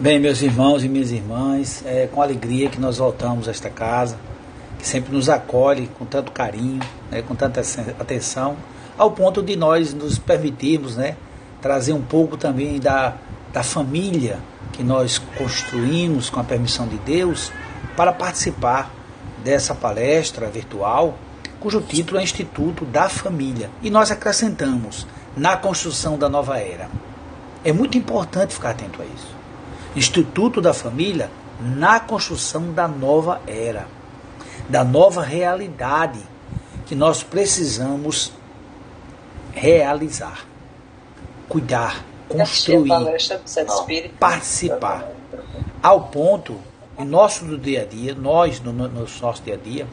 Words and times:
Bem, 0.00 0.20
meus 0.20 0.42
irmãos 0.42 0.84
e 0.84 0.88
minhas 0.88 1.10
irmãs, 1.10 1.82
é 1.84 2.06
com 2.06 2.22
alegria 2.22 2.68
que 2.68 2.80
nós 2.80 2.98
voltamos 2.98 3.48
a 3.48 3.50
esta 3.50 3.68
casa, 3.68 4.16
que 4.78 4.86
sempre 4.86 5.12
nos 5.12 5.28
acolhe 5.28 5.88
com 5.98 6.04
tanto 6.04 6.30
carinho, 6.30 6.78
né, 7.10 7.20
com 7.20 7.34
tanta 7.34 7.60
atenção, 7.98 8.56
ao 8.96 9.10
ponto 9.10 9.42
de 9.42 9.56
nós 9.56 9.92
nos 9.92 10.16
permitirmos 10.16 10.96
né, 10.96 11.16
trazer 11.60 11.94
um 11.94 12.00
pouco 12.00 12.36
também 12.36 12.78
da, 12.78 13.16
da 13.52 13.64
família 13.64 14.38
que 14.72 14.84
nós 14.84 15.20
construímos 15.36 16.30
com 16.30 16.38
a 16.38 16.44
permissão 16.44 16.86
de 16.86 16.98
Deus 16.98 17.50
para 17.96 18.12
participar 18.12 18.92
dessa 19.42 19.74
palestra 19.74 20.46
virtual, 20.48 21.18
cujo 21.58 21.80
título 21.80 22.20
é 22.20 22.22
Instituto 22.22 22.84
da 22.84 23.08
Família. 23.08 23.68
E 23.82 23.90
nós 23.90 24.12
acrescentamos 24.12 25.08
na 25.36 25.56
construção 25.56 26.16
da 26.16 26.28
nova 26.28 26.56
era. 26.56 26.88
É 27.64 27.72
muito 27.72 27.98
importante 27.98 28.54
ficar 28.54 28.70
atento 28.70 29.02
a 29.02 29.04
isso. 29.04 29.37
Instituto 29.98 30.60
da 30.60 30.72
Família 30.72 31.28
na 31.60 31.98
construção 31.98 32.72
da 32.72 32.86
nova 32.86 33.40
era, 33.46 33.86
da 34.68 34.84
nova 34.84 35.22
realidade 35.22 36.20
que 36.86 36.94
nós 36.94 37.22
precisamos 37.22 38.32
realizar, 39.52 40.46
cuidar, 41.48 42.04
construir, 42.28 42.88
participar, 44.20 45.08
ao 45.82 46.02
ponto, 46.02 46.56
em 46.96 47.04
nosso 47.04 47.44
do 47.44 47.58
dia 47.58 47.82
a 47.82 47.84
dia, 47.84 48.14
nós 48.14 48.60
no, 48.60 48.72
no 48.72 48.88
nosso 48.88 49.42
dia 49.42 49.54
a 49.54 49.56
dia, 49.56 49.86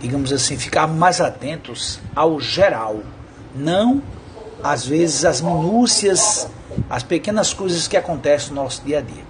digamos 0.00 0.32
assim, 0.32 0.56
ficar 0.56 0.88
mais 0.88 1.20
atentos 1.20 2.00
ao 2.16 2.40
geral, 2.40 3.00
não 3.54 4.02
às 4.62 4.84
vezes 4.84 5.24
as 5.24 5.40
minúcias 5.40 6.48
as 6.88 7.02
pequenas 7.02 7.52
coisas 7.52 7.86
que 7.88 7.96
acontecem 7.96 8.50
no 8.50 8.62
nosso 8.62 8.82
dia 8.82 8.98
a 8.98 9.00
dia. 9.00 9.22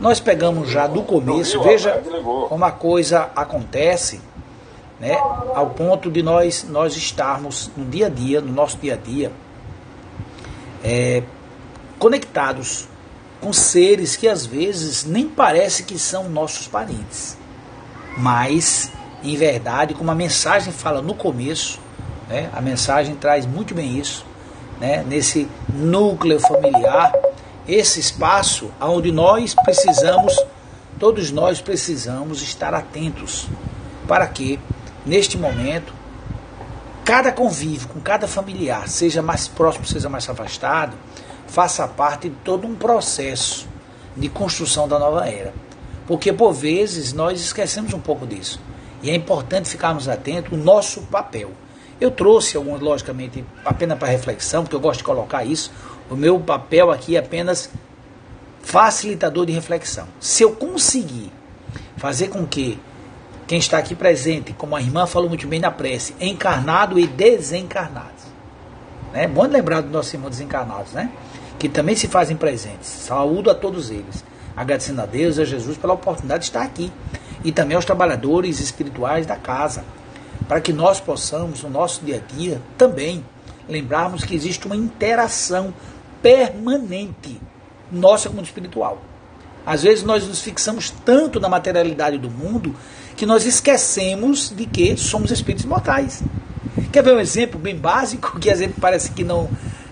Nós 0.00 0.20
pegamos 0.20 0.68
já 0.68 0.86
do 0.86 1.02
começo, 1.02 1.62
veja 1.62 2.02
como 2.48 2.64
a 2.64 2.70
coisa 2.70 3.30
acontece, 3.34 4.20
né, 5.00 5.16
ao 5.54 5.70
ponto 5.70 6.10
de 6.10 6.22
nós, 6.22 6.66
nós 6.68 6.96
estarmos 6.96 7.70
no 7.76 7.84
dia 7.84 8.06
a 8.06 8.10
dia, 8.10 8.40
no 8.40 8.52
nosso 8.52 8.76
dia 8.78 8.94
a 8.94 8.96
dia, 8.96 9.32
é, 10.84 11.22
conectados 11.98 12.88
com 13.40 13.52
seres 13.52 14.16
que 14.16 14.28
às 14.28 14.44
vezes 14.44 15.04
nem 15.04 15.28
parece 15.28 15.82
que 15.82 15.98
são 15.98 16.28
nossos 16.28 16.66
parentes. 16.66 17.36
Mas, 18.16 18.90
em 19.22 19.36
verdade, 19.36 19.94
como 19.94 20.10
a 20.10 20.14
mensagem 20.14 20.72
fala 20.72 21.02
no 21.02 21.14
começo, 21.14 21.78
né, 22.28 22.50
a 22.52 22.60
mensagem 22.60 23.14
traz 23.14 23.46
muito 23.46 23.74
bem 23.74 23.98
isso, 23.98 24.24
né, 24.80 25.04
nesse 25.06 25.48
núcleo 25.72 26.38
familiar, 26.40 27.12
esse 27.66 28.00
espaço 28.00 28.70
onde 28.80 29.10
nós 29.10 29.54
precisamos, 29.54 30.38
todos 30.98 31.30
nós 31.30 31.60
precisamos 31.60 32.42
estar 32.42 32.74
atentos 32.74 33.48
para 34.06 34.26
que, 34.26 34.58
neste 35.04 35.36
momento, 35.36 35.92
cada 37.04 37.32
convívio 37.32 37.88
com 37.88 38.00
cada 38.00 38.28
familiar, 38.28 38.88
seja 38.88 39.22
mais 39.22 39.48
próximo, 39.48 39.84
seja 39.86 40.08
mais 40.08 40.28
afastado, 40.28 40.96
faça 41.46 41.86
parte 41.86 42.28
de 42.28 42.36
todo 42.36 42.66
um 42.66 42.74
processo 42.74 43.66
de 44.16 44.28
construção 44.28 44.88
da 44.88 44.98
nova 44.98 45.28
era. 45.28 45.52
Porque, 46.06 46.32
por 46.32 46.52
vezes, 46.52 47.12
nós 47.12 47.40
esquecemos 47.40 47.92
um 47.92 48.00
pouco 48.00 48.26
disso. 48.26 48.60
E 49.02 49.10
é 49.10 49.14
importante 49.14 49.68
ficarmos 49.68 50.08
atentos 50.08 50.52
ao 50.52 50.58
nosso 50.58 51.02
papel. 51.02 51.50
Eu 52.00 52.10
trouxe 52.10 52.56
alguns, 52.56 52.80
logicamente, 52.80 53.44
apenas 53.64 53.98
para 53.98 54.08
reflexão, 54.08 54.62
porque 54.62 54.76
eu 54.76 54.80
gosto 54.80 54.98
de 54.98 55.04
colocar 55.04 55.44
isso. 55.44 55.72
O 56.10 56.14
meu 56.14 56.38
papel 56.38 56.90
aqui 56.90 57.16
é 57.16 57.18
apenas 57.18 57.70
facilitador 58.62 59.46
de 59.46 59.52
reflexão. 59.52 60.06
Se 60.20 60.42
eu 60.42 60.52
conseguir 60.52 61.32
fazer 61.96 62.28
com 62.28 62.46
que 62.46 62.78
quem 63.46 63.58
está 63.58 63.78
aqui 63.78 63.94
presente, 63.94 64.52
como 64.52 64.74
a 64.74 64.80
irmã 64.80 65.06
falou 65.06 65.28
muito 65.28 65.46
bem 65.46 65.60
na 65.60 65.70
prece, 65.70 66.14
encarnado 66.20 66.98
e 66.98 67.06
desencarnado. 67.06 68.16
É 69.14 69.26
bom 69.26 69.46
lembrar 69.46 69.80
dos 69.80 69.90
nossos 69.90 70.12
irmãos 70.12 70.30
desencarnados, 70.30 70.92
né? 70.92 71.10
Que 71.58 71.68
também 71.68 71.94
se 71.94 72.08
fazem 72.08 72.36
presentes. 72.36 72.88
Saúdo 72.88 73.50
a 73.50 73.54
todos 73.54 73.90
eles. 73.90 74.24
Agradecendo 74.54 75.00
a 75.00 75.06
Deus 75.06 75.38
e 75.38 75.42
a 75.42 75.44
Jesus 75.44 75.78
pela 75.78 75.94
oportunidade 75.94 76.40
de 76.40 76.46
estar 76.48 76.62
aqui. 76.62 76.92
E 77.44 77.52
também 77.52 77.76
aos 77.76 77.84
trabalhadores 77.84 78.60
espirituais 78.60 79.24
da 79.26 79.36
casa 79.36 79.84
para 80.48 80.60
que 80.60 80.72
nós 80.72 81.00
possamos, 81.00 81.62
no 81.62 81.70
nosso 81.70 82.04
dia 82.04 82.16
a 82.16 82.34
dia, 82.34 82.60
também 82.78 83.24
lembrarmos 83.68 84.24
que 84.24 84.34
existe 84.34 84.66
uma 84.66 84.76
interação 84.76 85.74
permanente 86.22 87.40
nossa 87.90 88.28
como 88.28 88.42
espiritual. 88.42 89.02
Às 89.64 89.82
vezes 89.82 90.04
nós 90.04 90.26
nos 90.26 90.40
fixamos 90.40 90.90
tanto 91.04 91.40
na 91.40 91.48
materialidade 91.48 92.18
do 92.18 92.30
mundo 92.30 92.74
que 93.16 93.26
nós 93.26 93.44
esquecemos 93.44 94.52
de 94.54 94.66
que 94.66 94.96
somos 94.96 95.30
espíritos 95.30 95.64
mortais. 95.64 96.22
Quer 96.92 97.02
ver 97.02 97.14
um 97.14 97.20
exemplo 97.20 97.58
bem 97.58 97.76
básico, 97.76 98.38
que 98.38 98.48
exemplo 98.48 98.76
parece 98.80 99.10
que 99.10 99.24
não. 99.24 99.48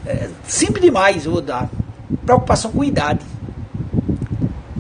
É, 0.06 0.28
simples 0.46 0.84
demais, 0.84 1.26
eu 1.26 1.32
vou 1.32 1.40
dar. 1.40 1.68
Preocupação 2.24 2.70
com 2.70 2.84
idade. 2.84 3.24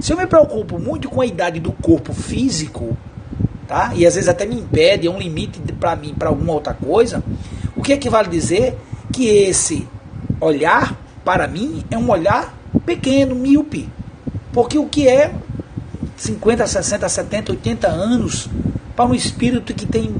Se 0.00 0.12
eu 0.12 0.16
me 0.16 0.26
preocupo 0.26 0.78
muito 0.78 1.08
com 1.08 1.20
a 1.20 1.26
idade 1.26 1.58
do 1.58 1.72
corpo 1.72 2.12
físico, 2.12 2.96
tá? 3.66 3.92
E 3.94 4.06
às 4.06 4.14
vezes 4.14 4.28
até 4.28 4.46
me 4.46 4.56
impede, 4.56 5.06
é 5.06 5.10
um 5.10 5.18
limite 5.18 5.60
para 5.78 5.96
mim 5.96 6.14
para 6.14 6.28
alguma 6.28 6.52
outra 6.52 6.74
coisa. 6.74 7.22
O 7.76 7.82
que 7.82 7.92
equivale 7.92 8.28
dizer 8.28 8.78
que 9.12 9.26
esse 9.26 9.86
olhar 10.40 10.96
para 11.24 11.46
mim 11.46 11.84
é 11.90 11.96
um 11.96 12.10
olhar 12.10 12.54
pequeno, 12.84 13.34
míope. 13.34 13.88
Porque 14.52 14.78
o 14.78 14.86
que 14.86 15.08
é 15.08 15.32
50, 16.16 16.66
60, 16.66 17.08
70, 17.08 17.52
80 17.52 17.88
anos 17.88 18.48
para 18.94 19.06
um 19.06 19.14
espírito 19.14 19.74
que 19.74 19.86
tem, 19.86 20.14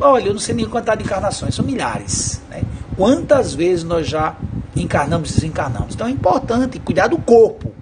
olha, 0.00 0.28
eu 0.28 0.32
não 0.32 0.40
sei 0.40 0.54
nem 0.54 0.66
quantidade 0.66 1.02
de 1.02 1.08
encarnações, 1.08 1.54
são 1.54 1.64
milhares. 1.64 2.40
Né? 2.48 2.62
Quantas 2.96 3.54
vezes 3.54 3.84
nós 3.84 4.08
já 4.08 4.34
encarnamos 4.74 5.30
e 5.30 5.34
desencarnamos? 5.34 5.94
Então 5.94 6.06
é 6.06 6.10
importante 6.10 6.78
cuidar 6.78 7.08
do 7.08 7.18
corpo, 7.18 7.72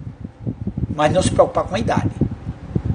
mas 0.93 1.11
não 1.13 1.21
se 1.21 1.31
preocupar 1.31 1.63
com 1.63 1.75
a 1.75 1.79
idade. 1.79 2.11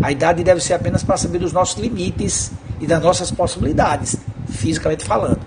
A 0.02 0.10
idade 0.10 0.42
deve 0.42 0.60
ser 0.60 0.74
apenas 0.74 1.02
para 1.04 1.16
saber 1.16 1.38
dos 1.38 1.52
nossos 1.52 1.80
limites 1.80 2.50
e 2.80 2.86
das 2.86 3.00
nossas 3.00 3.30
possibilidades, 3.30 4.16
fisicamente 4.48 5.04
falando. 5.04 5.40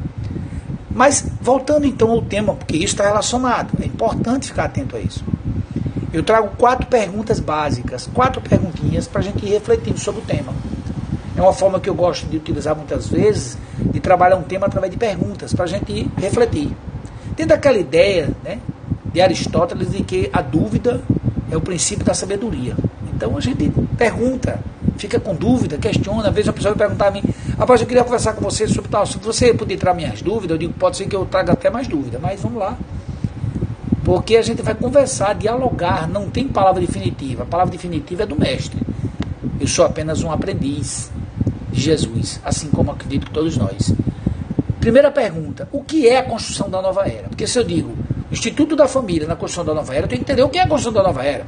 Mas 0.89 1.25
voltando 1.41 1.85
então 1.85 2.09
ao 2.09 2.21
tema, 2.21 2.55
porque 2.55 2.77
isso 2.77 2.93
está 2.93 3.03
relacionado, 3.03 3.73
é 3.81 3.85
importante 3.85 4.47
ficar 4.47 4.65
atento 4.65 4.95
a 4.95 4.99
isso. 4.99 5.25
Eu 6.13 6.23
trago 6.23 6.51
quatro 6.57 6.87
perguntas 6.87 7.41
básicas, 7.41 8.09
quatro 8.13 8.41
perguntinhas 8.41 9.05
para 9.05 9.19
a 9.19 9.23
gente 9.23 9.45
ir 9.45 9.49
refletindo 9.49 9.99
sobre 9.99 10.21
o 10.21 10.23
tema. 10.23 10.53
É 11.35 11.41
uma 11.41 11.51
forma 11.51 11.77
que 11.81 11.89
eu 11.89 11.93
gosto 11.93 12.25
de 12.25 12.37
utilizar 12.37 12.73
muitas 12.73 13.09
vezes, 13.09 13.57
de 13.77 13.99
trabalhar 13.99 14.37
um 14.37 14.43
tema 14.43 14.67
através 14.67 14.89
de 14.89 14.97
perguntas, 14.97 15.53
para 15.53 15.65
a 15.65 15.67
gente 15.67 15.91
ir 15.91 16.09
refletir. 16.15 16.71
Tendo 17.35 17.51
aquela 17.51 17.77
ideia 17.77 18.29
né, 18.41 18.59
de 19.13 19.19
Aristóteles 19.19 19.91
de 19.91 20.01
que 20.01 20.29
a 20.31 20.41
dúvida 20.41 21.01
é 21.51 21.57
o 21.57 21.61
princípio 21.61 22.05
da 22.05 22.13
sabedoria. 22.13 22.77
Então 23.15 23.37
a 23.37 23.39
gente 23.39 23.71
pergunta, 23.97 24.59
fica 24.97 25.19
com 25.19 25.33
dúvida, 25.33 25.77
questiona. 25.77 26.27
Às 26.27 26.35
vezes 26.35 26.49
a 26.49 26.53
pessoa 26.53 26.73
vai 26.73 26.87
perguntar 26.87 27.07
a 27.07 27.11
mim, 27.11 27.23
rapaz, 27.57 27.79
eu 27.79 27.87
queria 27.87 28.03
conversar 28.03 28.33
com 28.33 28.41
você 28.41 28.67
sobre 28.67 28.89
tal. 28.89 29.05
Se 29.05 29.17
você 29.17 29.53
puder 29.53 29.77
tirar 29.77 29.93
minhas 29.93 30.21
dúvidas, 30.21 30.51
eu 30.51 30.57
digo, 30.57 30.73
pode 30.73 30.97
ser 30.97 31.07
que 31.07 31.15
eu 31.15 31.25
traga 31.25 31.53
até 31.53 31.69
mais 31.69 31.87
dúvida, 31.87 32.19
mas 32.21 32.41
vamos 32.41 32.59
lá. 32.59 32.77
Porque 34.03 34.35
a 34.35 34.41
gente 34.41 34.61
vai 34.61 34.75
conversar, 34.75 35.33
dialogar, 35.33 36.07
não 36.07 36.29
tem 36.29 36.47
palavra 36.47 36.81
definitiva. 36.81 37.43
A 37.43 37.45
palavra 37.45 37.71
definitiva 37.71 38.23
é 38.23 38.25
do 38.25 38.37
mestre. 38.37 38.79
Eu 39.59 39.67
sou 39.67 39.85
apenas 39.85 40.21
um 40.21 40.31
aprendiz 40.31 41.09
de 41.71 41.81
Jesus, 41.81 42.39
assim 42.43 42.69
como 42.69 42.91
acredito 42.91 43.27
que 43.27 43.31
todos 43.31 43.57
nós. 43.57 43.93
Primeira 44.79 45.09
pergunta: 45.09 45.67
o 45.71 45.81
que 45.83 46.07
é 46.07 46.17
a 46.17 46.23
construção 46.23 46.69
da 46.69 46.81
nova 46.81 47.07
era? 47.07 47.29
Porque 47.29 47.47
se 47.47 47.57
eu 47.57 47.63
digo 47.63 47.95
Instituto 48.31 48.75
da 48.75 48.87
Família 48.87 49.27
na 49.27 49.35
construção 49.35 49.63
da 49.63 49.73
nova 49.73 49.93
era, 49.95 50.05
eu 50.05 50.09
tenho 50.09 50.23
que 50.23 50.31
entender 50.31 50.43
o 50.43 50.49
que 50.49 50.57
é 50.57 50.63
a 50.63 50.67
construção 50.67 50.93
da 50.93 51.01
nova 51.01 51.23
era. 51.23 51.45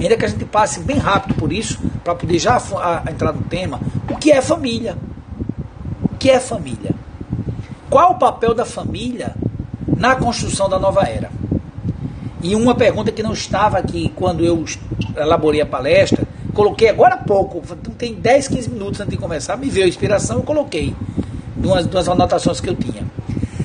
Ainda 0.00 0.16
que 0.16 0.24
a 0.24 0.28
gente 0.28 0.46
passe 0.46 0.80
bem 0.80 0.96
rápido 0.96 1.34
por 1.34 1.52
isso, 1.52 1.78
para 2.02 2.14
poder 2.14 2.38
já 2.38 2.56
a, 2.56 3.02
a 3.06 3.12
entrar 3.12 3.32
no 3.32 3.42
tema, 3.42 3.78
o 4.08 4.16
que 4.16 4.32
é 4.32 4.40
família? 4.40 4.96
O 6.02 6.16
que 6.16 6.30
é 6.30 6.40
família? 6.40 6.94
Qual 7.90 8.12
o 8.12 8.18
papel 8.18 8.54
da 8.54 8.64
família 8.64 9.34
na 9.96 10.16
construção 10.16 10.70
da 10.70 10.78
nova 10.78 11.02
era? 11.02 11.30
E 12.42 12.56
uma 12.56 12.74
pergunta 12.74 13.12
que 13.12 13.22
não 13.22 13.34
estava 13.34 13.76
aqui 13.76 14.10
quando 14.16 14.42
eu 14.42 14.64
elaborei 15.14 15.60
a 15.60 15.66
palestra, 15.66 16.26
coloquei 16.54 16.88
agora 16.88 17.16
há 17.16 17.18
pouco, 17.18 17.60
tem 17.98 18.14
10, 18.14 18.48
15 18.48 18.70
minutos 18.70 19.00
antes 19.00 19.10
de 19.10 19.18
começar, 19.18 19.58
me 19.58 19.68
veio 19.68 19.84
a 19.84 19.88
inspiração, 19.88 20.36
eu 20.36 20.42
coloquei 20.42 20.96
duas, 21.54 21.86
duas 21.86 22.08
anotações 22.08 22.58
que 22.58 22.70
eu 22.70 22.74
tinha. 22.74 23.04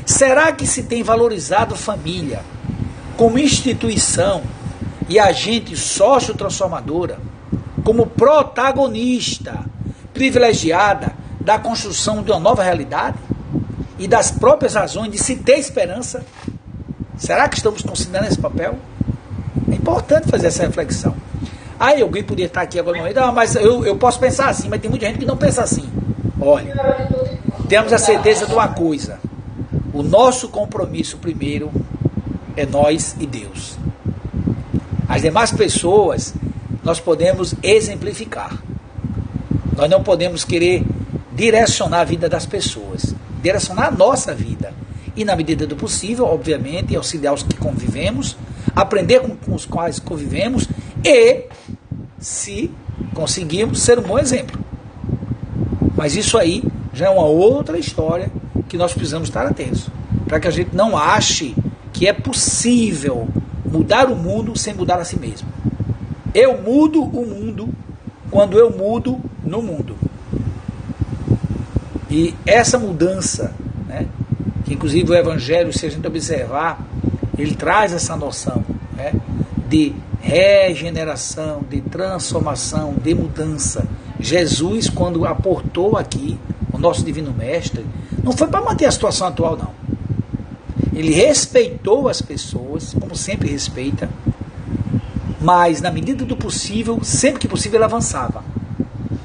Será 0.06 0.52
que 0.52 0.68
se 0.68 0.84
tem 0.84 1.02
valorizado 1.02 1.76
família 1.76 2.42
como 3.16 3.40
instituição 3.40 4.42
e 5.08 5.20
agente 5.20 5.76
sócio-transformadora, 5.78 7.20
como 7.84 8.08
protagonista 8.08 9.60
privilegiada 10.14 11.14
da 11.40 11.60
construção 11.60 12.24
de 12.24 12.32
uma 12.32 12.40
nova 12.40 12.64
realidade 12.64 13.18
e 14.00 14.08
das 14.08 14.32
próprias 14.32 14.74
razões 14.74 15.12
de 15.12 15.18
se 15.18 15.36
ter 15.36 15.60
esperança? 15.60 16.26
Será 17.18 17.48
que 17.48 17.58
estamos 17.58 17.82
considerando 17.82 18.28
esse 18.28 18.40
papel? 18.40 18.76
É 19.72 19.76
importante 19.76 20.30
fazer 20.30 20.48
essa 20.48 20.64
reflexão. 20.64 21.16
Ah, 21.80 21.92
alguém 22.02 22.24
podia 22.24 22.46
estar 22.46 22.62
aqui 22.62 22.80
agora. 22.80 23.00
Ah, 23.22 23.32
mas 23.32 23.56
eu, 23.56 23.86
eu 23.86 23.96
posso 23.98 24.20
pensar 24.20 24.50
assim, 24.50 24.68
mas 24.70 24.82
tem 24.82 24.90
muita 24.90 25.06
gente 25.06 25.20
que 25.20 25.26
não 25.26 25.38
pensa 25.38 25.62
assim. 25.62 25.88
Olha, 26.40 26.74
temos 27.68 27.94
a 27.94 27.98
certeza 27.98 28.46
de 28.46 28.54
uma 28.54 28.70
coisa. 28.70 29.20
O 29.94 30.02
nosso 30.04 30.50
compromisso 30.50 31.18
primeiro 31.18 31.72
é 32.56 32.66
nós 32.66 33.16
e 33.20 33.26
Deus. 33.26 33.78
As 35.08 35.22
demais 35.22 35.52
pessoas 35.52 36.34
nós 36.84 37.00
podemos 37.00 37.56
exemplificar. 37.64 38.58
Nós 39.76 39.90
não 39.90 40.04
podemos 40.04 40.44
querer 40.44 40.84
direcionar 41.34 42.02
a 42.02 42.04
vida 42.04 42.30
das 42.30 42.46
pessoas, 42.46 43.14
direcionar 43.42 43.88
a 43.88 43.92
nossa 43.92 44.34
vida. 44.34 44.74
E 45.16 45.26
na 45.26 45.36
medida 45.36 45.66
do 45.66 45.76
possível, 45.76 46.26
obviamente, 46.26 46.96
auxiliar 46.96 47.34
os 47.34 47.44
que 47.44 47.56
convivemos, 47.58 48.38
aprender 48.76 49.20
com, 49.22 49.36
com 49.36 49.56
os 49.56 49.66
quais 49.66 50.00
convivemos 50.00 50.68
e, 51.04 51.46
se 52.20 52.72
conseguirmos, 53.14 53.82
ser 53.82 54.00
um 54.00 54.04
bom 54.04 54.20
exemplo. 54.20 54.60
Mas 55.96 56.16
isso 56.16 56.38
aí 56.38 56.64
já 56.94 57.08
é 57.08 57.10
uma 57.10 57.26
outra 57.26 57.78
história 57.78 58.32
que 58.68 58.78
nós 58.78 58.94
precisamos 58.94 59.30
estar 59.30 59.46
atentos. 59.46 59.88
Para 60.28 60.40
que 60.40 60.48
a 60.48 60.52
gente 60.52 60.76
não 60.76 60.98
ache 60.98 61.56
que 61.94 62.08
é 62.08 62.14
possível 62.14 63.28
mudar 63.66 64.10
o 64.10 64.16
mundo 64.16 64.58
sem 64.58 64.74
mudar 64.74 65.00
a 65.00 65.04
si 65.04 65.20
mesmo. 65.20 65.48
Eu 66.34 66.62
mudo 66.62 67.04
o 67.04 67.26
mundo 67.26 67.70
quando 68.30 68.58
eu 68.58 68.70
mudo 68.70 69.20
no 69.44 69.62
mundo. 69.62 69.96
E 72.10 72.34
essa 72.46 72.78
mudança, 72.78 73.54
né, 73.88 74.08
que 74.64 74.74
inclusive 74.74 75.12
o 75.12 75.16
Evangelho, 75.16 75.74
se 75.74 75.86
a 75.86 75.90
gente 75.90 76.06
observar, 76.08 76.86
ele 77.38 77.56
traz 77.56 77.94
essa 77.94 78.16
noção 78.16 78.64
né, 78.96 79.14
de 79.68 79.94
regeneração, 80.22 81.64
de 81.70 81.82
transformação, 81.82 82.96
de 83.02 83.14
mudança. 83.14 83.86
Jesus, 84.20 84.90
quando 84.90 85.26
aportou 85.26 85.98
aqui 85.98 86.40
o 86.74 86.78
nosso 86.78 87.04
Divino 87.04 87.32
Mestre, 87.32 87.86
não 88.24 88.32
foi 88.32 88.48
para 88.48 88.62
manter 88.62 88.86
a 88.86 88.92
situação 88.92 89.28
atual, 89.28 89.58
não. 89.58 89.85
Ele 90.96 91.14
respeitou 91.14 92.08
as 92.08 92.22
pessoas, 92.22 92.96
como 93.00 93.16
sempre 93.16 93.50
respeita, 93.50 94.10
mas 95.42 95.82
na 95.82 95.92
medida 95.92 96.24
do 96.24 96.38
possível, 96.38 97.00
sempre 97.04 97.42
que 97.42 97.48
possível, 97.48 97.78
ele 97.78 97.84
avançava. 97.84 98.44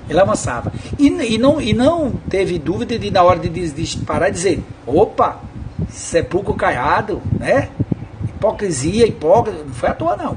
Ele 0.09 0.19
avançava. 0.19 0.73
E, 0.99 1.07
e, 1.07 1.39
não, 1.39 1.61
e 1.61 1.73
não 1.73 2.11
teve 2.29 2.59
dúvida 2.59 2.99
de, 2.99 3.11
na 3.11 3.23
hora 3.23 3.39
de, 3.39 3.49
de, 3.49 3.97
parar 3.99 4.29
dizer: 4.31 4.63
opa, 4.85 5.41
sepulcro 5.89 6.55
caiado, 6.55 7.23
né? 7.39 7.69
Hipocrisia, 8.25 9.07
hipócrita, 9.07 9.63
não 9.65 9.73
foi 9.73 9.89
à 9.89 9.95
toa, 9.95 10.17
não. 10.17 10.37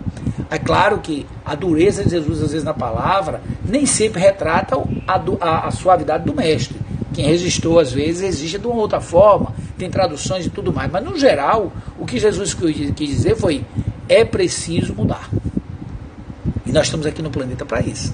É 0.52 0.60
claro 0.60 1.00
que 1.00 1.26
a 1.44 1.56
dureza 1.56 2.04
de 2.04 2.12
Jesus, 2.12 2.44
às 2.44 2.52
vezes, 2.52 2.64
na 2.64 2.74
palavra, 2.74 3.42
nem 3.68 3.88
sempre 3.88 4.22
retrata 4.22 4.76
a, 5.08 5.22
a, 5.42 5.68
a 5.68 5.72
suavidade 5.72 6.26
do 6.26 6.36
mestre. 6.36 6.78
Quem 7.14 7.26
registrou, 7.26 7.80
às 7.80 7.92
vezes, 7.92 8.22
existe 8.22 8.60
de 8.60 8.68
uma 8.68 8.76
outra 8.76 9.02
forma, 9.02 9.54
tem 9.84 9.90
traduções 9.90 10.46
e 10.46 10.50
tudo 10.50 10.72
mais. 10.72 10.90
Mas, 10.90 11.04
no 11.04 11.18
geral, 11.18 11.74
o 12.00 12.06
que 12.06 12.18
Jesus 12.18 12.54
quis 12.54 12.94
dizer 12.96 13.36
foi: 13.36 13.66
é 14.08 14.24
preciso 14.24 14.94
mudar. 14.96 15.30
E 16.66 16.72
nós 16.72 16.86
estamos 16.86 17.06
aqui 17.06 17.22
no 17.22 17.30
planeta 17.30 17.66
para 17.66 17.82
isso. 17.82 18.14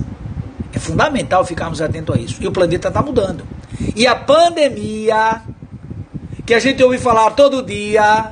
É 0.74 0.80
fundamental 0.80 1.45
ficarmos 1.45 1.81
atentos 1.81 2.16
a 2.16 2.19
isso. 2.19 2.42
E 2.42 2.48
o 2.48 2.51
planeta 2.51 2.88
está 2.88 3.01
mudando. 3.04 3.44
E 3.95 4.07
a 4.07 4.16
pandemia, 4.16 5.42
que 6.45 6.54
a 6.54 6.60
gente 6.60 6.83
ouve 6.83 6.98
falar 6.98 7.31
todo 7.31 7.62
dia, 7.62 8.31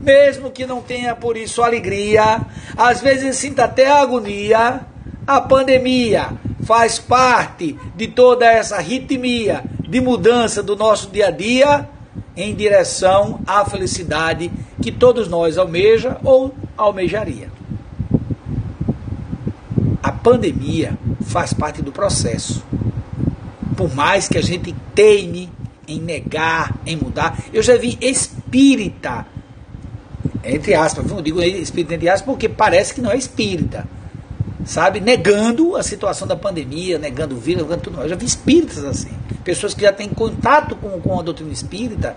mesmo 0.00 0.50
que 0.50 0.66
não 0.66 0.82
tenha 0.82 1.14
por 1.14 1.36
isso 1.36 1.62
alegria, 1.62 2.40
às 2.76 3.00
vezes 3.00 3.36
sinta 3.36 3.64
até 3.64 3.90
agonia, 3.90 4.80
a 5.26 5.40
pandemia 5.40 6.32
faz 6.64 6.98
parte 6.98 7.78
de 7.94 8.08
toda 8.08 8.46
essa 8.46 8.78
ritmia 8.80 9.62
de 9.88 10.00
mudança 10.00 10.62
do 10.62 10.74
nosso 10.74 11.10
dia 11.10 11.28
a 11.28 11.30
dia 11.30 11.93
em 12.36 12.54
direção 12.54 13.40
à 13.46 13.64
felicidade 13.64 14.50
que 14.82 14.90
todos 14.90 15.28
nós 15.28 15.56
almeja 15.56 16.18
ou 16.24 16.54
almejaria. 16.76 17.48
A 20.02 20.12
pandemia 20.12 20.98
faz 21.24 21.52
parte 21.52 21.80
do 21.80 21.92
processo. 21.92 22.64
Por 23.76 23.94
mais 23.94 24.28
que 24.28 24.38
a 24.38 24.42
gente 24.42 24.74
teime 24.94 25.50
em 25.86 26.00
negar, 26.00 26.74
em 26.86 26.96
mudar, 26.96 27.38
eu 27.52 27.62
já 27.62 27.76
vi 27.76 27.98
espírita, 28.00 29.26
entre 30.42 30.74
aspas, 30.74 31.06
não 31.06 31.22
digo 31.22 31.42
espírita 31.42 31.94
entre 31.94 32.08
aspas 32.08 32.26
porque 32.26 32.48
parece 32.48 32.94
que 32.94 33.00
não 33.00 33.10
é 33.10 33.16
espírita, 33.16 33.86
sabe? 34.64 35.00
Negando 35.00 35.76
a 35.76 35.82
situação 35.82 36.26
da 36.26 36.36
pandemia, 36.36 36.98
negando 36.98 37.34
o 37.34 37.38
vírus, 37.38 37.62
negando 37.62 37.82
tudo. 37.82 38.00
Eu 38.00 38.08
já 38.08 38.16
vi 38.16 38.26
espíritas 38.26 38.84
assim, 38.84 39.10
pessoas 39.44 39.74
que 39.74 39.82
já 39.82 39.92
têm 39.92 40.08
contato 40.08 40.74
com, 40.76 41.00
com 41.00 41.20
a 41.20 41.22
doutrina 41.22 41.52
espírita 41.52 42.16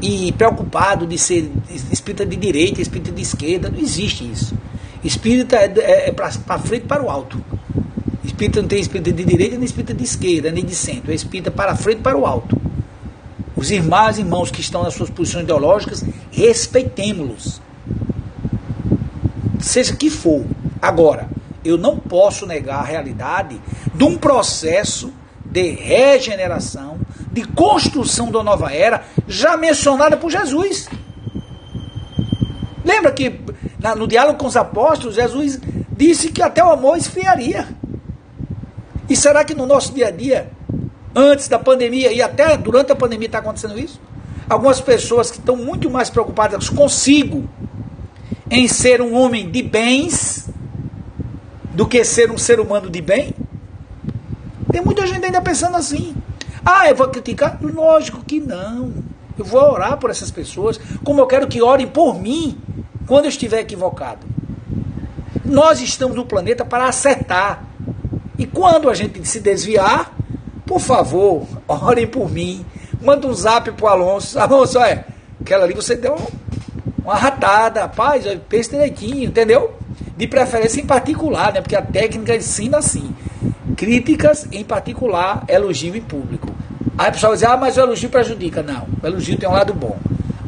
e 0.00 0.32
preocupado 0.32 1.06
de 1.06 1.18
ser 1.18 1.50
espírita 1.90 2.24
de 2.24 2.36
direita, 2.36 2.80
espírita 2.80 3.10
de 3.10 3.22
esquerda, 3.22 3.68
não 3.68 3.78
existe 3.78 4.30
isso. 4.30 4.54
Espírita 5.02 5.56
é, 5.56 5.72
é, 5.78 6.08
é 6.08 6.12
para 6.12 6.58
frente 6.58 6.86
para 6.86 7.02
o 7.02 7.10
alto. 7.10 7.42
Espírita 8.24 8.60
não 8.60 8.68
tem 8.68 8.80
espírita 8.80 9.12
de 9.12 9.24
direita, 9.24 9.56
nem 9.56 9.64
espírita 9.64 9.94
de 9.94 10.04
esquerda, 10.04 10.50
nem 10.50 10.64
de 10.64 10.74
centro. 10.74 11.10
É 11.10 11.14
espírita 11.14 11.50
para 11.50 11.74
frente 11.74 12.00
para 12.00 12.16
o 12.16 12.26
alto. 12.26 12.56
Os 13.56 13.70
irmãos 13.70 14.18
e 14.18 14.20
irmãos 14.20 14.50
que 14.50 14.60
estão 14.60 14.84
nas 14.84 14.94
suas 14.94 15.10
posições 15.10 15.44
ideológicas, 15.44 16.04
respeitemos-los. 16.30 17.60
Seja 19.60 19.96
que 19.96 20.10
for. 20.10 20.44
Agora, 20.80 21.28
eu 21.68 21.78
não 21.78 21.98
posso 21.98 22.46
negar 22.46 22.80
a 22.80 22.84
realidade 22.84 23.60
de 23.94 24.04
um 24.04 24.16
processo 24.16 25.12
de 25.44 25.70
regeneração, 25.70 26.98
de 27.32 27.44
construção 27.44 28.30
da 28.30 28.42
nova 28.42 28.72
era, 28.72 29.04
já 29.26 29.56
mencionada 29.56 30.16
por 30.16 30.30
Jesus. 30.30 30.88
Lembra 32.84 33.12
que 33.12 33.40
no 33.96 34.06
diálogo 34.06 34.38
com 34.38 34.46
os 34.46 34.56
apóstolos, 34.56 35.14
Jesus 35.14 35.58
disse 35.90 36.30
que 36.30 36.42
até 36.42 36.62
o 36.62 36.70
amor 36.70 36.96
esfriaria. 36.96 37.68
E 39.08 39.16
será 39.16 39.44
que 39.44 39.54
no 39.54 39.66
nosso 39.66 39.92
dia 39.92 40.08
a 40.08 40.10
dia, 40.10 40.50
antes 41.14 41.48
da 41.48 41.58
pandemia 41.58 42.12
e 42.12 42.20
até 42.20 42.56
durante 42.56 42.92
a 42.92 42.96
pandemia 42.96 43.26
está 43.26 43.38
acontecendo 43.38 43.78
isso? 43.78 44.00
Algumas 44.48 44.80
pessoas 44.80 45.30
que 45.30 45.38
estão 45.38 45.56
muito 45.56 45.90
mais 45.90 46.08
preocupadas 46.08 46.68
consigo 46.70 47.48
em 48.50 48.66
ser 48.66 49.00
um 49.00 49.14
homem 49.14 49.50
de 49.50 49.62
bens 49.62 50.48
do 51.78 51.86
que 51.86 52.02
ser 52.02 52.28
um 52.28 52.36
ser 52.36 52.58
humano 52.58 52.90
de 52.90 53.00
bem? 53.00 53.32
Tem 54.72 54.82
muita 54.82 55.06
gente 55.06 55.24
ainda 55.24 55.40
pensando 55.40 55.76
assim. 55.76 56.12
Ah, 56.66 56.88
eu 56.88 56.96
vou 56.96 57.06
criticar? 57.06 57.56
Lógico 57.62 58.20
que 58.24 58.40
não. 58.40 58.92
Eu 59.38 59.44
vou 59.44 59.62
orar 59.62 59.96
por 59.96 60.10
essas 60.10 60.28
pessoas, 60.28 60.76
como 61.04 61.20
eu 61.20 61.26
quero 61.28 61.46
que 61.46 61.62
orem 61.62 61.86
por 61.86 62.20
mim 62.20 62.58
quando 63.06 63.26
eu 63.26 63.28
estiver 63.28 63.60
equivocado. 63.60 64.26
Nós 65.44 65.80
estamos 65.80 66.16
no 66.16 66.26
planeta 66.26 66.64
para 66.64 66.88
acertar. 66.88 67.62
E 68.36 68.44
quando 68.44 68.90
a 68.90 68.94
gente 68.94 69.24
se 69.24 69.38
desviar, 69.38 70.12
por 70.66 70.80
favor, 70.80 71.46
orem 71.68 72.08
por 72.08 72.28
mim. 72.28 72.66
Manda 73.00 73.28
um 73.28 73.32
zap 73.32 73.70
pro 73.70 73.86
Alonso. 73.86 74.36
Alonso, 74.42 74.80
é, 74.80 75.04
aquela 75.40 75.62
ali 75.62 75.74
você 75.74 75.94
deu 75.94 76.16
uma 77.04 77.14
ratada. 77.14 77.82
Rapaz, 77.82 78.24
pense 78.48 78.68
direitinho, 78.68 79.28
entendeu? 79.28 79.77
De 80.18 80.26
preferência 80.26 80.80
em 80.80 80.84
particular, 80.84 81.52
né? 81.52 81.60
Porque 81.60 81.76
a 81.76 81.82
técnica 81.82 82.34
ensina 82.34 82.78
assim. 82.78 83.14
Críticas 83.76 84.48
em 84.50 84.64
particular, 84.64 85.44
elogio 85.48 85.94
em 85.94 86.00
público. 86.00 86.48
Aí 86.98 87.10
o 87.10 87.12
pessoal 87.12 87.34
diz, 87.34 87.44
ah, 87.44 87.56
mas 87.56 87.76
o 87.76 87.80
elogio 87.80 88.10
prejudica. 88.10 88.60
Não, 88.60 88.88
o 89.00 89.06
elogio 89.06 89.38
tem 89.38 89.48
um 89.48 89.52
lado 89.52 89.72
bom. 89.72 89.96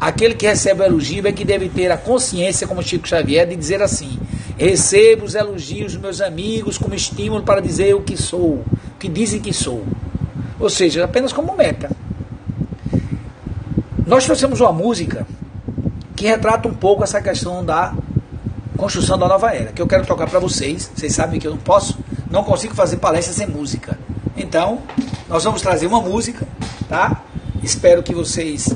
Aquele 0.00 0.34
que 0.34 0.44
recebe 0.44 0.80
o 0.80 0.84
elogio 0.84 1.24
é 1.24 1.30
que 1.30 1.44
deve 1.44 1.68
ter 1.68 1.92
a 1.92 1.96
consciência, 1.96 2.66
como 2.66 2.82
Chico 2.82 3.06
Xavier, 3.06 3.46
de 3.46 3.54
dizer 3.54 3.80
assim: 3.80 4.18
Recebo 4.58 5.24
os 5.24 5.36
elogios 5.36 5.92
dos 5.92 6.02
meus 6.02 6.20
amigos 6.20 6.76
como 6.76 6.92
estímulo 6.92 7.44
para 7.44 7.60
dizer 7.60 7.94
o 7.94 8.00
que 8.00 8.16
sou, 8.16 8.64
o 8.64 8.64
que 8.98 9.08
dizem 9.08 9.40
que 9.40 9.52
sou. 9.52 9.84
Ou 10.58 10.68
seja, 10.68 11.04
apenas 11.04 11.32
como 11.32 11.56
meta. 11.56 11.90
Nós 14.04 14.24
trouxemos 14.24 14.60
uma 14.60 14.72
música 14.72 15.24
que 16.16 16.26
retrata 16.26 16.66
um 16.66 16.74
pouco 16.74 17.04
essa 17.04 17.22
questão 17.22 17.64
da 17.64 17.94
construção 18.80 19.18
da 19.18 19.28
nova 19.28 19.54
era, 19.54 19.72
que 19.72 19.80
eu 19.80 19.86
quero 19.86 20.06
tocar 20.06 20.26
para 20.26 20.40
vocês. 20.40 20.90
Vocês 20.94 21.14
sabem 21.14 21.38
que 21.38 21.46
eu 21.46 21.50
não 21.52 21.58
posso, 21.58 21.98
não 22.30 22.42
consigo 22.42 22.74
fazer 22.74 22.96
palestra 22.96 23.34
sem 23.34 23.46
música. 23.46 23.98
Então, 24.36 24.80
nós 25.28 25.44
vamos 25.44 25.60
trazer 25.60 25.86
uma 25.86 26.00
música, 26.00 26.48
tá? 26.88 27.22
Espero 27.62 28.02
que 28.02 28.14
vocês 28.14 28.74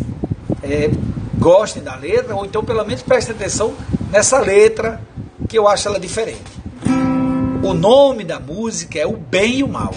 é, 0.62 0.90
gostem 1.38 1.82
da 1.82 1.96
letra, 1.96 2.36
ou 2.36 2.44
então 2.44 2.62
pelo 2.62 2.84
menos 2.84 3.02
prestem 3.02 3.34
atenção 3.34 3.74
nessa 4.10 4.38
letra 4.38 5.00
que 5.48 5.58
eu 5.58 5.66
acho 5.66 5.88
ela 5.88 5.98
diferente. 5.98 6.42
O 7.62 7.72
nome 7.72 8.24
da 8.24 8.38
música 8.38 8.98
é 8.98 9.06
O 9.06 9.16
Bem 9.16 9.60
e 9.60 9.64
o 9.64 9.68
Mal. 9.68 9.94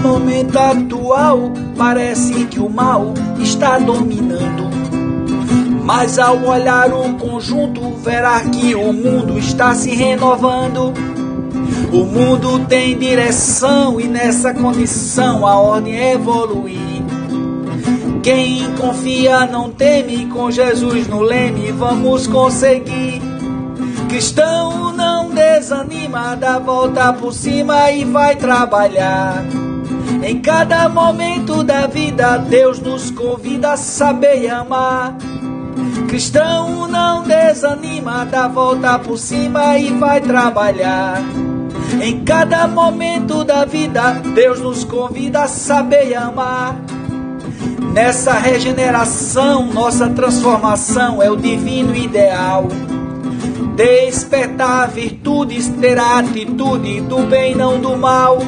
Momento 0.00 0.58
atual, 0.58 1.52
parece 1.76 2.44
que 2.46 2.58
o 2.58 2.68
mal 2.68 3.14
está 3.38 3.78
dominando. 3.78 4.70
Mas 5.84 6.18
ao 6.18 6.42
olhar 6.44 6.92
o 6.92 7.14
conjunto, 7.14 7.90
verá 7.96 8.40
que 8.40 8.74
o 8.74 8.92
mundo 8.92 9.38
está 9.38 9.74
se 9.74 9.94
renovando. 9.94 10.92
O 11.92 12.04
mundo 12.04 12.64
tem 12.66 12.96
direção 12.96 14.00
e 14.00 14.06
nessa 14.06 14.54
condição 14.54 15.46
a 15.46 15.58
ordem 15.58 16.12
evolui. 16.12 16.78
Quem 18.22 18.72
confia 18.74 19.46
não 19.46 19.70
teme, 19.70 20.26
com 20.26 20.50
Jesus 20.50 21.08
no 21.08 21.20
leme 21.22 21.72
vamos 21.72 22.26
conseguir. 22.26 23.20
Cristão 24.08 24.92
não 24.92 25.30
desanima, 25.30 26.36
dá 26.36 26.58
volta 26.58 27.12
por 27.12 27.32
cima 27.32 27.90
e 27.90 28.04
vai 28.04 28.36
trabalhar. 28.36 29.42
Em 30.22 30.38
cada 30.40 30.88
momento 30.88 31.64
da 31.64 31.86
vida, 31.86 32.36
Deus 32.36 32.78
nos 32.78 33.10
convida 33.10 33.72
a 33.72 33.76
saber 33.76 34.48
amar. 34.50 35.16
Cristão 36.08 36.86
não 36.86 37.22
desanima, 37.22 38.26
dá 38.26 38.46
volta 38.46 38.98
por 38.98 39.16
cima 39.16 39.78
e 39.78 39.90
vai 39.92 40.20
trabalhar. 40.20 41.22
Em 42.02 42.22
cada 42.22 42.68
momento 42.68 43.44
da 43.44 43.64
vida, 43.64 44.12
Deus 44.34 44.60
nos 44.60 44.84
convida 44.84 45.44
a 45.44 45.48
saber 45.48 46.14
amar. 46.14 46.76
Nessa 47.92 48.34
regeneração, 48.34 49.66
nossa 49.72 50.08
transformação 50.10 51.22
é 51.22 51.30
o 51.30 51.36
divino 51.36 51.96
ideal. 51.96 52.68
Despertar 53.74 54.90
virtudes, 54.90 55.68
ter 55.80 55.98
a 55.98 56.18
atitude 56.18 57.00
do 57.00 57.20
bem, 57.26 57.54
não 57.54 57.80
do 57.80 57.96
mal. 57.96 58.38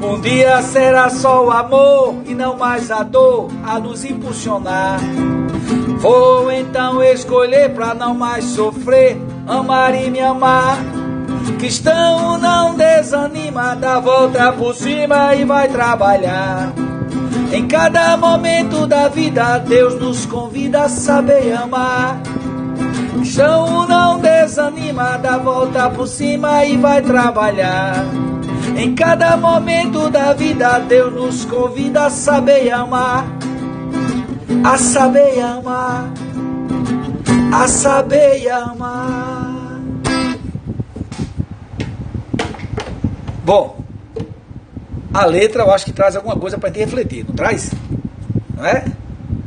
Um 0.00 0.20
dia 0.20 0.62
será 0.62 1.10
só 1.10 1.44
o 1.44 1.50
amor 1.50 2.22
e 2.24 2.34
não 2.34 2.56
mais 2.56 2.90
a 2.90 3.02
dor 3.02 3.50
a 3.64 3.78
nos 3.80 4.04
impulsionar. 4.04 5.00
Vou 5.98 6.50
então 6.52 7.02
escolher 7.02 7.74
para 7.74 7.94
não 7.94 8.14
mais 8.14 8.44
sofrer, 8.44 9.20
amar 9.46 9.94
e 9.94 10.08
me 10.08 10.20
amar. 10.20 10.78
Cristão 11.58 12.38
não 12.38 12.76
desanima, 12.76 13.74
dá 13.74 13.98
volta 13.98 14.52
por 14.52 14.74
cima 14.74 15.34
e 15.34 15.44
vai 15.44 15.68
trabalhar. 15.68 16.72
Em 17.52 17.66
cada 17.66 18.16
momento 18.16 18.86
da 18.86 19.08
vida, 19.08 19.58
Deus 19.58 19.98
nos 20.00 20.24
convida 20.26 20.82
a 20.82 20.88
saber 20.88 21.52
amar. 21.54 22.20
Chão 23.24 23.86
não 23.88 24.20
desanima, 24.20 25.18
dá 25.18 25.36
volta 25.38 25.90
por 25.90 26.06
cima 26.06 26.64
e 26.64 26.76
vai 26.76 27.02
trabalhar. 27.02 28.04
Em 28.78 28.94
cada 28.94 29.36
momento 29.36 30.08
da 30.08 30.32
vida, 30.32 30.78
Deus 30.78 31.12
nos 31.12 31.44
convida 31.44 32.06
a 32.06 32.10
saber 32.10 32.70
amar. 32.70 33.26
A 34.62 34.78
saber 34.78 35.40
amar. 35.40 36.12
A 37.52 37.66
saber 37.66 38.48
amar. 38.48 39.80
Bom, 43.44 43.80
a 45.12 45.26
letra 45.26 45.64
eu 45.64 45.72
acho 45.72 45.84
que 45.84 45.92
traz 45.92 46.14
alguma 46.14 46.36
coisa 46.36 46.56
para 46.56 46.68
gente 46.68 46.78
refletir, 46.78 47.24
não 47.26 47.34
traz? 47.34 47.72
Não 48.56 48.64
é? 48.64 48.84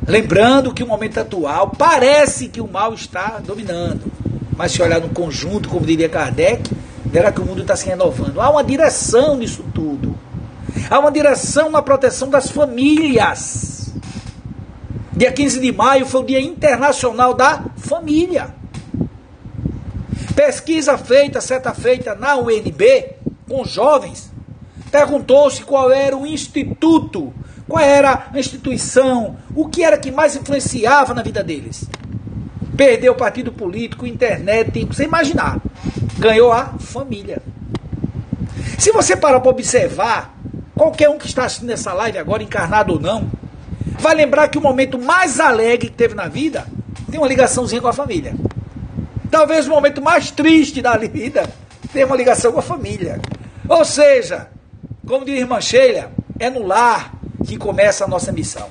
Lembrando 0.06 0.74
que 0.74 0.84
o 0.84 0.88
momento 0.88 1.22
atual 1.22 1.70
parece 1.70 2.50
que 2.50 2.60
o 2.60 2.68
mal 2.68 2.94
está 2.94 3.40
dominando, 3.42 4.12
mas 4.58 4.74
se 4.74 4.82
olhar 4.82 5.00
no 5.00 5.08
conjunto, 5.08 5.70
como 5.70 5.86
diria 5.86 6.10
Kardec, 6.10 6.70
verá 7.12 7.32
que 7.32 7.42
o 7.42 7.46
mundo 7.46 7.62
está 7.62 7.76
se 7.76 7.86
renovando. 7.86 8.40
Há 8.40 8.50
uma 8.50 8.64
direção 8.64 9.36
nisso 9.36 9.64
tudo. 9.74 10.18
Há 10.90 11.00
uma 11.00 11.12
direção 11.12 11.70
na 11.70 11.82
proteção 11.82 12.30
das 12.30 12.50
famílias. 12.50 13.94
Dia 15.12 15.32
15 15.32 15.60
de 15.60 15.72
maio 15.72 16.06
foi 16.06 16.22
o 16.22 16.26
Dia 16.26 16.40
Internacional 16.40 17.34
da 17.34 17.64
Família. 17.78 18.56
Pesquisa 20.36 20.98
feita, 20.98 21.42
certa 21.42 21.74
feita 21.74 22.16
na 22.16 22.38
UNB, 22.38 23.16
com 23.48 23.66
jovens, 23.66 24.32
Perguntou-se 24.92 25.64
qual 25.64 25.90
era 25.90 26.18
o 26.18 26.28
instituto, 26.28 27.34
qual 27.68 27.82
era 27.82 28.28
a 28.34 28.38
instituição, 28.38 29.38
o 29.56 29.70
que 29.70 29.84
era 29.84 29.98
que 29.98 30.12
mais 30.12 30.36
influenciava 30.36 31.14
na 31.14 31.24
vida 31.24 31.42
deles. 31.42 31.86
Perdeu 32.76 33.14
o 33.14 33.16
partido 33.16 33.52
político, 33.52 34.06
internet, 34.06 34.86
você 34.86 35.04
imaginar. 35.04 35.60
Ganhou 36.18 36.52
a 36.52 36.74
família. 36.80 37.42
Se 38.78 38.92
você 38.92 39.16
parar 39.16 39.40
para 39.40 39.52
observar, 39.52 40.36
qualquer 40.76 41.10
um 41.10 41.18
que 41.18 41.28
está 41.28 41.46
assistindo 41.46 41.72
essa 41.72 41.94
live 41.94 42.18
agora, 42.18 42.42
encarnado 42.42 42.94
ou 42.94 43.00
não, 43.00 43.30
vai 44.00 44.16
lembrar 44.16 44.48
que 44.48 44.58
o 44.58 44.62
momento 44.62 44.98
mais 44.98 45.40
alegre 45.40 45.90
que 45.90 45.96
teve 45.96 46.16
na 46.16 46.28
vida 46.28 46.66
tem 47.10 47.20
uma 47.20 47.28
ligaçãozinha 47.28 47.82
com 47.82 47.88
a 47.88 47.94
família. 47.94 48.34
Talvez 49.30 49.68
o 49.68 49.70
momento 49.70 50.02
mais 50.02 50.32
triste 50.32 50.82
da 50.82 50.98
vida 50.98 51.50
tenha 51.94 52.06
uma 52.06 52.16
ligação 52.16 52.52
com 52.52 52.60
a 52.60 52.64
família. 52.64 53.20
Ou 53.68 53.86
seja, 53.86 54.48
como 55.06 55.26
diz 55.26 55.36
a 55.36 55.40
irmã 55.40 55.62
Sheila, 55.62 56.12
é 56.40 56.50
no 56.50 56.66
lar 56.66 57.14
que 57.46 57.58
começa 57.58 58.06
a 58.06 58.08
nossa 58.08 58.32
missão. 58.32 58.70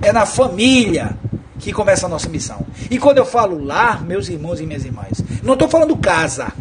É 0.00 0.12
na 0.12 0.24
família 0.24 1.16
que 1.60 1.72
começa 1.72 2.06
a 2.06 2.08
nossa 2.08 2.28
missão. 2.28 2.66
E 2.90 2.98
quando 2.98 3.18
eu 3.18 3.26
falo 3.26 3.62
lar, 3.62 4.02
meus 4.02 4.28
irmãos 4.28 4.60
e 4.60 4.66
minhas 4.66 4.84
irmãs, 4.84 5.22
não 5.42 5.52
estou 5.52 5.68
falando 5.68 5.96
casa. 5.96 6.52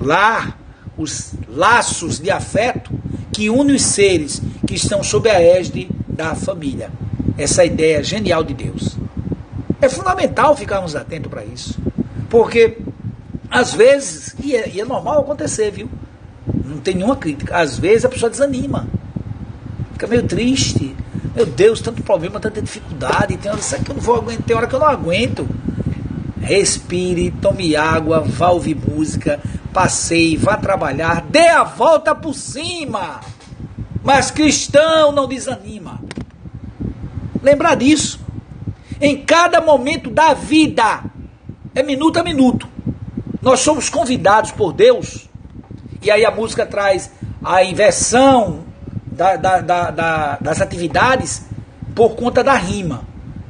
Lar, 0.00 0.58
os 0.96 1.32
laços 1.48 2.18
de 2.18 2.30
afeto 2.30 2.90
que 3.32 3.50
unem 3.50 3.76
os 3.76 3.82
seres 3.82 4.40
que 4.66 4.74
estão 4.74 5.02
sob 5.02 5.28
a 5.28 5.40
égide 5.40 5.88
da 6.08 6.34
família. 6.34 6.90
Essa 7.36 7.64
ideia 7.64 8.02
genial 8.02 8.44
de 8.44 8.54
Deus. 8.54 8.96
É 9.80 9.88
fundamental 9.88 10.56
ficarmos 10.56 10.94
atentos 10.94 11.30
para 11.30 11.44
isso. 11.44 11.78
Porque, 12.28 12.78
às 13.50 13.72
vezes, 13.72 14.36
e 14.42 14.54
é, 14.54 14.68
e 14.68 14.80
é 14.80 14.84
normal 14.84 15.20
acontecer, 15.20 15.70
viu? 15.70 15.88
Não 16.64 16.78
tem 16.78 16.94
nenhuma 16.94 17.16
crítica. 17.16 17.56
Às 17.56 17.78
vezes 17.78 18.04
a 18.04 18.08
pessoa 18.08 18.30
desanima. 18.30 18.86
Fica 19.92 20.06
meio 20.06 20.22
triste. 20.22 20.94
Meu 21.40 21.46
Deus, 21.46 21.80
tanto 21.80 22.02
problema, 22.02 22.38
tanta 22.38 22.60
dificuldade. 22.60 23.38
Tem 23.38 23.50
hora 23.50 23.58
que 23.58 23.90
eu 23.90 23.94
não 23.94 24.02
vou 24.02 24.16
aguentar, 24.16 24.44
tem 24.44 24.54
hora 24.54 24.66
que 24.66 24.74
eu 24.74 24.78
não 24.78 24.86
aguento. 24.86 25.48
Respire, 26.38 27.30
tome 27.30 27.74
água, 27.74 28.20
vá 28.20 28.50
ouvir 28.50 28.76
música, 28.76 29.40
passeie, 29.72 30.36
vá 30.36 30.58
trabalhar, 30.58 31.22
dê 31.22 31.48
a 31.48 31.64
volta 31.64 32.14
por 32.14 32.34
cima. 32.34 33.22
Mas 34.04 34.30
cristão 34.30 35.12
não 35.12 35.26
desanima. 35.26 35.98
Lembrar 37.42 37.74
disso. 37.74 38.20
Em 39.00 39.24
cada 39.24 39.62
momento 39.62 40.10
da 40.10 40.34
vida, 40.34 41.04
é 41.74 41.82
minuto 41.82 42.18
a 42.18 42.22
minuto, 42.22 42.68
nós 43.40 43.60
somos 43.60 43.88
convidados 43.88 44.52
por 44.52 44.74
Deus 44.74 45.26
e 46.02 46.10
aí 46.10 46.22
a 46.22 46.30
música 46.30 46.66
traz 46.66 47.10
a 47.42 47.64
inversão 47.64 48.69
da, 49.36 49.60
da, 49.60 49.90
da, 49.90 50.38
das 50.40 50.60
atividades 50.62 51.42
por 51.94 52.16
conta 52.16 52.42
da 52.42 52.54
rima. 52.54 53.02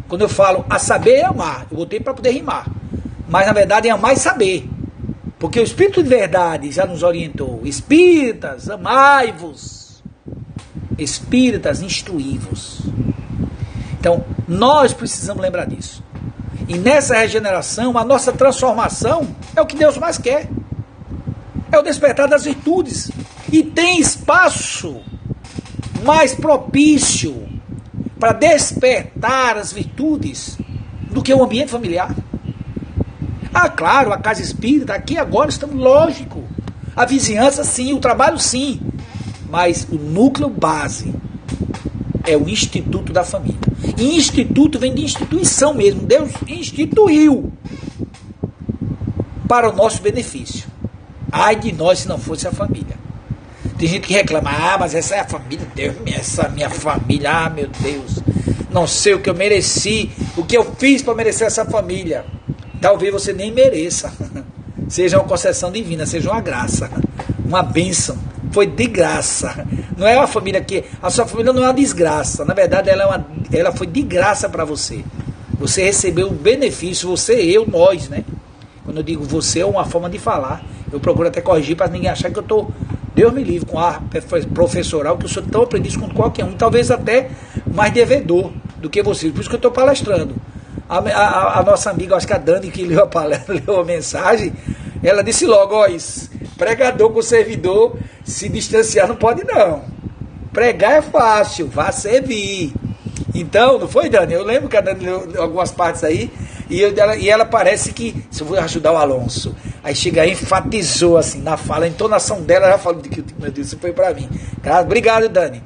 Quando 0.08 0.22
eu 0.22 0.28
falo 0.28 0.64
a 0.68 0.78
saber 0.78 1.18
é 1.18 1.24
amar, 1.24 1.66
eu 1.70 1.76
botei 1.76 2.00
para 2.00 2.12
poder 2.12 2.32
rimar. 2.32 2.66
Mas 3.28 3.46
na 3.46 3.52
verdade 3.52 3.86
é 3.86 3.92
amar 3.92 4.12
e 4.12 4.16
saber. 4.16 4.68
Porque 5.38 5.60
o 5.60 5.62
Espírito 5.62 6.02
de 6.02 6.08
verdade 6.08 6.72
já 6.72 6.84
nos 6.84 7.04
orientou. 7.04 7.60
Espíritas, 7.64 8.68
amai-vos. 8.68 10.02
Espíritas, 10.98 11.80
instruí-vos. 11.80 12.80
Então, 13.98 14.24
nós 14.48 14.92
precisamos 14.92 15.40
lembrar 15.40 15.66
disso. 15.66 16.02
E 16.68 16.76
nessa 16.76 17.14
regeneração, 17.16 17.96
a 17.96 18.04
nossa 18.04 18.32
transformação 18.32 19.28
é 19.54 19.62
o 19.62 19.66
que 19.66 19.76
Deus 19.76 19.96
mais 19.96 20.18
quer 20.18 20.48
é 21.72 21.78
o 21.78 21.82
despertar 21.82 22.28
das 22.28 22.44
virtudes. 22.44 23.10
E 23.52 23.62
tem 23.62 24.00
espaço 24.00 25.00
mais 26.04 26.34
propício 26.34 27.48
para 28.18 28.32
despertar 28.32 29.56
as 29.56 29.72
virtudes 29.72 30.58
do 31.10 31.22
que 31.22 31.32
o 31.32 31.42
ambiente 31.42 31.70
familiar. 31.70 32.14
Ah, 33.52 33.68
claro, 33.68 34.12
a 34.12 34.18
casa 34.18 34.42
espírita, 34.42 34.94
aqui 34.94 35.18
agora 35.18 35.50
estamos, 35.50 35.76
lógico. 35.76 36.44
A 36.94 37.04
vizinhança, 37.04 37.64
sim, 37.64 37.92
o 37.92 37.98
trabalho, 37.98 38.38
sim. 38.38 38.80
Mas 39.48 39.86
o 39.90 39.96
núcleo 39.96 40.48
base 40.48 41.12
é 42.24 42.36
o 42.36 42.48
instituto 42.48 43.12
da 43.12 43.24
família. 43.24 43.58
E 43.96 44.16
instituto 44.16 44.78
vem 44.78 44.94
de 44.94 45.02
instituição 45.02 45.74
mesmo. 45.74 46.02
Deus 46.02 46.30
instituiu 46.46 47.52
para 49.48 49.68
o 49.68 49.74
nosso 49.74 50.00
benefício. 50.00 50.68
Ai 51.32 51.56
de 51.56 51.72
nós 51.72 52.00
se 52.00 52.08
não 52.08 52.18
fosse 52.18 52.46
a 52.46 52.52
família. 52.52 52.99
Tem 53.80 53.88
gente 53.88 54.08
que 54.08 54.12
reclama, 54.12 54.50
ah, 54.50 54.76
mas 54.78 54.94
essa 54.94 55.14
é 55.14 55.20
a 55.20 55.24
família, 55.24 55.66
Deus, 55.74 55.96
essa 56.06 56.50
minha 56.50 56.68
família, 56.68 57.30
ah, 57.32 57.48
meu 57.48 57.66
Deus, 57.66 58.18
não 58.70 58.86
sei 58.86 59.14
o 59.14 59.20
que 59.20 59.30
eu 59.30 59.34
mereci, 59.34 60.10
o 60.36 60.44
que 60.44 60.54
eu 60.54 60.74
fiz 60.78 61.00
para 61.00 61.14
merecer 61.14 61.46
essa 61.46 61.64
família. 61.64 62.26
Talvez 62.78 63.10
você 63.10 63.32
nem 63.32 63.50
mereça. 63.50 64.12
Seja 64.86 65.18
uma 65.18 65.26
concessão 65.26 65.72
divina, 65.72 66.04
seja 66.04 66.30
uma 66.30 66.40
graça, 66.40 66.90
uma 67.42 67.62
bênção. 67.62 68.18
Foi 68.50 68.66
de 68.66 68.86
graça. 68.86 69.64
Não 69.96 70.06
é 70.06 70.16
uma 70.16 70.26
família 70.26 70.60
que. 70.60 70.84
A 71.00 71.08
sua 71.08 71.24
família 71.26 71.52
não 71.52 71.62
é 71.62 71.68
uma 71.68 71.74
desgraça. 71.74 72.44
Na 72.44 72.52
verdade, 72.52 72.90
ela, 72.90 73.04
é 73.04 73.06
uma, 73.06 73.26
ela 73.52 73.70
foi 73.70 73.86
de 73.86 74.02
graça 74.02 74.48
para 74.48 74.64
você. 74.64 75.04
Você 75.60 75.84
recebeu 75.84 76.28
um 76.28 76.34
benefício, 76.34 77.08
você, 77.08 77.34
eu, 77.34 77.64
nós, 77.66 78.08
né? 78.08 78.24
Quando 78.84 78.96
eu 78.96 79.02
digo 79.04 79.22
você, 79.24 79.60
é 79.60 79.66
uma 79.66 79.84
forma 79.84 80.10
de 80.10 80.18
falar. 80.18 80.64
Eu 80.92 80.98
procuro 80.98 81.28
até 81.28 81.40
corrigir 81.40 81.76
para 81.76 81.86
ninguém 81.86 82.10
achar 82.10 82.28
que 82.28 82.38
eu 82.38 82.42
estou, 82.42 82.72
Deus 83.14 83.32
me 83.32 83.42
livre, 83.42 83.66
com 83.66 83.78
ar 83.78 84.02
professoral, 84.54 85.18
que 85.18 85.24
eu 85.24 85.28
sou 85.28 85.42
tão 85.42 85.62
aprendiz 85.62 85.96
quanto 85.96 86.14
qualquer 86.14 86.44
um, 86.44 86.52
talvez 86.52 86.90
até 86.90 87.30
mais 87.66 87.92
devedor 87.92 88.52
do 88.76 88.88
que 88.88 89.02
você. 89.02 89.30
Por 89.30 89.40
isso 89.40 89.48
que 89.48 89.56
eu 89.56 89.58
estou 89.58 89.70
palestrando. 89.70 90.34
A, 90.88 90.98
a, 90.98 91.60
a, 91.60 91.62
nossa 91.62 91.90
amiga, 91.90 92.16
acho 92.16 92.26
que 92.26 92.32
a 92.32 92.38
Dani, 92.38 92.70
que 92.70 92.84
leu 92.84 93.02
a, 93.02 93.06
palestra, 93.06 93.54
leu 93.66 93.80
a 93.80 93.84
mensagem, 93.84 94.52
ela 95.02 95.22
disse 95.22 95.46
logo: 95.46 95.74
ó, 95.74 95.86
isso, 95.86 96.30
pregador 96.56 97.10
com 97.10 97.22
servidor 97.22 97.96
se 98.24 98.48
distanciar 98.48 99.08
não 99.08 99.16
pode, 99.16 99.44
não. 99.44 99.82
Pregar 100.52 100.92
é 100.92 101.02
fácil, 101.02 101.68
vá 101.68 101.92
servir. 101.92 102.72
Então, 103.34 103.78
não 103.78 103.86
foi, 103.86 104.08
Dani? 104.08 104.34
Eu 104.34 104.44
lembro 104.44 104.68
que 104.68 104.76
a 104.76 104.80
Dani 104.80 105.04
leu 105.04 105.40
algumas 105.40 105.70
partes 105.70 106.02
aí, 106.02 106.30
e, 106.68 106.80
eu, 106.80 106.92
ela, 106.96 107.16
e 107.16 107.28
ela 107.28 107.44
parece 107.44 107.92
que. 107.92 108.24
Se 108.30 108.42
eu 108.42 108.46
vou 108.46 108.58
ajudar 108.58 108.92
o 108.92 108.96
Alonso. 108.96 109.54
Aí 109.82 109.94
chega 109.94 110.22
aí, 110.22 110.32
enfatizou 110.32 111.16
assim 111.16 111.40
na 111.40 111.56
fala, 111.56 111.86
a 111.86 111.88
entonação 111.88 112.42
dela 112.42 112.68
já 112.68 112.78
falou 112.78 113.00
que, 113.00 113.24
meu 113.38 113.50
Deus, 113.50 113.68
isso 113.68 113.78
foi 113.78 113.92
para 113.92 114.12
mim. 114.12 114.28
Obrigado, 114.82 115.28
Dani. 115.28 115.62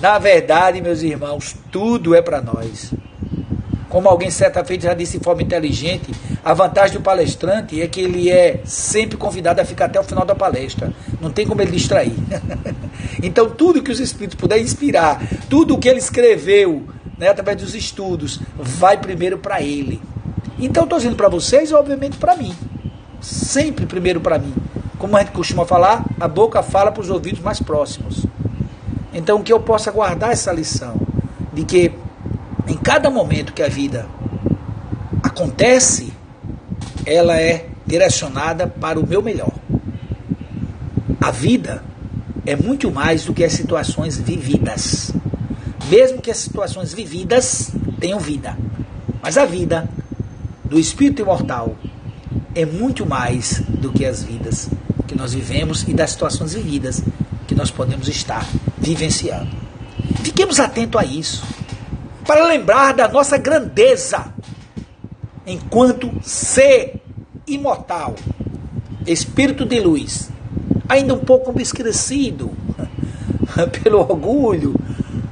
Na 0.00 0.18
verdade, 0.18 0.80
meus 0.80 1.02
irmãos, 1.02 1.56
tudo 1.72 2.14
é 2.14 2.22
para 2.22 2.40
nós. 2.40 2.92
Como 3.88 4.08
alguém 4.08 4.30
certa 4.30 4.62
feita 4.64 4.86
já 4.86 4.94
disse 4.94 5.18
de 5.18 5.24
forma 5.24 5.42
inteligente, 5.42 6.12
a 6.44 6.52
vantagem 6.52 6.98
do 6.98 7.02
palestrante 7.02 7.80
é 7.80 7.88
que 7.88 8.00
ele 8.00 8.30
é 8.30 8.60
sempre 8.64 9.16
convidado 9.16 9.60
a 9.60 9.64
ficar 9.64 9.86
até 9.86 9.98
o 9.98 10.04
final 10.04 10.24
da 10.24 10.34
palestra. 10.34 10.92
Não 11.20 11.30
tem 11.30 11.46
como 11.46 11.62
ele 11.62 11.72
distrair. 11.72 12.12
então, 13.22 13.50
tudo 13.50 13.82
que 13.82 13.90
os 13.90 13.98
Espíritos 13.98 14.38
puderem 14.38 14.62
inspirar, 14.62 15.20
tudo 15.48 15.74
o 15.74 15.78
que 15.78 15.88
ele 15.88 15.98
escreveu, 15.98 16.86
né, 17.16 17.28
através 17.28 17.56
dos 17.56 17.74
estudos, 17.74 18.40
vai 18.56 18.98
primeiro 18.98 19.38
para 19.38 19.62
ele. 19.62 20.00
Então, 20.58 20.84
estou 20.84 20.98
dizendo 20.98 21.16
para 21.16 21.28
vocês 21.28 21.72
obviamente, 21.72 22.18
para 22.18 22.36
mim. 22.36 22.54
Sempre 23.20 23.86
primeiro 23.86 24.20
para 24.20 24.38
mim. 24.38 24.54
Como 24.98 25.16
a 25.16 25.20
gente 25.20 25.32
costuma 25.32 25.64
falar, 25.64 26.04
a 26.18 26.28
boca 26.28 26.62
fala 26.62 26.90
para 26.90 27.00
os 27.00 27.10
ouvidos 27.10 27.40
mais 27.40 27.60
próximos. 27.60 28.26
Então, 29.12 29.42
que 29.42 29.52
eu 29.52 29.60
possa 29.60 29.90
guardar 29.90 30.32
essa 30.32 30.52
lição 30.52 30.94
de 31.52 31.64
que 31.64 31.92
em 32.66 32.76
cada 32.76 33.10
momento 33.10 33.52
que 33.52 33.62
a 33.62 33.68
vida 33.68 34.06
acontece, 35.22 36.12
ela 37.06 37.40
é 37.40 37.66
direcionada 37.86 38.66
para 38.66 39.00
o 39.00 39.06
meu 39.06 39.22
melhor. 39.22 39.52
A 41.20 41.30
vida 41.30 41.82
é 42.44 42.54
muito 42.54 42.90
mais 42.90 43.24
do 43.24 43.32
que 43.32 43.42
as 43.42 43.52
situações 43.52 44.18
vividas. 44.18 45.12
Mesmo 45.88 46.20
que 46.20 46.30
as 46.30 46.36
situações 46.36 46.92
vividas 46.92 47.70
tenham 47.98 48.18
vida. 48.18 48.56
Mas 49.22 49.38
a 49.38 49.44
vida 49.44 49.88
do 50.64 50.78
espírito 50.78 51.22
imortal 51.22 51.76
é 52.54 52.64
muito 52.64 53.06
mais 53.06 53.60
do 53.68 53.92
que 53.92 54.04
as 54.04 54.22
vidas 54.22 54.68
que 55.06 55.14
nós 55.14 55.32
vivemos 55.32 55.84
e 55.88 55.94
das 55.94 56.10
situações 56.10 56.54
vividas 56.54 57.02
que 57.46 57.54
nós 57.54 57.70
podemos 57.70 58.08
estar 58.08 58.46
vivenciando. 58.76 59.48
Fiquemos 60.22 60.60
atentos 60.60 61.00
a 61.00 61.04
isso 61.04 61.42
para 62.26 62.46
lembrar 62.46 62.92
da 62.92 63.08
nossa 63.08 63.38
grandeza 63.38 64.32
enquanto 65.46 66.12
ser 66.22 67.00
imortal, 67.46 68.14
espírito 69.06 69.64
de 69.64 69.80
luz, 69.80 70.30
ainda 70.86 71.14
um 71.14 71.18
pouco 71.18 71.50
obscurecido 71.50 72.50
pelo 73.82 74.00
orgulho, 74.00 74.74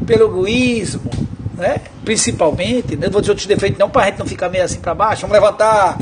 pelo 0.07 0.27
egoísmo, 0.27 1.11
né? 1.55 1.81
principalmente, 2.05 2.97
não 2.97 3.11
vou 3.11 3.21
dizer 3.21 3.33
outros 3.33 3.47
defeitos 3.47 3.79
não, 3.79 3.91
para 3.91 4.03
a 4.03 4.07
gente 4.07 4.19
não 4.19 4.27
ficar 4.27 4.49
meio 4.49 4.65
assim 4.65 4.81
para 4.81 4.95
baixo, 4.95 5.23
vamos 5.23 5.35
levantar, 5.35 5.99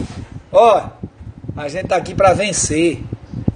ó, 0.53 0.89
a 1.57 1.69
gente 1.69 1.85
está 1.85 1.97
aqui 1.97 2.15
para 2.15 2.33
vencer, 2.33 3.03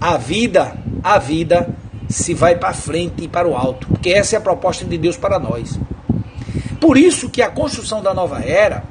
a 0.00 0.16
vida, 0.16 0.76
a 1.02 1.18
vida 1.18 1.68
se 2.08 2.32
vai 2.32 2.56
para 2.56 2.72
frente 2.72 3.24
e 3.24 3.28
para 3.28 3.48
o 3.48 3.56
alto, 3.56 3.88
porque 3.88 4.10
essa 4.10 4.36
é 4.36 4.38
a 4.38 4.40
proposta 4.40 4.84
de 4.84 4.96
Deus 4.96 5.16
para 5.16 5.38
nós. 5.38 5.78
Por 6.80 6.96
isso 6.96 7.28
que 7.28 7.42
a 7.42 7.50
construção 7.50 8.00
da 8.00 8.14
nova 8.14 8.40
era, 8.40 8.84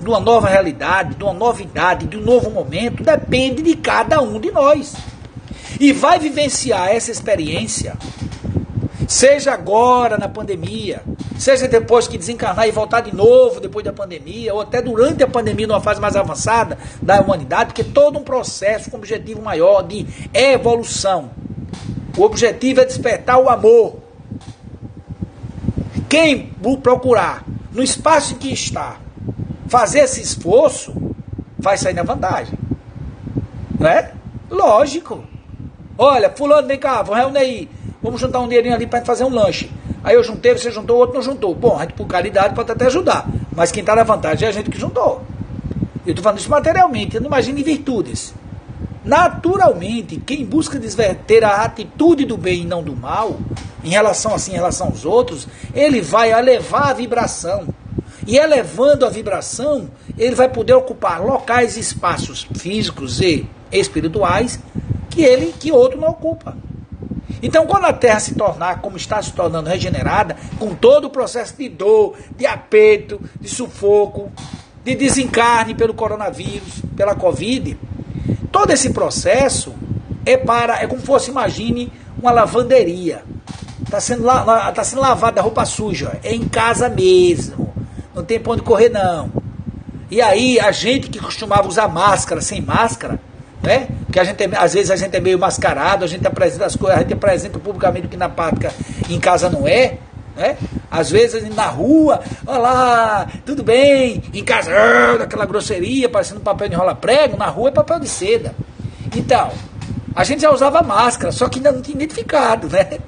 de 0.00 0.08
uma 0.08 0.18
nova 0.18 0.48
realidade, 0.48 1.14
de 1.14 1.22
uma 1.22 1.34
novidade, 1.34 2.06
de 2.06 2.16
um 2.16 2.22
novo 2.22 2.50
momento, 2.50 3.02
depende 3.02 3.62
de 3.62 3.76
cada 3.76 4.20
um 4.20 4.40
de 4.40 4.50
nós. 4.50 4.94
E 5.78 5.92
vai 5.92 6.18
vivenciar 6.18 6.88
essa 6.88 7.10
experiência, 7.10 7.96
seja 9.14 9.52
agora 9.52 10.18
na 10.18 10.28
pandemia, 10.28 11.02
seja 11.38 11.68
depois 11.68 12.08
que 12.08 12.18
desencarnar 12.18 12.66
e 12.66 12.72
voltar 12.72 13.00
de 13.00 13.14
novo 13.14 13.60
depois 13.60 13.84
da 13.84 13.92
pandemia, 13.92 14.52
ou 14.52 14.60
até 14.60 14.82
durante 14.82 15.22
a 15.22 15.28
pandemia, 15.28 15.68
numa 15.68 15.80
fase 15.80 16.00
mais 16.00 16.16
avançada 16.16 16.76
da 17.00 17.20
humanidade, 17.20 17.66
porque 17.66 17.84
todo 17.84 18.18
um 18.18 18.24
processo 18.24 18.90
com 18.90 18.96
objetivo 18.96 19.40
maior 19.40 19.82
de 19.82 20.04
evolução. 20.34 21.30
O 22.16 22.22
objetivo 22.22 22.80
é 22.80 22.84
despertar 22.84 23.38
o 23.38 23.48
amor 23.48 24.02
quem 26.08 26.52
procurar 26.82 27.44
no 27.72 27.82
espaço 27.82 28.34
em 28.34 28.36
que 28.36 28.52
está 28.52 28.98
fazer 29.68 30.00
esse 30.00 30.20
esforço, 30.20 30.92
vai 31.58 31.76
sair 31.76 31.94
na 31.94 32.02
vantagem. 32.02 32.58
Não 33.78 33.88
é? 33.88 34.12
Lógico. 34.50 35.24
Olha, 35.96 36.30
fulano, 36.30 36.68
vem 36.68 36.78
cá, 36.78 37.02
vamos 37.02 37.20
reunir 37.20 37.38
aí. 37.38 37.68
Vamos 38.04 38.20
juntar 38.20 38.40
um 38.40 38.46
dinheirinho 38.46 38.74
ali 38.74 38.86
para 38.86 39.02
fazer 39.02 39.24
um 39.24 39.30
lanche. 39.30 39.70
Aí 40.02 40.14
eu 40.14 40.22
juntei, 40.22 40.52
você 40.52 40.70
juntou, 40.70 40.96
o 40.96 40.98
outro 40.98 41.14
não 41.14 41.22
juntou. 41.22 41.54
Bom, 41.54 41.78
a 41.78 41.80
gente 41.80 41.94
por 41.94 42.06
caridade 42.06 42.54
pode 42.54 42.70
até 42.70 42.84
ajudar. 42.84 43.26
Mas 43.50 43.72
quem 43.72 43.80
está 43.80 43.96
na 43.96 44.02
vantagem 44.02 44.44
é 44.44 44.50
a 44.50 44.52
gente 44.52 44.68
que 44.68 44.78
juntou. 44.78 45.22
Eu 46.04 46.10
estou 46.10 46.22
falando 46.22 46.38
isso 46.38 46.50
materialmente, 46.50 47.14
eu 47.14 47.22
não 47.22 47.28
imagine 47.28 47.62
virtudes. 47.62 48.34
Naturalmente, 49.02 50.18
quem 50.18 50.44
busca 50.44 50.78
desverter 50.78 51.44
a 51.44 51.62
atitude 51.62 52.26
do 52.26 52.36
bem 52.36 52.60
e 52.60 52.66
não 52.66 52.82
do 52.82 52.94
mal, 52.94 53.38
em 53.82 53.88
relação 53.88 54.34
assim, 54.34 54.52
em 54.52 54.56
relação 54.56 54.88
aos 54.88 55.06
outros, 55.06 55.48
ele 55.74 56.02
vai 56.02 56.30
elevar 56.30 56.90
a 56.90 56.92
vibração. 56.92 57.66
E 58.26 58.36
elevando 58.36 59.06
a 59.06 59.08
vibração, 59.08 59.88
ele 60.18 60.34
vai 60.34 60.50
poder 60.50 60.74
ocupar 60.74 61.24
locais 61.24 61.78
e 61.78 61.80
espaços 61.80 62.46
físicos 62.54 63.22
e 63.22 63.48
espirituais 63.72 64.58
que 65.08 65.22
ele 65.22 65.54
que 65.58 65.72
outro 65.72 65.98
não 65.98 66.08
ocupa. 66.08 66.54
Então, 67.44 67.66
quando 67.66 67.84
a 67.84 67.92
Terra 67.92 68.18
se 68.20 68.34
tornar 68.34 68.80
como 68.80 68.96
está 68.96 69.20
se 69.22 69.32
tornando 69.32 69.68
regenerada, 69.68 70.36
com 70.58 70.74
todo 70.74 71.06
o 71.06 71.10
processo 71.10 71.56
de 71.56 71.68
dor, 71.68 72.16
de 72.36 72.46
aperto, 72.46 73.20
de 73.40 73.48
sufoco, 73.48 74.32
de 74.82 74.94
desencarne 74.94 75.74
pelo 75.74 75.94
coronavírus, 75.94 76.82
pela 76.96 77.14
Covid, 77.14 77.78
Todo 78.54 78.70
esse 78.70 78.90
processo 78.90 79.74
é 80.24 80.36
para, 80.36 80.80
é 80.80 80.86
como 80.86 81.02
fosse, 81.02 81.28
imagine, 81.28 81.92
uma 82.16 82.30
lavanderia. 82.30 83.24
Está 83.82 84.00
sendo, 84.00 84.22
tá 84.24 84.84
sendo 84.84 85.02
lavada 85.02 85.40
a 85.40 85.42
roupa 85.42 85.64
suja. 85.64 86.20
É 86.22 86.32
em 86.32 86.46
casa 86.46 86.88
mesmo. 86.88 87.74
Não 88.14 88.22
tem 88.22 88.38
pra 88.38 88.52
onde 88.52 88.62
correr, 88.62 88.90
não. 88.90 89.28
E 90.08 90.22
aí, 90.22 90.60
a 90.60 90.70
gente 90.70 91.10
que 91.10 91.18
costumava 91.18 91.66
usar 91.66 91.88
máscara 91.88 92.40
sem 92.40 92.60
máscara, 92.60 93.20
né? 93.64 93.88
Porque 94.04 94.20
a 94.20 94.24
gente 94.24 94.42
é, 94.42 94.50
às 94.56 94.74
vezes 94.74 94.90
a 94.90 94.96
gente 94.96 95.16
é 95.16 95.20
meio 95.20 95.38
mascarado, 95.38 96.04
a 96.04 96.08
gente 96.08 96.26
apresenta 96.26 96.66
as 96.66 96.76
coisas, 96.76 96.98
a 96.98 97.02
gente 97.02 97.14
apresenta 97.14 97.58
publicamente 97.58 98.06
o 98.06 98.08
que 98.10 98.16
na 98.16 98.28
prática 98.28 98.72
em 99.08 99.18
casa 99.18 99.48
não 99.48 99.66
é. 99.66 99.98
Né? 100.36 100.56
Às 100.90 101.10
vezes 101.10 101.42
na 101.54 101.66
rua, 101.66 102.20
olá, 102.46 103.26
tudo 103.46 103.62
bem? 103.62 104.22
Em 104.32 104.44
casa, 104.44 104.70
ah, 104.72 105.22
aquela 105.22 105.46
grosseria, 105.46 106.08
parecendo 106.08 106.40
papel 106.40 106.68
de 106.68 106.74
enrola 106.74 106.94
prego, 106.94 107.36
na 107.36 107.46
rua 107.46 107.70
é 107.70 107.72
papel 107.72 108.00
de 108.00 108.08
seda. 108.08 108.54
Então, 109.16 109.50
a 110.14 110.24
gente 110.24 110.42
já 110.42 110.50
usava 110.50 110.82
máscara, 110.82 111.32
só 111.32 111.48
que 111.48 111.58
ainda 111.58 111.72
não 111.72 111.80
tinha 111.80 111.96
identificado, 111.96 112.68
né? 112.68 112.98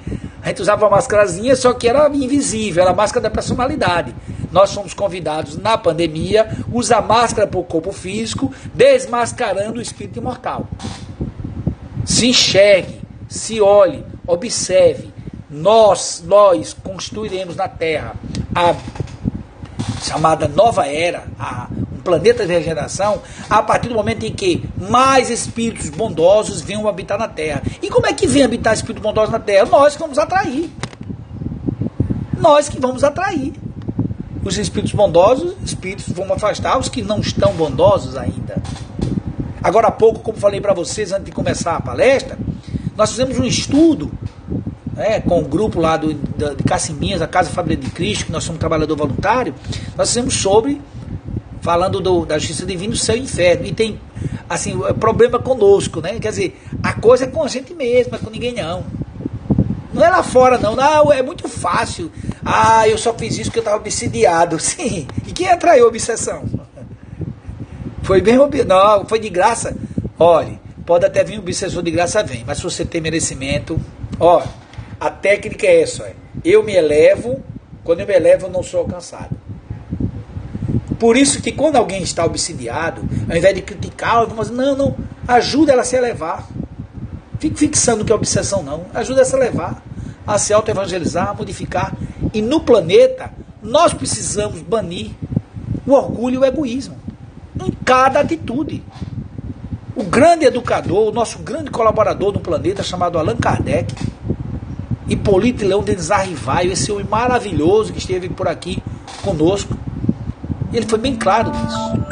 A 0.42 0.48
gente 0.48 0.62
usava 0.62 0.84
uma 0.84 0.96
máscarazinha, 0.96 1.56
só 1.56 1.72
que 1.72 1.88
era 1.88 2.08
invisível, 2.08 2.82
era 2.82 2.92
a 2.92 2.94
máscara 2.94 3.22
da 3.24 3.30
personalidade. 3.30 4.14
Nós 4.56 4.72
fomos 4.72 4.94
convidados 4.94 5.58
na 5.58 5.76
pandemia 5.76 6.48
usar 6.72 7.02
máscara 7.02 7.46
para 7.46 7.60
o 7.60 7.62
corpo 7.62 7.92
físico, 7.92 8.50
desmascarando 8.72 9.78
o 9.78 9.82
espírito 9.82 10.18
imortal. 10.18 10.66
Se 12.06 12.28
enxergue, 12.28 13.02
se 13.28 13.60
olhe, 13.60 14.02
observe, 14.26 15.12
nós, 15.50 16.24
nós 16.26 16.72
construiremos 16.72 17.54
na 17.54 17.68
Terra 17.68 18.14
a 18.54 18.74
chamada 20.02 20.48
nova 20.48 20.86
era, 20.86 21.24
a, 21.38 21.68
um 21.94 22.00
planeta 22.00 22.46
de 22.46 22.54
regeneração, 22.54 23.20
a 23.50 23.62
partir 23.62 23.90
do 23.90 23.94
momento 23.94 24.24
em 24.24 24.32
que 24.32 24.66
mais 24.90 25.28
espíritos 25.28 25.90
bondosos 25.90 26.62
venham 26.62 26.88
habitar 26.88 27.18
na 27.18 27.28
Terra. 27.28 27.62
E 27.82 27.90
como 27.90 28.06
é 28.06 28.14
que 28.14 28.26
vem 28.26 28.42
habitar 28.42 28.72
espíritos 28.72 29.02
bondosos 29.02 29.30
na 29.30 29.38
Terra? 29.38 29.66
Nós 29.66 29.92
que 29.92 30.00
vamos 30.00 30.18
atrair. 30.18 30.70
Nós 32.38 32.70
que 32.70 32.80
vamos 32.80 33.04
atrair. 33.04 33.65
Os 34.46 34.56
espíritos 34.59 34.92
bondosos, 34.92 35.56
espíritos 35.64 36.09
vão 36.09 36.32
afastar 36.32 36.78
os 36.78 36.88
que 36.88 37.02
não 37.02 37.18
estão 37.18 37.52
bondosos 37.54 38.16
ainda. 38.16 38.62
Agora 39.61 39.88
há 39.88 39.90
pouco, 39.90 40.20
como 40.20 40.38
falei 40.38 40.61
para 40.61 40.72
vocês 40.72 41.11
antes 41.11 41.24
de 41.24 41.32
começar 41.32 41.74
a 41.74 41.80
palestra, 41.80 42.38
nós 42.96 43.11
fizemos 43.11 43.37
um 43.40 43.42
estudo 43.42 44.09
né, 44.92 45.18
com 45.18 45.40
o 45.40 45.44
grupo 45.44 45.80
lá 45.80 45.96
do, 45.96 46.14
de 46.14 46.62
Cacimbinhas, 46.62 47.20
a 47.20 47.26
Casa 47.26 47.50
Família 47.50 47.76
de 47.76 47.90
Cristo, 47.90 48.26
que 48.26 48.30
nós 48.30 48.44
somos 48.44 48.61
trabalhador 48.61 48.96
voluntário, 48.96 49.52
nós 49.96 50.11
fizemos 50.11 50.35
sobre, 50.35 50.80
falando 51.61 52.00
do, 52.00 52.24
da 52.24 52.38
justiça 52.38 52.64
divina, 52.64 52.92
do 52.92 52.98
céu 52.98 53.16
e 53.16 53.22
inferno. 53.22 53.66
E 53.66 53.72
tem, 53.72 53.98
assim, 54.48 54.78
problema 55.00 55.40
conosco, 55.40 56.00
né? 56.00 56.20
Quer 56.20 56.30
dizer, 56.30 56.62
a 56.85 56.92
coisa 56.92 57.24
é 57.24 57.26
com 57.26 57.42
a 57.42 57.48
gente 57.48 57.74
mesmo, 57.74 58.14
é 58.14 58.18
com 58.18 58.30
ninguém 58.30 58.54
não. 58.54 58.85
Não 59.96 60.04
é 60.04 60.11
lá 60.11 60.22
fora, 60.22 60.59
não. 60.59 60.76
Não, 60.76 61.11
é 61.11 61.22
muito 61.22 61.48
fácil. 61.48 62.12
Ah, 62.44 62.87
eu 62.87 62.98
só 62.98 63.14
fiz 63.14 63.32
isso 63.32 63.44
porque 63.44 63.61
eu 63.61 63.62
estava 63.62 63.78
obsidiado. 63.78 64.61
Sim. 64.61 65.09
E 65.26 65.32
quem 65.32 65.48
atraiu 65.48 65.87
a 65.87 65.88
obsessão? 65.88 66.44
Foi 68.02 68.20
bem 68.20 68.37
Não, 68.66 69.06
foi 69.06 69.18
de 69.18 69.30
graça. 69.30 69.74
Olhe, 70.18 70.61
pode 70.85 71.06
até 71.06 71.24
vir 71.24 71.38
um 71.38 71.40
obsessor 71.40 71.82
de 71.82 71.90
graça, 71.90 72.22
vem. 72.22 72.44
Mas 72.46 72.59
se 72.59 72.64
você 72.64 72.85
tem 72.85 73.00
merecimento, 73.00 73.80
ó, 74.20 74.42
a 75.00 75.11
técnica 75.11 75.66
é 75.66 75.80
essa. 75.80 76.12
Eu 76.44 76.62
me 76.62 76.74
elevo, 76.74 77.42
quando 77.82 78.00
eu 78.00 78.06
me 78.06 78.14
elevo, 78.14 78.46
eu 78.46 78.50
não 78.50 78.62
sou 78.62 78.80
alcançado. 78.80 79.35
Por 80.98 81.16
isso 81.16 81.40
que 81.40 81.52
quando 81.52 81.76
alguém 81.76 82.02
está 82.02 82.24
obsidiado, 82.24 83.02
ao 83.28 83.37
invés 83.37 83.54
de 83.54 83.62
criticar, 83.62 84.26
vamos 84.26 84.50
não, 84.50 84.76
não, 84.76 84.96
ajuda 85.26 85.72
ela 85.72 85.82
a 85.82 85.85
se 85.85 85.96
elevar. 85.96 86.46
Fique 87.46 87.59
fixando 87.59 88.04
que 88.04 88.11
é 88.11 88.14
obsessão, 88.14 88.62
não. 88.62 88.87
Ajuda 88.92 89.20
ela 89.20 89.22
a 89.22 89.24
se 89.24 89.37
elevar, 89.37 89.82
a 90.26 90.38
se 90.38 90.52
auto-evangelizar, 90.52 91.28
a 91.28 91.35
modificar. 91.35 91.94
E 92.35 92.42
no 92.42 92.61
planeta, 92.61 93.30
nós 93.62 93.94
precisamos 93.94 94.61
banir 94.62 95.12
o 95.87 95.92
orgulho 95.92 96.35
e 96.35 96.38
o 96.38 96.44
egoísmo 96.44 96.96
em 97.64 97.70
cada 97.85 98.20
atitude. 98.20 98.82
O 99.94 100.02
grande 100.02 100.44
educador, 100.44 101.09
o 101.09 101.12
nosso 101.12 101.38
grande 101.38 101.70
colaborador 101.70 102.32
no 102.32 102.40
planeta, 102.40 102.82
chamado 102.82 103.16
Allan 103.16 103.37
Kardec, 103.37 103.94
Hipólito 105.09 105.64
Leão 105.64 105.82
Denis 105.82 106.11
Arrivaio, 106.11 106.72
esse 106.72 106.90
homem 106.90 107.06
maravilhoso 107.09 107.92
que 107.92 107.98
esteve 107.98 108.28
por 108.28 108.48
aqui 108.48 108.82
conosco, 109.22 109.76
ele 110.72 110.87
foi 110.87 110.98
bem 110.98 111.16
claro 111.16 111.50
nisso. 111.50 112.07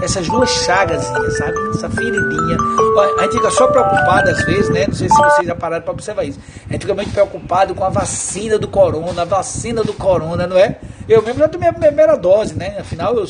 Essas 0.00 0.28
duas 0.28 0.48
chagas, 0.48 1.04
sabe? 1.04 1.58
Essa 1.74 1.90
feridinha. 1.90 2.56
A 3.18 3.22
gente 3.22 3.32
fica 3.32 3.50
só 3.50 3.66
preocupado 3.66 4.30
às 4.30 4.44
vezes, 4.44 4.68
né? 4.70 4.86
Não 4.86 4.94
sei 4.94 5.08
se 5.08 5.16
vocês 5.16 5.46
já 5.46 5.54
pararam 5.54 5.82
para 5.82 5.92
observar 5.92 6.24
isso. 6.24 6.38
A 6.68 6.72
gente 6.72 6.82
fica 6.82 6.94
muito 6.94 7.10
preocupado 7.12 7.74
com 7.74 7.84
a 7.84 7.88
vacina 7.88 8.58
do 8.58 8.68
corona, 8.68 9.22
a 9.22 9.24
vacina 9.24 9.82
do 9.82 9.92
corona, 9.92 10.46
não 10.46 10.56
é? 10.56 10.78
Eu 11.08 11.22
mesmo 11.22 11.40
já 11.40 11.48
tomei 11.48 11.68
a 11.68 11.72
primeira 11.72 12.16
dose, 12.16 12.54
né? 12.54 12.76
Afinal, 12.78 13.16
eu, 13.16 13.26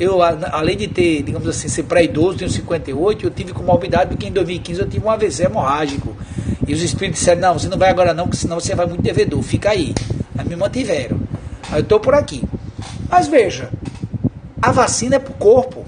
eu 0.00 0.22
além 0.22 0.76
de 0.76 0.88
ter, 0.88 1.22
digamos 1.22 1.46
assim, 1.48 1.68
ser 1.68 1.82
pré-idoso, 1.82 2.38
tenho 2.38 2.50
58, 2.50 3.26
eu 3.26 3.30
tive 3.30 3.52
comorbidade 3.52 4.08
porque 4.08 4.26
em 4.26 4.32
2015 4.32 4.80
eu 4.80 4.88
tive 4.88 5.04
um 5.04 5.10
AVC 5.10 5.44
hemorrágico. 5.44 6.16
E 6.66 6.72
os 6.72 6.82
espíritos 6.82 7.20
disseram, 7.20 7.42
não, 7.42 7.58
você 7.58 7.68
não 7.68 7.78
vai 7.78 7.90
agora 7.90 8.14
não, 8.14 8.24
porque 8.24 8.38
senão 8.38 8.58
você 8.58 8.74
vai 8.74 8.86
muito 8.86 9.02
devedor, 9.02 9.42
fica 9.42 9.70
aí. 9.70 9.94
Aí 10.36 10.48
me 10.48 10.56
mantiveram. 10.56 11.20
Aí 11.70 11.78
eu 11.78 11.82
estou 11.82 12.00
por 12.00 12.14
aqui. 12.14 12.42
Mas 13.08 13.28
veja, 13.28 13.70
a 14.66 14.72
vacina 14.72 15.14
é 15.14 15.18
para 15.20 15.30
o 15.30 15.36
corpo. 15.36 15.84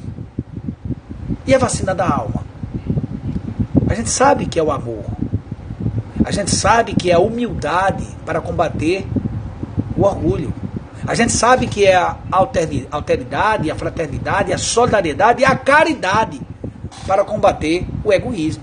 E 1.44 1.52
a 1.52 1.58
vacina 1.58 1.92
da 1.92 2.08
alma? 2.08 2.44
A 3.88 3.94
gente 3.94 4.08
sabe 4.08 4.46
que 4.46 4.56
é 4.56 4.62
o 4.62 4.70
amor. 4.70 5.04
A 6.24 6.30
gente 6.30 6.52
sabe 6.54 6.94
que 6.94 7.10
é 7.10 7.14
a 7.14 7.18
humildade 7.18 8.06
para 8.24 8.40
combater 8.40 9.04
o 9.96 10.04
orgulho. 10.04 10.54
A 11.04 11.14
gente 11.16 11.32
sabe 11.32 11.66
que 11.66 11.86
é 11.86 11.96
a 11.96 12.16
alteridade, 12.30 13.68
a 13.68 13.74
fraternidade, 13.74 14.52
a 14.52 14.58
solidariedade 14.58 15.42
e 15.42 15.44
a 15.44 15.56
caridade 15.56 16.40
para 17.04 17.24
combater 17.24 17.84
o 18.04 18.12
egoísmo. 18.12 18.62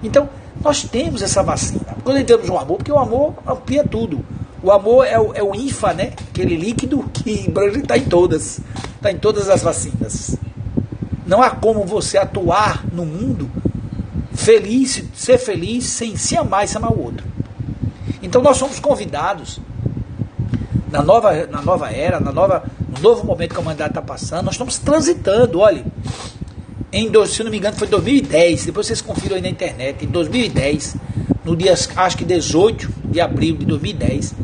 Então, 0.00 0.28
nós 0.62 0.84
temos 0.84 1.22
essa 1.22 1.42
vacina. 1.42 1.96
Quando 2.04 2.18
entramos 2.18 2.46
no 2.46 2.56
amor, 2.56 2.76
porque 2.76 2.92
o 2.92 2.98
amor 2.98 3.34
amplia 3.44 3.82
tudo. 3.82 4.24
O 4.64 4.72
amor 4.72 5.06
é 5.06 5.20
o, 5.20 5.34
é 5.34 5.42
o 5.42 5.54
INFA, 5.54 5.92
né? 5.92 6.14
Aquele 6.30 6.56
líquido 6.56 7.04
que 7.12 7.52
está 7.76 7.98
em 7.98 8.04
todas. 8.04 8.60
Está 8.96 9.12
em 9.12 9.18
todas 9.18 9.50
as 9.50 9.62
vacinas. 9.62 10.36
Não 11.26 11.42
há 11.42 11.50
como 11.50 11.84
você 11.84 12.16
atuar 12.16 12.82
no 12.90 13.04
mundo 13.04 13.50
feliz, 14.32 15.04
ser 15.14 15.36
feliz 15.36 15.84
sem 15.84 16.16
se 16.16 16.34
amar 16.34 16.64
e 16.64 16.68
se 16.68 16.78
amar 16.78 16.92
o 16.92 16.98
outro. 16.98 17.26
Então 18.22 18.40
nós 18.40 18.56
somos 18.56 18.80
convidados 18.80 19.60
na 20.90 21.02
nova, 21.02 21.46
na 21.46 21.60
nova 21.60 21.90
era, 21.90 22.18
na 22.18 22.32
nova, 22.32 22.64
no 22.88 23.02
novo 23.02 23.26
momento 23.26 23.50
que 23.50 23.58
a 23.58 23.60
humanidade 23.60 23.90
está 23.90 24.00
passando, 24.00 24.46
nós 24.46 24.54
estamos 24.54 24.78
transitando, 24.78 25.58
olha, 25.58 25.84
em, 26.90 27.10
se 27.26 27.44
não 27.44 27.50
me 27.50 27.58
engano, 27.58 27.76
foi 27.76 27.88
2010, 27.88 28.64
depois 28.64 28.86
vocês 28.86 29.02
confiram 29.02 29.36
aí 29.36 29.42
na 29.42 29.48
internet, 29.48 30.06
em 30.06 30.08
2010, 30.08 30.96
no 31.44 31.54
dia, 31.54 31.74
acho 31.74 32.16
que 32.16 32.24
18 32.24 32.88
de 33.06 33.20
abril 33.20 33.56
de 33.56 33.66
2010, 33.66 34.34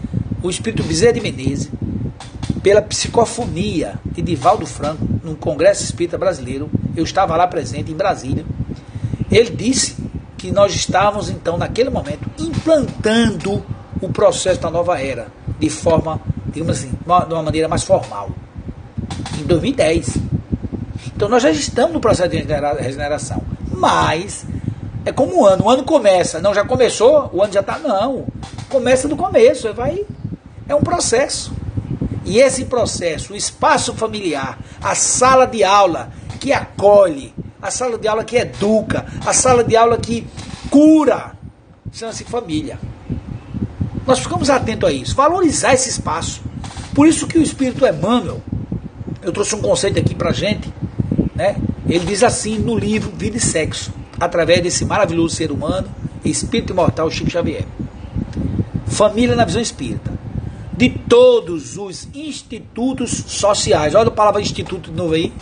o 0.42 0.50
espírito 0.50 0.83
Bezerra 0.83 1.14
de 1.14 1.20
Menezes, 1.20 1.70
pela 2.62 2.83
psicofonia 2.83 3.94
de 4.05 4.20
Divaldo 4.20 4.66
Franco, 4.66 5.07
no 5.24 5.35
Congresso 5.35 5.85
Espírita 5.85 6.18
Brasileiro, 6.18 6.70
eu 6.96 7.05
estava 7.05 7.37
lá 7.37 7.46
presente 7.46 7.90
em 7.90 7.94
Brasília, 7.94 8.44
ele 9.31 9.50
disse 9.50 9.96
que 10.37 10.50
nós 10.50 10.74
estávamos, 10.74 11.31
então, 11.31 11.57
naquele 11.57 11.90
momento, 11.90 12.29
implantando 12.38 13.64
o 14.00 14.09
processo 14.09 14.61
da 14.61 14.70
nova 14.70 15.00
era, 15.00 15.29
de 15.59 15.68
forma, 15.68 16.20
digamos 16.46 16.79
assim, 16.79 16.90
de 16.90 17.35
uma 17.35 17.42
maneira 17.42 17.68
mais 17.68 17.83
formal. 17.83 18.31
Em 19.38 19.44
2010, 19.44 20.16
então 21.07 21.29
nós 21.29 21.42
já 21.42 21.50
estamos 21.50 21.92
no 21.92 22.00
processo 22.00 22.31
de 22.31 22.38
regeneração. 22.38 23.42
Mas 23.72 24.46
é 25.05 25.12
como 25.12 25.40
um 25.40 25.44
ano. 25.44 25.64
O 25.64 25.70
ano 25.70 25.85
começa. 25.85 26.40
Não, 26.40 26.55
já 26.55 26.64
começou? 26.64 27.31
O 27.33 27.42
ano 27.42 27.53
já 27.53 27.61
está. 27.61 27.79
Não. 27.79 28.26
Começa 28.71 29.07
do 29.09 29.17
começo. 29.17 29.73
Vai. 29.75 30.07
É 30.69 30.75
um 30.75 30.81
processo. 30.81 31.53
E 32.25 32.39
esse 32.39 32.67
processo, 32.67 33.33
o 33.33 33.37
espaço 33.37 33.93
familiar, 33.95 34.59
a 34.81 34.95
sala 34.95 35.47
de 35.47 35.65
aula 35.65 36.13
que 36.39 36.53
acolhe, 36.53 37.35
a 37.61 37.71
sala 37.71 37.99
de 37.99 38.07
aula 38.07 38.25
que 38.25 38.37
educa, 38.37 39.05
a 39.27 39.33
sala 39.33 39.65
de 39.65 39.77
aula 39.77 39.99
que 39.99 40.27
cura, 40.71 41.33
chama-se 41.93 42.25
família. 42.25 42.79
Nós 44.07 44.21
ficamos 44.21 44.49
atentos 44.49 44.89
a 44.89 44.93
isso, 44.93 45.15
valorizar 45.15 45.75
esse 45.75 45.89
espaço. 45.89 46.43
Por 46.95 47.07
isso 47.07 47.27
que 47.27 47.39
o 47.39 47.43
Espírito 47.43 47.87
Emmanuel, 47.87 48.41
eu 49.23 49.33
trouxe 49.33 49.55
um 49.55 49.61
conceito 49.61 49.99
aqui 49.99 50.15
para 50.15 50.33
gente, 50.33 50.73
né? 51.35 51.57
Ele 51.89 52.05
diz 52.05 52.23
assim 52.23 52.59
no 52.59 52.79
livro 52.79 53.13
Vida 53.17 53.37
e 53.37 53.41
Sexo, 53.41 53.93
através 54.19 54.63
desse 54.63 54.85
maravilhoso 54.85 55.35
ser 55.35 55.51
humano, 55.51 55.89
espírito 56.25 56.73
imortal 56.73 57.11
Chico 57.11 57.31
Xavier. 57.31 57.65
Família 58.90 59.35
na 59.35 59.44
visão 59.44 59.62
espírita. 59.62 60.12
De 60.72 60.88
todos 60.88 61.76
os 61.79 62.09
institutos 62.14 63.11
sociais, 63.11 63.94
olha 63.94 64.09
a 64.09 64.12
palavra 64.12 64.40
instituto 64.40 64.90
de 64.90 64.96
novo 64.96 65.14
aí, 65.14 65.33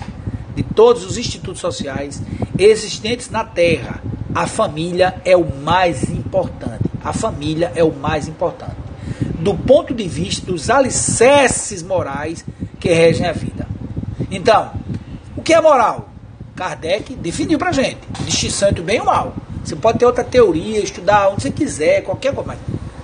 de 0.54 0.62
todos 0.62 1.04
os 1.04 1.16
institutos 1.16 1.60
sociais 1.60 2.20
existentes 2.58 3.30
na 3.30 3.44
Terra, 3.44 4.02
a 4.34 4.46
família 4.46 5.20
é 5.24 5.36
o 5.36 5.44
mais 5.44 6.10
importante. 6.10 6.84
A 7.02 7.12
família 7.12 7.72
é 7.74 7.82
o 7.82 7.92
mais 7.92 8.28
importante. 8.28 8.76
Do 9.38 9.54
ponto 9.54 9.94
de 9.94 10.06
vista 10.06 10.46
dos 10.46 10.68
alicerces 10.68 11.82
morais 11.82 12.44
que 12.78 12.92
regem 12.92 13.26
a 13.26 13.32
vida. 13.32 13.66
Então, 14.30 14.72
que 15.48 15.54
é 15.54 15.60
moral? 15.62 16.10
Kardec 16.54 17.14
definiu 17.14 17.58
pra 17.58 17.72
gente. 17.72 18.00
Distinção 18.26 18.68
entre 18.68 18.82
o 18.82 18.84
bem 18.84 18.98
e 18.98 19.00
o 19.00 19.06
mal. 19.06 19.34
Você 19.64 19.74
pode 19.74 19.98
ter 19.98 20.04
outra 20.04 20.22
teoria, 20.22 20.78
estudar 20.78 21.30
onde 21.30 21.40
você 21.40 21.50
quiser, 21.50 22.02
qualquer 22.02 22.34
coisa, 22.34 22.54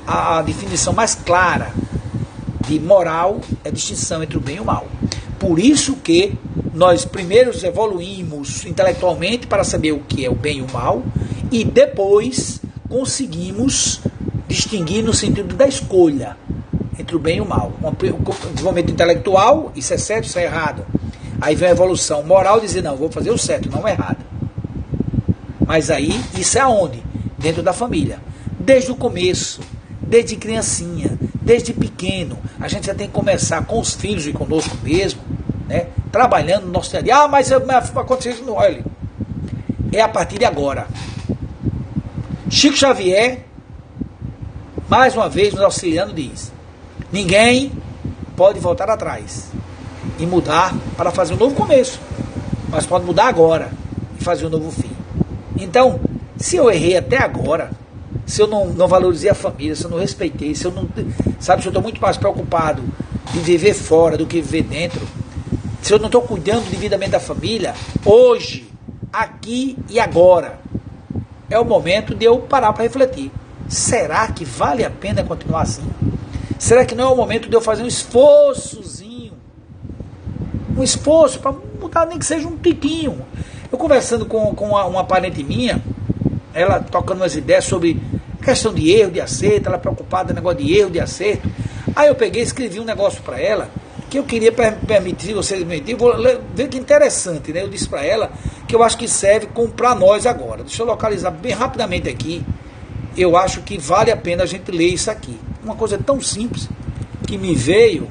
a, 0.06 0.38
a 0.38 0.42
definição 0.42 0.92
mais 0.92 1.14
clara 1.14 1.72
de 2.66 2.78
moral 2.80 3.40
é 3.64 3.68
a 3.68 3.72
distinção 3.72 4.22
entre 4.22 4.36
o 4.36 4.40
bem 4.40 4.56
e 4.56 4.60
o 4.60 4.64
mal. 4.64 4.86
Por 5.38 5.58
isso 5.58 5.96
que 5.96 6.38
nós 6.72 7.04
primeiro 7.04 7.50
evoluímos 7.64 8.64
intelectualmente 8.64 9.46
para 9.46 9.62
saber 9.62 9.92
o 9.92 10.00
que 10.00 10.24
é 10.24 10.30
o 10.30 10.34
bem 10.34 10.58
e 10.58 10.62
o 10.62 10.70
mal, 10.72 11.02
e 11.50 11.64
depois 11.64 12.60
conseguimos 12.88 14.00
distinguir 14.48 15.04
no 15.04 15.12
sentido 15.12 15.54
da 15.54 15.66
escolha 15.66 16.36
entre 16.98 17.16
o 17.16 17.18
bem 17.18 17.38
e 17.38 17.40
o 17.40 17.46
mal. 17.46 17.72
Um 17.82 18.52
desenvolvimento 18.52 18.90
intelectual, 18.90 19.72
isso 19.74 19.92
é 19.92 19.98
certo, 19.98 20.24
isso 20.24 20.38
é 20.38 20.44
errado. 20.44 20.86
Aí 21.40 21.54
vem 21.54 21.68
a 21.68 21.72
evolução 21.72 22.22
moral 22.22 22.60
dizer, 22.60 22.82
não, 22.82 22.96
vou 22.96 23.10
fazer 23.10 23.30
o 23.30 23.38
certo, 23.38 23.70
não 23.70 23.82
o 23.82 23.88
errado. 23.88 24.24
Mas 25.66 25.90
aí, 25.90 26.20
isso 26.38 26.56
é 26.58 26.60
aonde? 26.60 27.02
Dentro 27.38 27.62
da 27.62 27.72
família. 27.72 28.18
Desde 28.58 28.90
o 28.90 28.96
começo, 28.96 29.60
desde 30.06 30.36
criancinha, 30.36 31.18
desde 31.40 31.72
pequeno, 31.72 32.38
a 32.60 32.68
gente 32.68 32.86
já 32.86 32.94
tem 32.94 33.06
que 33.06 33.12
começar 33.12 33.64
com 33.64 33.78
os 33.78 33.94
filhos 33.94 34.26
e 34.26 34.32
conosco 34.32 34.76
mesmo, 34.82 35.20
né? 35.66 35.88
Trabalhando 36.12 36.66
no 36.66 36.72
nosso 36.72 36.90
dia 36.90 37.00
a 37.00 37.02
dia. 37.02 37.16
Ah, 37.16 37.28
mas 37.28 37.50
aconteceu 37.50 38.32
isso 38.32 38.44
no 38.44 38.54
olha. 38.54 38.84
É 39.92 40.00
a 40.00 40.08
partir 40.08 40.38
de 40.38 40.44
agora. 40.44 40.86
Chico 42.50 42.76
Xavier, 42.76 43.40
mais 44.88 45.16
uma 45.16 45.28
vez 45.28 45.52
nos 45.52 45.62
auxiliando, 45.62 46.12
diz: 46.12 46.52
ninguém 47.12 47.72
pode 48.36 48.60
voltar 48.60 48.90
atrás 48.90 49.50
e 50.18 50.26
mudar 50.26 50.74
para 50.96 51.10
fazer 51.10 51.34
um 51.34 51.38
novo 51.38 51.54
começo. 51.54 52.00
Mas 52.68 52.86
pode 52.86 53.04
mudar 53.04 53.26
agora 53.26 53.70
e 54.18 54.22
fazer 54.22 54.46
um 54.46 54.50
novo 54.50 54.70
fim. 54.70 54.90
Então, 55.58 56.00
se 56.36 56.56
eu 56.56 56.70
errei 56.70 56.96
até 56.96 57.18
agora, 57.18 57.70
se 58.26 58.40
eu 58.40 58.46
não, 58.46 58.66
não 58.66 58.88
valorizei 58.88 59.30
a 59.30 59.34
família, 59.34 59.74
se 59.74 59.84
eu 59.84 59.90
não 59.90 59.98
respeitei, 59.98 60.54
se 60.54 60.64
eu 60.64 60.72
não. 60.72 60.88
Sabe, 61.38 61.62
se 61.62 61.68
eu 61.68 61.70
estou 61.70 61.82
muito 61.82 62.00
mais 62.00 62.16
preocupado 62.16 62.82
de 63.32 63.40
viver 63.40 63.74
fora 63.74 64.16
do 64.16 64.26
que 64.26 64.40
viver 64.40 64.62
dentro, 64.62 65.06
se 65.82 65.92
eu 65.92 65.98
não 65.98 66.06
estou 66.06 66.22
cuidando 66.22 66.70
devidamente 66.70 67.10
da 67.10 67.20
família, 67.20 67.74
hoje, 68.04 68.66
aqui 69.12 69.76
e 69.90 70.00
agora, 70.00 70.58
é 71.50 71.58
o 71.58 71.64
momento 71.64 72.14
de 72.14 72.24
eu 72.24 72.38
parar 72.38 72.72
para 72.72 72.84
refletir. 72.84 73.30
Será 73.68 74.26
que 74.28 74.44
vale 74.44 74.84
a 74.84 74.90
pena 74.90 75.22
continuar 75.22 75.62
assim? 75.62 75.84
Será 76.58 76.84
que 76.84 76.94
não 76.94 77.04
é 77.04 77.12
o 77.12 77.16
momento 77.16 77.48
de 77.48 77.54
eu 77.54 77.60
fazer 77.60 77.82
um 77.82 77.86
esforçozinho? 77.86 79.34
Um 80.76 80.82
esforço 80.82 81.38
para 81.38 81.54
mudar, 81.80 82.06
nem 82.06 82.18
que 82.18 82.26
seja 82.26 82.48
um 82.48 82.56
tiquinho. 82.56 83.20
Eu 83.70 83.76
conversando 83.76 84.24
com, 84.24 84.54
com 84.54 84.68
uma, 84.68 84.84
uma 84.86 85.04
parente 85.04 85.42
minha, 85.44 85.82
ela 86.54 86.80
tocando 86.80 87.18
umas 87.18 87.34
ideias 87.34 87.64
sobre 87.64 88.00
questão 88.42 88.72
de 88.72 88.90
erro, 88.90 89.10
de 89.10 89.20
acerto, 89.20 89.68
ela 89.68 89.78
preocupada 89.78 90.28
com 90.28 90.34
negócio 90.34 90.58
de 90.58 90.78
erro, 90.78 90.90
de 90.90 91.00
acerto. 91.00 91.48
Aí 91.96 92.08
eu 92.08 92.14
peguei 92.14 92.42
e 92.42 92.44
escrevi 92.44 92.78
um 92.80 92.84
negócio 92.84 93.22
para 93.22 93.40
ela 93.40 93.68
que 94.08 94.18
eu 94.18 94.24
queria 94.24 94.52
permitir, 94.52 95.34
vocês 95.34 95.58
permitir, 95.58 95.94
vou 95.94 96.14
ver 96.54 96.68
que 96.68 96.78
interessante, 96.78 97.52
né? 97.52 97.62
Eu 97.62 97.68
disse 97.68 97.88
para 97.88 98.04
ela 98.04 98.30
que 98.68 98.76
eu 98.76 98.82
acho 98.82 98.96
que 98.96 99.08
serve 99.08 99.48
para 99.76 99.94
nós 99.94 100.24
agora. 100.24 100.62
Deixa 100.62 100.82
eu 100.82 100.86
localizar 100.86 101.32
bem 101.32 101.52
rapidamente 101.52 102.08
aqui. 102.08 102.44
Eu 103.16 103.36
acho 103.36 103.62
que 103.62 103.76
vale 103.76 104.12
a 104.12 104.16
pena 104.16 104.44
a 104.44 104.46
gente 104.46 104.70
ler 104.70 104.88
isso 104.88 105.10
aqui. 105.10 105.36
Uma 105.64 105.74
coisa 105.74 105.98
tão 105.98 106.20
simples 106.20 106.68
que 107.26 107.36
me 107.36 107.54
veio 107.56 108.06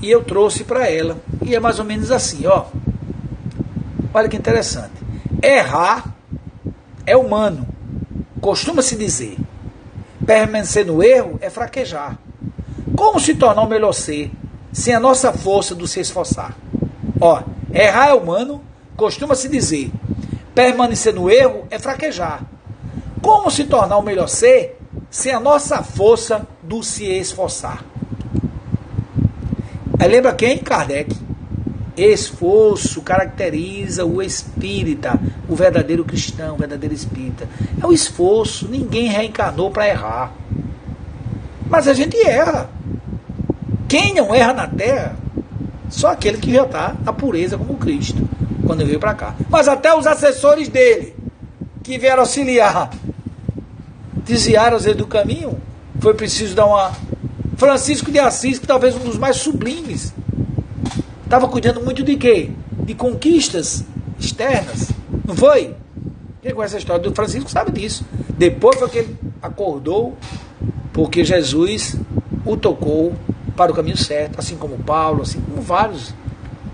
e 0.00 0.10
eu 0.10 0.22
trouxe 0.24 0.64
para 0.64 0.88
ela. 0.88 1.18
E 1.44 1.54
é 1.54 1.60
mais 1.60 1.78
ou 1.78 1.84
menos 1.84 2.10
assim, 2.10 2.46
ó. 2.46 2.64
Olha 4.14 4.28
que 4.28 4.36
interessante. 4.36 4.92
Errar 5.42 6.14
é 7.04 7.16
humano, 7.16 7.66
costuma-se 8.42 8.96
dizer. 8.96 9.38
Permanecer 10.26 10.84
no 10.84 11.02
erro 11.02 11.38
é 11.40 11.48
fraquejar. 11.48 12.18
Como 12.96 13.18
se 13.18 13.34
tornar 13.34 13.62
o 13.62 13.68
melhor 13.68 13.94
ser 13.94 14.30
sem 14.72 14.94
a 14.94 15.00
nossa 15.00 15.32
força 15.32 15.74
do 15.74 15.86
se 15.86 16.00
esforçar? 16.00 16.54
Ó, 17.20 17.40
errar 17.72 18.08
é 18.08 18.12
humano, 18.12 18.60
costuma-se 18.96 19.48
dizer. 19.48 19.90
Permanecer 20.54 21.14
no 21.14 21.30
erro 21.30 21.66
é 21.70 21.78
fraquejar. 21.78 22.42
Como 23.22 23.50
se 23.50 23.64
tornar 23.64 23.96
o 23.96 24.02
melhor 24.02 24.28
ser 24.28 24.76
sem 25.08 25.32
a 25.32 25.38
nossa 25.38 25.82
força 25.82 26.46
do 26.62 26.82
se 26.82 27.04
esforçar? 27.04 27.84
Aí 30.00 30.08
lembra 30.08 30.34
quem? 30.34 30.58
Kardec. 30.58 31.16
Esforço 31.96 33.02
caracteriza 33.02 34.04
o 34.04 34.22
espírita, 34.22 35.20
o 35.48 35.54
verdadeiro 35.54 36.04
cristão, 36.04 36.54
o 36.54 36.58
verdadeiro 36.58 36.94
espírita. 36.94 37.48
É 37.82 37.86
o 37.86 37.92
esforço, 37.92 38.66
ninguém 38.68 39.08
reencarnou 39.08 39.70
para 39.70 39.88
errar. 39.88 40.32
Mas 41.68 41.86
a 41.86 41.94
gente 41.94 42.16
erra. 42.16 42.70
Quem 43.88 44.14
não 44.14 44.34
erra 44.34 44.54
na 44.54 44.66
terra? 44.66 45.16
Só 45.90 46.08
aquele 46.08 46.38
que 46.38 46.52
já 46.52 46.64
está 46.64 46.96
na 47.04 47.12
pureza 47.12 47.58
como 47.58 47.74
Cristo, 47.74 48.26
quando 48.66 48.86
veio 48.86 48.98
para 48.98 49.14
cá. 49.14 49.34
Mas 49.50 49.68
até 49.68 49.94
os 49.94 50.06
assessores 50.06 50.68
dele, 50.68 51.14
que 51.82 51.98
vieram 51.98 52.20
auxiliar, 52.20 52.90
desviaram 54.24 54.78
vezes 54.78 54.96
do 54.96 55.06
caminho, 55.06 55.60
foi 56.00 56.14
preciso 56.14 56.54
dar 56.54 56.66
uma. 56.66 56.92
Francisco 57.56 58.10
de 58.10 58.18
Assis, 58.18 58.58
que 58.58 58.66
talvez 58.66 58.96
um 58.96 59.00
dos 59.00 59.18
mais 59.18 59.36
sublimes, 59.36 60.12
estava 61.32 61.48
cuidando 61.48 61.80
muito 61.82 62.02
de 62.02 62.14
quê? 62.16 62.50
De 62.84 62.94
conquistas 62.94 63.82
externas. 64.18 64.90
Não 65.26 65.34
foi? 65.34 65.74
Quem 66.42 66.52
conhece 66.52 66.76
a 66.76 66.78
história 66.78 67.02
do 67.02 67.14
Francisco 67.14 67.50
sabe 67.50 67.72
disso. 67.72 68.04
Depois 68.36 68.78
foi 68.78 68.90
que 68.90 68.98
ele 68.98 69.16
acordou, 69.40 70.14
porque 70.92 71.24
Jesus 71.24 71.96
o 72.44 72.54
tocou 72.54 73.14
para 73.56 73.72
o 73.72 73.74
caminho 73.74 73.96
certo, 73.96 74.38
assim 74.38 74.56
como 74.56 74.76
Paulo, 74.76 75.22
assim 75.22 75.40
como 75.40 75.62
vários. 75.62 76.14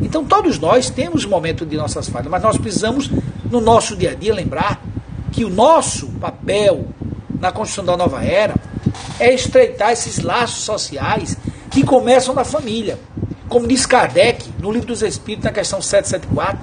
Então 0.01 0.25
todos 0.25 0.59
nós 0.59 0.91
temos 0.91 1.25
um 1.25 1.29
momento 1.29 1.65
de 1.65 1.77
nossas 1.77 2.09
falhas, 2.09 2.29
mas 2.29 2.43
nós 2.43 2.59
precisamos, 2.59 3.09
no 3.49 3.61
nosso 3.61 3.95
dia 3.95 4.11
a 4.11 4.15
dia, 4.15 4.35
lembrar 4.35 4.83
que 5.31 5.45
o 5.45 5.51
nosso 5.51 6.09
papel 6.15 6.89
na 7.39 7.53
construção 7.53 7.85
da 7.85 7.97
nova 7.97 8.25
era 8.25 8.57
é 9.21 9.33
estreitar 9.33 9.93
esses 9.93 10.19
laços 10.19 10.65
sociais 10.65 11.37
que 11.71 11.85
começam 11.85 12.35
na 12.35 12.43
família. 12.43 12.99
Como 13.49 13.67
diz 13.67 13.87
Kardec, 13.87 14.51
no 14.59 14.71
Livro 14.71 14.89
dos 14.89 15.03
Espíritos, 15.03 15.45
na 15.45 15.53
questão 15.53 15.81
774, 15.81 16.61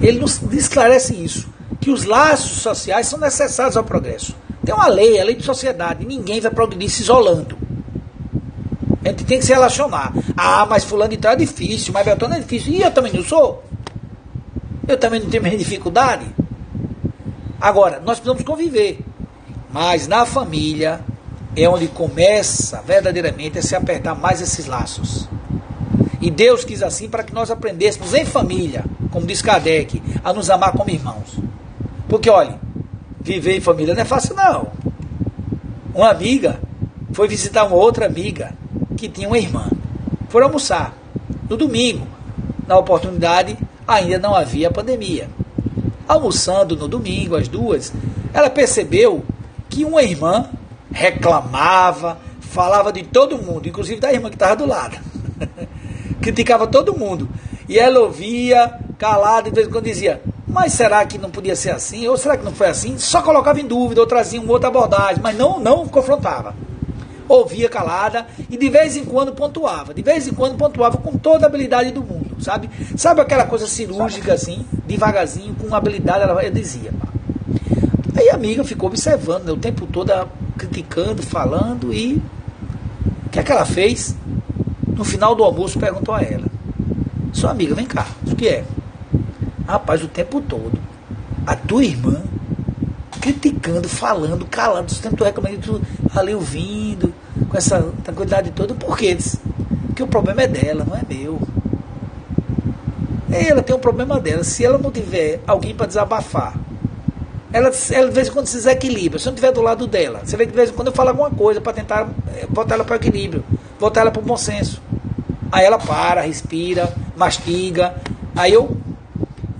ele 0.00 0.18
nos 0.18 0.40
esclarece 0.52 1.14
isso, 1.14 1.48
que 1.80 1.90
os 1.90 2.04
laços 2.04 2.62
sociais 2.62 3.06
são 3.06 3.18
necessários 3.18 3.76
ao 3.76 3.84
progresso. 3.84 4.34
Tem 4.64 4.74
uma 4.74 4.88
lei, 4.88 5.20
a 5.20 5.24
lei 5.24 5.34
de 5.34 5.44
sociedade, 5.44 6.04
ninguém 6.04 6.40
vai 6.40 6.50
progredir 6.50 6.90
se 6.90 7.02
isolando. 7.02 7.56
A 9.04 9.08
gente 9.10 9.24
tem 9.24 9.38
que 9.38 9.44
se 9.44 9.52
relacionar. 9.52 10.12
Ah, 10.36 10.66
mas 10.66 10.82
fulano 10.82 11.10
de 11.10 11.16
tal 11.16 11.32
é 11.32 11.36
difícil, 11.36 11.92
mas 11.92 12.04
Beltrano 12.04 12.34
é 12.34 12.40
difícil. 12.40 12.72
E 12.72 12.82
eu 12.82 12.90
também 12.90 13.12
não 13.12 13.22
sou. 13.22 13.62
Eu 14.88 14.96
também 14.96 15.20
não 15.20 15.30
tenho 15.30 15.42
minha 15.44 15.56
dificuldade. 15.56 16.26
Agora, 17.60 18.00
nós 18.00 18.18
precisamos 18.18 18.42
conviver. 18.42 18.98
Mas 19.72 20.08
na 20.08 20.26
família 20.26 21.00
é 21.56 21.68
onde 21.68 21.88
começa 21.88 22.82
verdadeiramente 22.86 23.58
a 23.58 23.62
se 23.62 23.74
apertar 23.74 24.14
mais 24.14 24.42
esses 24.42 24.66
laços. 24.66 25.26
E 26.20 26.30
Deus 26.30 26.64
quis 26.64 26.82
assim 26.82 27.08
para 27.08 27.22
que 27.22 27.34
nós 27.34 27.50
aprendêssemos 27.50 28.12
em 28.12 28.26
família, 28.26 28.84
como 29.10 29.26
diz 29.26 29.40
Kardec, 29.40 30.02
a 30.22 30.32
nos 30.32 30.50
amar 30.50 30.72
como 30.72 30.90
irmãos. 30.90 31.38
Porque, 32.08 32.28
olha, 32.28 32.58
viver 33.20 33.56
em 33.56 33.60
família 33.60 33.94
não 33.94 34.02
é 34.02 34.04
fácil, 34.04 34.34
não. 34.34 34.68
Uma 35.94 36.10
amiga 36.10 36.60
foi 37.12 37.26
visitar 37.26 37.64
uma 37.64 37.76
outra 37.76 38.04
amiga 38.06 38.52
que 38.96 39.08
tinha 39.08 39.26
uma 39.26 39.38
irmã. 39.38 39.70
Foram 40.28 40.48
almoçar. 40.48 40.94
No 41.48 41.56
domingo, 41.56 42.06
na 42.66 42.76
oportunidade, 42.76 43.56
ainda 43.86 44.18
não 44.18 44.34
havia 44.34 44.70
pandemia. 44.70 45.28
Almoçando 46.06 46.76
no 46.76 46.86
domingo, 46.86 47.36
às 47.36 47.48
duas, 47.48 47.92
ela 48.34 48.50
percebeu 48.50 49.24
que 49.68 49.84
uma 49.84 50.02
irmã 50.02 50.50
reclamava, 50.96 52.18
falava 52.40 52.90
de 52.90 53.02
todo 53.02 53.36
mundo, 53.36 53.68
inclusive 53.68 54.00
da 54.00 54.10
irmã 54.10 54.30
que 54.30 54.36
estava 54.36 54.56
do 54.56 54.66
lado. 54.66 54.96
Criticava 56.22 56.66
todo 56.66 56.96
mundo. 56.96 57.28
E 57.68 57.78
ela 57.78 58.00
ouvia, 58.00 58.80
calada, 58.98 59.50
de 59.50 59.54
vez 59.54 59.68
em 59.68 59.70
quando 59.70 59.84
dizia: 59.84 60.22
Mas 60.48 60.72
será 60.72 61.04
que 61.04 61.18
não 61.18 61.30
podia 61.30 61.54
ser 61.54 61.70
assim? 61.70 62.08
Ou 62.08 62.16
será 62.16 62.36
que 62.38 62.44
não 62.44 62.52
foi 62.52 62.68
assim? 62.68 62.96
Só 62.96 63.20
colocava 63.20 63.60
em 63.60 63.66
dúvida, 63.66 64.00
ou 64.00 64.06
trazia 64.06 64.40
uma 64.40 64.52
outra 64.52 64.68
abordagem, 64.68 65.20
mas 65.22 65.36
não, 65.36 65.60
não 65.60 65.86
confrontava. 65.86 66.54
Ouvia 67.28 67.68
calada 67.68 68.26
e 68.48 68.56
de 68.56 68.70
vez 68.70 68.96
em 68.96 69.04
quando 69.04 69.32
pontuava. 69.32 69.92
De 69.92 70.00
vez 70.00 70.26
em 70.26 70.32
quando 70.32 70.56
pontuava 70.56 70.96
com 70.96 71.18
toda 71.18 71.44
a 71.44 71.48
habilidade 71.48 71.90
do 71.90 72.00
mundo, 72.00 72.42
sabe? 72.42 72.70
Sabe 72.96 73.20
aquela 73.20 73.44
coisa 73.44 73.66
cirúrgica 73.66 74.32
assim, 74.32 74.64
devagarzinho, 74.86 75.54
com 75.56 75.74
habilidade, 75.74 76.22
ela 76.22 76.50
dizia. 76.50 76.92
Aí 78.16 78.30
a 78.30 78.34
amiga 78.34 78.64
ficou 78.64 78.88
observando 78.88 79.44
né, 79.44 79.52
o 79.52 79.56
tempo 79.56 79.86
todo, 79.86 80.10
criticando, 80.56 81.22
falando 81.22 81.92
e. 81.92 82.22
O 83.26 83.28
que 83.30 83.40
é 83.40 83.42
que 83.42 83.52
ela 83.52 83.66
fez? 83.66 84.16
No 84.86 85.04
final 85.04 85.34
do 85.34 85.44
almoço 85.44 85.78
perguntou 85.78 86.14
a 86.14 86.22
ela: 86.22 86.46
Sua 87.32 87.50
amiga, 87.50 87.74
vem 87.74 87.86
cá, 87.86 88.06
o 88.26 88.34
que 88.34 88.48
é? 88.48 88.64
Rapaz, 89.66 90.02
o 90.02 90.08
tempo 90.08 90.40
todo, 90.40 90.78
a 91.46 91.54
tua 91.54 91.84
irmã 91.84 92.22
criticando, 93.20 93.88
falando, 93.88 94.46
calando, 94.46 94.94
tanto 95.02 95.24
é 95.24 95.32
como 95.32 95.48
tu 95.58 95.82
ali 96.14 96.34
ouvindo, 96.34 97.12
com 97.48 97.56
essa 97.56 97.82
tranquilidade 98.04 98.52
toda, 98.52 98.74
por 98.74 98.96
quê? 98.96 99.16
Porque 99.88 100.02
o 100.02 100.06
problema 100.06 100.42
é 100.42 100.46
dela, 100.46 100.84
não 100.84 100.96
é 100.96 101.02
meu. 101.08 101.40
Ela 103.30 103.62
tem 103.62 103.74
um 103.74 103.78
problema 103.78 104.20
dela. 104.20 104.44
Se 104.44 104.64
ela 104.64 104.78
não 104.78 104.90
tiver 104.90 105.40
alguém 105.46 105.74
para 105.74 105.86
desabafar, 105.86 106.54
ela, 107.52 107.70
ela 107.90 108.08
de 108.08 108.14
vez 108.14 108.28
em 108.28 108.32
quando 108.32 108.46
se 108.46 108.56
desequilibra. 108.56 109.18
Se 109.18 109.26
eu 109.26 109.30
não 109.30 109.36
estiver 109.36 109.52
do 109.52 109.62
lado 109.62 109.86
dela, 109.86 110.20
você 110.24 110.36
vê 110.36 110.46
que 110.46 110.52
de 110.52 110.56
vez 110.56 110.70
em 110.70 110.72
quando 110.72 110.88
eu 110.88 110.94
falo 110.94 111.10
alguma 111.10 111.30
coisa 111.30 111.60
para 111.60 111.72
tentar 111.72 112.08
eh, 112.36 112.46
botar 112.48 112.74
ela 112.74 112.84
para 112.84 112.94
o 112.94 112.96
equilíbrio, 112.96 113.44
botar 113.78 114.00
ela 114.00 114.10
para 114.10 114.20
o 114.20 114.24
bom 114.24 114.36
senso. 114.36 114.82
Aí 115.50 115.64
ela 115.64 115.78
para, 115.78 116.20
respira, 116.20 116.92
mastiga. 117.16 117.94
Aí 118.34 118.52
eu. 118.52 118.76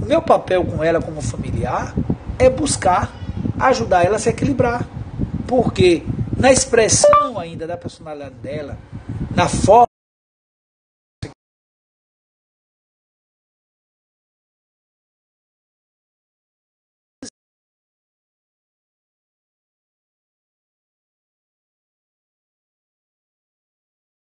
O 0.01 0.07
meu 0.07 0.20
papel 0.22 0.64
com 0.64 0.85
ela 0.85 1.01
como 1.01 1.20
familiar 1.20 1.94
é 2.38 2.49
buscar 2.49 3.11
ajudar 3.59 4.05
ela 4.05 4.16
a 4.16 4.18
se 4.18 4.29
equilibrar. 4.29 4.87
Porque 5.46 6.03
na 6.37 6.53
expressão 6.53 7.38
ainda 7.38 7.66
da 7.66 7.77
personalidade 7.77 8.35
dela, 8.42 8.77
na 9.35 9.49
forma 9.49 9.87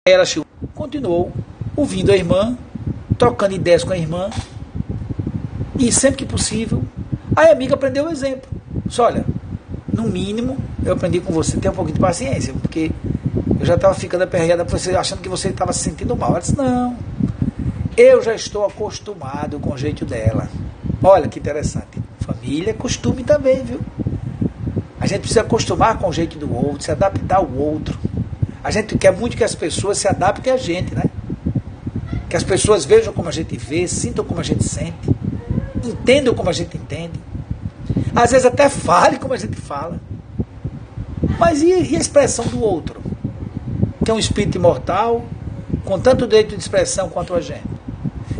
Ela 0.06 0.22
continuou 0.72 1.32
ouvindo 1.74 2.12
a 2.12 2.16
irmã, 2.16 2.56
trocando 3.18 3.54
ideias 3.56 3.82
com 3.82 3.92
a 3.92 3.98
irmã, 3.98 4.30
e 5.76 5.90
sempre 5.90 6.18
que 6.18 6.24
possível, 6.24 6.80
a 7.34 7.50
amiga 7.50 7.74
aprendeu 7.74 8.06
o 8.06 8.10
exemplo. 8.12 8.48
Disse, 8.84 9.00
olha, 9.00 9.24
no 9.92 10.04
mínimo, 10.04 10.56
eu 10.84 10.92
aprendi 10.92 11.18
com 11.18 11.32
você 11.32 11.56
ter 11.56 11.70
um 11.70 11.72
pouquinho 11.72 11.96
de 11.96 12.00
paciência, 12.00 12.54
porque 12.54 12.92
eu 13.58 13.66
já 13.66 13.74
estava 13.74 13.94
ficando 13.94 14.22
aperreada 14.22 14.64
por 14.64 14.78
você, 14.78 14.94
achando 14.94 15.20
que 15.20 15.28
você 15.28 15.48
estava 15.48 15.72
se 15.72 15.80
sentindo 15.80 16.14
mal. 16.14 16.30
Ela 16.30 16.38
disse, 16.38 16.56
não, 16.56 16.96
eu 17.96 18.22
já 18.22 18.32
estou 18.32 18.64
acostumado 18.64 19.58
com 19.58 19.74
o 19.74 19.76
jeito 19.76 20.04
dela. 20.04 20.48
Olha 21.02 21.26
que 21.26 21.40
interessante. 21.40 21.98
Família 22.20 22.70
é 22.70 22.74
costume 22.74 23.24
também, 23.24 23.64
viu? 23.64 23.80
A 25.00 25.06
gente 25.08 25.18
precisa 25.18 25.40
acostumar 25.40 25.98
com 25.98 26.08
o 26.08 26.12
jeito 26.12 26.38
do 26.38 26.54
outro, 26.54 26.84
se 26.84 26.92
adaptar 26.92 27.38
ao 27.38 27.50
outro. 27.50 27.98
A 28.66 28.70
gente 28.72 28.98
quer 28.98 29.12
muito 29.12 29.36
que 29.36 29.44
as 29.44 29.54
pessoas 29.54 29.96
se 29.96 30.08
adaptem 30.08 30.52
a 30.52 30.56
gente, 30.56 30.92
né? 30.92 31.04
Que 32.28 32.36
as 32.36 32.42
pessoas 32.42 32.84
vejam 32.84 33.12
como 33.12 33.28
a 33.28 33.32
gente 33.32 33.56
vê, 33.56 33.86
sintam 33.86 34.24
como 34.24 34.40
a 34.40 34.42
gente 34.42 34.64
sente, 34.64 35.08
entendam 35.84 36.34
como 36.34 36.50
a 36.50 36.52
gente 36.52 36.76
entende. 36.76 37.12
Às 38.12 38.32
vezes 38.32 38.44
até 38.44 38.68
fale 38.68 39.20
como 39.20 39.34
a 39.34 39.36
gente 39.36 39.54
fala. 39.54 40.00
Mas 41.38 41.62
e, 41.62 41.68
e 41.68 41.94
a 41.94 42.00
expressão 42.00 42.44
do 42.46 42.60
outro? 42.60 43.00
Que 44.04 44.10
é 44.10 44.14
um 44.14 44.18
espírito 44.18 44.58
imortal, 44.58 45.24
com 45.84 45.96
tanto 46.00 46.26
direito 46.26 46.56
de 46.56 46.60
expressão 46.60 47.08
quanto 47.08 47.34
a 47.34 47.40
gente. 47.40 47.62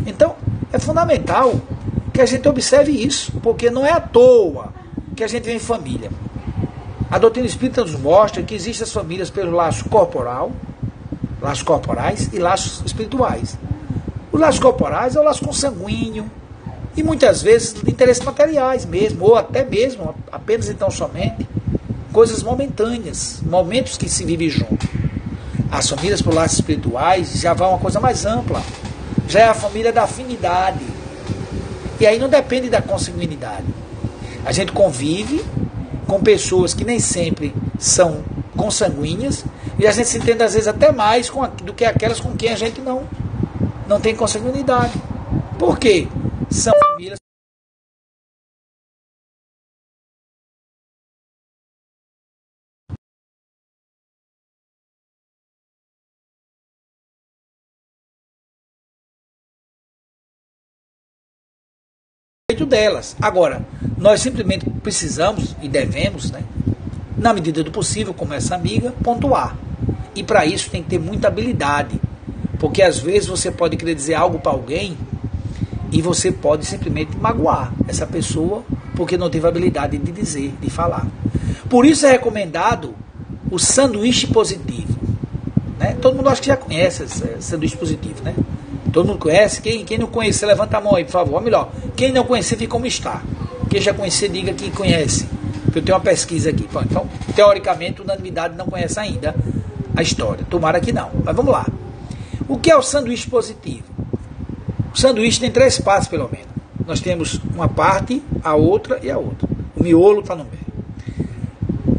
Então, 0.05 0.35
é 0.73 0.77
fundamental 0.77 1.53
que 2.13 2.19
a 2.19 2.25
gente 2.25 2.45
observe 2.49 2.91
isso, 2.91 3.31
porque 3.41 3.69
não 3.69 3.85
é 3.85 3.93
à 3.93 4.01
toa 4.01 4.73
que 5.15 5.23
a 5.23 5.27
gente 5.27 5.45
vem 5.45 5.55
em 5.55 5.59
família. 5.59 6.11
A 7.09 7.17
doutrina 7.17 7.47
espírita 7.47 7.81
nos 7.81 7.95
mostra 7.95 8.43
que 8.43 8.53
existem 8.53 8.83
as 8.83 8.91
famílias 8.91 9.29
pelo 9.29 9.51
laço 9.51 9.85
corporal, 9.85 10.51
laços 11.41 11.63
corporais 11.63 12.29
e 12.33 12.37
laços 12.37 12.83
espirituais. 12.85 13.57
Os 14.31 14.39
laços 14.39 14.59
corporais 14.59 15.15
é 15.15 15.19
o 15.19 15.23
laço 15.23 15.43
consanguíneo 15.43 16.29
e 16.97 17.03
muitas 17.03 17.41
vezes 17.41 17.73
de 17.73 17.89
interesses 17.89 18.23
materiais 18.23 18.85
mesmo, 18.85 19.23
ou 19.23 19.35
até 19.37 19.63
mesmo, 19.63 20.13
apenas 20.29 20.67
então 20.67 20.91
somente, 20.91 21.47
coisas 22.11 22.43
momentâneas, 22.43 23.39
momentos 23.41 23.97
que 23.97 24.09
se 24.09 24.25
vive 24.25 24.49
junto. 24.49 24.87
As 25.71 25.89
famílias 25.89 26.21
por 26.21 26.33
laços 26.33 26.59
espirituais 26.59 27.39
já 27.39 27.53
vão 27.53 27.69
uma 27.69 27.79
coisa 27.79 27.99
mais 27.99 28.25
ampla. 28.25 28.61
Já 29.29 29.41
é 29.41 29.47
a 29.47 29.53
família 29.53 29.93
da 29.93 30.03
afinidade. 30.03 30.85
E 31.99 32.05
aí 32.05 32.19
não 32.19 32.27
depende 32.29 32.69
da 32.69 32.81
consanguinidade. 32.81 33.67
A 34.45 34.51
gente 34.51 34.71
convive 34.71 35.43
com 36.07 36.19
pessoas 36.21 36.73
que 36.73 36.83
nem 36.83 36.99
sempre 36.99 37.53
são 37.77 38.23
consanguíneas, 38.55 39.45
e 39.77 39.85
a 39.85 39.91
gente 39.91 40.07
se 40.07 40.17
entende 40.17 40.41
às 40.41 40.53
vezes 40.53 40.67
até 40.67 40.91
mais 40.91 41.29
a, 41.29 41.47
do 41.47 41.73
que 41.73 41.85
aquelas 41.85 42.19
com 42.19 42.35
quem 42.35 42.49
a 42.49 42.55
gente 42.55 42.81
não, 42.81 43.03
não 43.87 43.99
tem 43.99 44.15
consanguinidade. 44.15 44.93
Por 45.59 45.77
quê? 45.77 46.07
São 46.49 46.73
famílias 62.57 62.69
delas. 62.69 63.15
Agora, 63.21 63.65
nós 63.97 64.21
simplesmente 64.21 64.69
precisamos 64.81 65.55
e 65.61 65.67
devemos, 65.67 66.31
né, 66.31 66.41
na 67.17 67.33
medida 67.33 67.63
do 67.63 67.71
possível, 67.71 68.13
como 68.13 68.33
essa 68.33 68.55
amiga, 68.55 68.93
pontuar. 69.03 69.55
E 70.15 70.23
para 70.23 70.45
isso 70.45 70.69
tem 70.69 70.81
que 70.81 70.89
ter 70.89 70.99
muita 70.99 71.27
habilidade. 71.27 71.99
Porque 72.59 72.81
às 72.81 72.99
vezes 72.99 73.27
você 73.27 73.51
pode 73.51 73.77
querer 73.77 73.93
dizer 73.93 74.15
algo 74.15 74.39
para 74.39 74.51
alguém 74.51 74.97
e 75.91 76.01
você 76.01 76.31
pode 76.31 76.65
simplesmente 76.65 77.15
magoar 77.15 77.71
essa 77.87 78.05
pessoa 78.05 78.63
porque 78.95 79.15
não 79.15 79.29
teve 79.29 79.47
habilidade 79.47 79.97
de 79.97 80.11
dizer, 80.11 80.53
de 80.59 80.69
falar. 80.69 81.05
Por 81.69 81.85
isso 81.85 82.05
é 82.05 82.11
recomendado 82.11 82.95
o 83.51 83.59
sanduíche 83.59 84.25
positivo. 84.27 84.97
Né? 85.77 85.95
Todo 86.01 86.15
mundo 86.15 86.29
acha 86.29 86.41
que 86.41 86.47
já 86.47 86.57
conhece 86.57 87.05
sanduíche 87.39 87.77
positivo, 87.77 88.23
né? 88.23 88.33
Todo 88.91 89.07
mundo 89.07 89.19
conhece? 89.19 89.61
Quem, 89.61 89.83
quem 89.83 89.97
não 89.97 90.07
conhece, 90.07 90.45
levanta 90.45 90.77
a 90.77 90.81
mão 90.81 90.95
aí, 90.95 91.03
por 91.03 91.11
favor. 91.11 91.35
Ou 91.35 91.41
melhor, 91.41 91.71
quem 91.95 92.11
não 92.11 92.23
conhecer, 92.23 92.57
fica 92.57 92.71
como 92.71 92.85
está. 92.85 93.21
Quem 93.69 93.81
já 93.81 93.93
conhecer, 93.93 94.29
diga 94.29 94.53
que 94.53 94.71
conhece. 94.71 95.27
Porque 95.65 95.79
eu 95.79 95.83
tenho 95.83 95.97
uma 95.97 96.03
pesquisa 96.03 96.49
aqui. 96.49 96.67
Então, 96.85 97.07
teoricamente, 97.35 98.01
unanimidade 98.01 98.55
não 98.55 98.65
conhece 98.65 98.99
ainda 98.99 99.35
a 99.95 100.01
história. 100.01 100.45
Tomara 100.49 100.79
que 100.79 100.91
não. 100.91 101.11
Mas 101.23 101.35
vamos 101.35 101.51
lá. 101.51 101.65
O 102.47 102.57
que 102.57 102.71
é 102.71 102.77
o 102.77 102.81
sanduíche 102.81 103.29
positivo? 103.29 103.83
O 104.93 104.97
sanduíche 104.97 105.39
tem 105.39 105.51
três 105.51 105.79
partes, 105.79 106.07
pelo 106.07 106.29
menos. 106.31 106.47
Nós 106.85 107.01
temos 107.01 107.41
uma 107.53 107.67
parte, 107.67 108.23
a 108.41 108.55
outra 108.55 108.99
e 109.03 109.11
a 109.11 109.17
outra. 109.17 109.47
O 109.75 109.83
miolo 109.83 110.21
está 110.21 110.35
no 110.35 110.45
meio. 110.45 110.67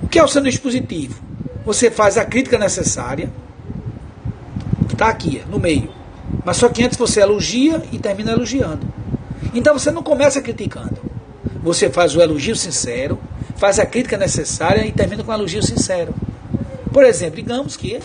O 0.03 0.09
que 0.09 0.18
é 0.18 0.24
o 0.24 0.29
sanduíche 0.29 0.59
positivo? 0.59 1.20
Você 1.66 1.90
faz 1.90 2.16
a 2.16 2.24
crítica 2.24 2.57
necessária, 2.57 3.31
está 4.90 5.09
aqui, 5.09 5.42
no 5.51 5.59
meio. 5.59 5.90
Mas 6.44 6.56
só 6.56 6.68
que 6.68 6.82
antes 6.82 6.96
você 6.96 7.20
elogia 7.20 7.82
e 7.92 7.98
termina 7.98 8.32
elogiando. 8.32 8.86
Então 9.54 9.78
você 9.78 9.90
não 9.90 10.02
começa 10.02 10.40
criticando. 10.40 10.98
Você 11.62 11.90
faz 11.90 12.14
o 12.14 12.20
elogio 12.20 12.56
sincero, 12.56 13.18
faz 13.56 13.78
a 13.78 13.86
crítica 13.86 14.16
necessária 14.16 14.86
e 14.86 14.92
termina 14.92 15.22
com 15.24 15.30
um 15.30 15.34
elogio 15.34 15.62
sincero. 15.62 16.14
Por 16.92 17.04
exemplo, 17.04 17.36
digamos 17.36 17.76
que 17.76 18.00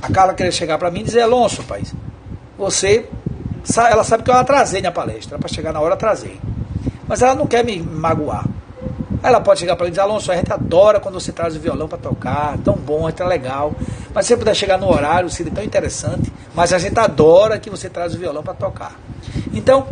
a 0.00 0.10
Carla 0.12 0.34
queria 0.34 0.52
chegar 0.52 0.78
para 0.78 0.90
mim 0.90 1.00
e 1.00 1.04
dizer, 1.04 1.22
Alonso, 1.22 1.62
pai, 1.64 1.82
você. 2.56 3.08
Ela 3.90 4.04
sabe 4.04 4.22
que 4.22 4.30
eu 4.30 4.34
atrasei 4.34 4.80
na 4.80 4.92
palestra, 4.92 5.38
para 5.38 5.48
chegar 5.48 5.72
na 5.72 5.80
hora 5.80 5.94
atrasei. 5.94 6.40
Mas 7.08 7.20
ela 7.20 7.34
não 7.34 7.46
quer 7.46 7.64
me 7.64 7.80
magoar. 7.80 8.46
Ela 9.22 9.40
pode 9.40 9.58
chegar 9.58 9.74
para 9.74 9.84
mim 9.84 9.88
e 9.88 9.90
dizer, 9.90 10.02
Alonso, 10.02 10.30
a 10.30 10.36
gente 10.36 10.52
adora 10.52 11.00
quando 11.00 11.14
você 11.14 11.32
traz 11.32 11.56
o 11.56 11.60
violão 11.60 11.88
para 11.88 11.98
tocar, 11.98 12.56
tão 12.58 12.74
bom, 12.74 13.08
é 13.08 13.12
tão 13.12 13.26
legal. 13.26 13.74
Mas 14.16 14.24
se 14.24 14.32
você 14.32 14.38
puder 14.38 14.56
chegar 14.56 14.78
no 14.78 14.88
horário, 14.90 15.28
seria 15.28 15.52
tão 15.52 15.62
interessante. 15.62 16.32
Mas 16.54 16.72
a 16.72 16.78
gente 16.78 16.98
adora 16.98 17.58
que 17.58 17.68
você 17.68 17.90
traz 17.90 18.14
o 18.14 18.18
violão 18.18 18.42
para 18.42 18.54
tocar. 18.54 18.98
Então, 19.52 19.88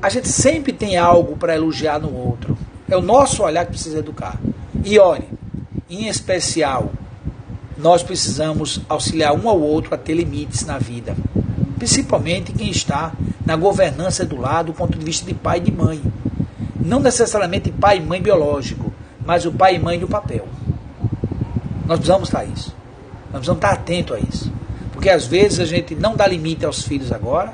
a 0.00 0.08
gente 0.08 0.26
sempre 0.26 0.72
tem 0.72 0.96
algo 0.96 1.36
para 1.36 1.54
elogiar 1.54 1.98
no 1.98 2.16
outro. 2.16 2.56
É 2.88 2.96
o 2.96 3.02
nosso 3.02 3.42
olhar 3.42 3.66
que 3.66 3.72
precisa 3.72 3.98
educar. 3.98 4.40
E 4.82 4.98
olhe, 4.98 5.28
em 5.90 6.08
especial, 6.08 6.92
nós 7.76 8.02
precisamos 8.02 8.80
auxiliar 8.88 9.34
um 9.34 9.46
ao 9.46 9.60
outro 9.60 9.94
a 9.94 9.98
ter 9.98 10.14
limites 10.14 10.64
na 10.64 10.78
vida. 10.78 11.14
Principalmente 11.76 12.54
quem 12.54 12.70
está 12.70 13.12
na 13.44 13.54
governança 13.54 14.24
do 14.24 14.40
lado 14.40 14.68
do 14.68 14.72
ponto 14.72 14.98
de 14.98 15.04
vista 15.04 15.26
de 15.26 15.34
pai 15.34 15.58
e 15.58 15.64
de 15.64 15.72
mãe. 15.72 16.00
Não 16.80 17.00
necessariamente 17.00 17.70
pai 17.70 17.98
e 17.98 18.00
mãe 18.00 18.22
biológico, 18.22 18.90
mas 19.26 19.44
o 19.44 19.52
pai 19.52 19.74
e 19.74 19.78
mãe 19.78 19.98
do 19.98 20.08
papel. 20.08 20.48
Nós 21.86 21.98
precisamos 21.98 22.30
estar 22.30 22.46
isso. 22.46 22.80
Nós 23.32 23.40
precisamos 23.40 23.58
estar 23.58 23.72
atentos 23.72 24.16
a 24.16 24.20
isso. 24.20 24.52
Porque 24.92 25.08
às 25.08 25.26
vezes 25.26 25.58
a 25.58 25.64
gente 25.64 25.94
não 25.94 26.14
dá 26.14 26.26
limite 26.26 26.64
aos 26.64 26.82
filhos 26.82 27.10
agora 27.10 27.52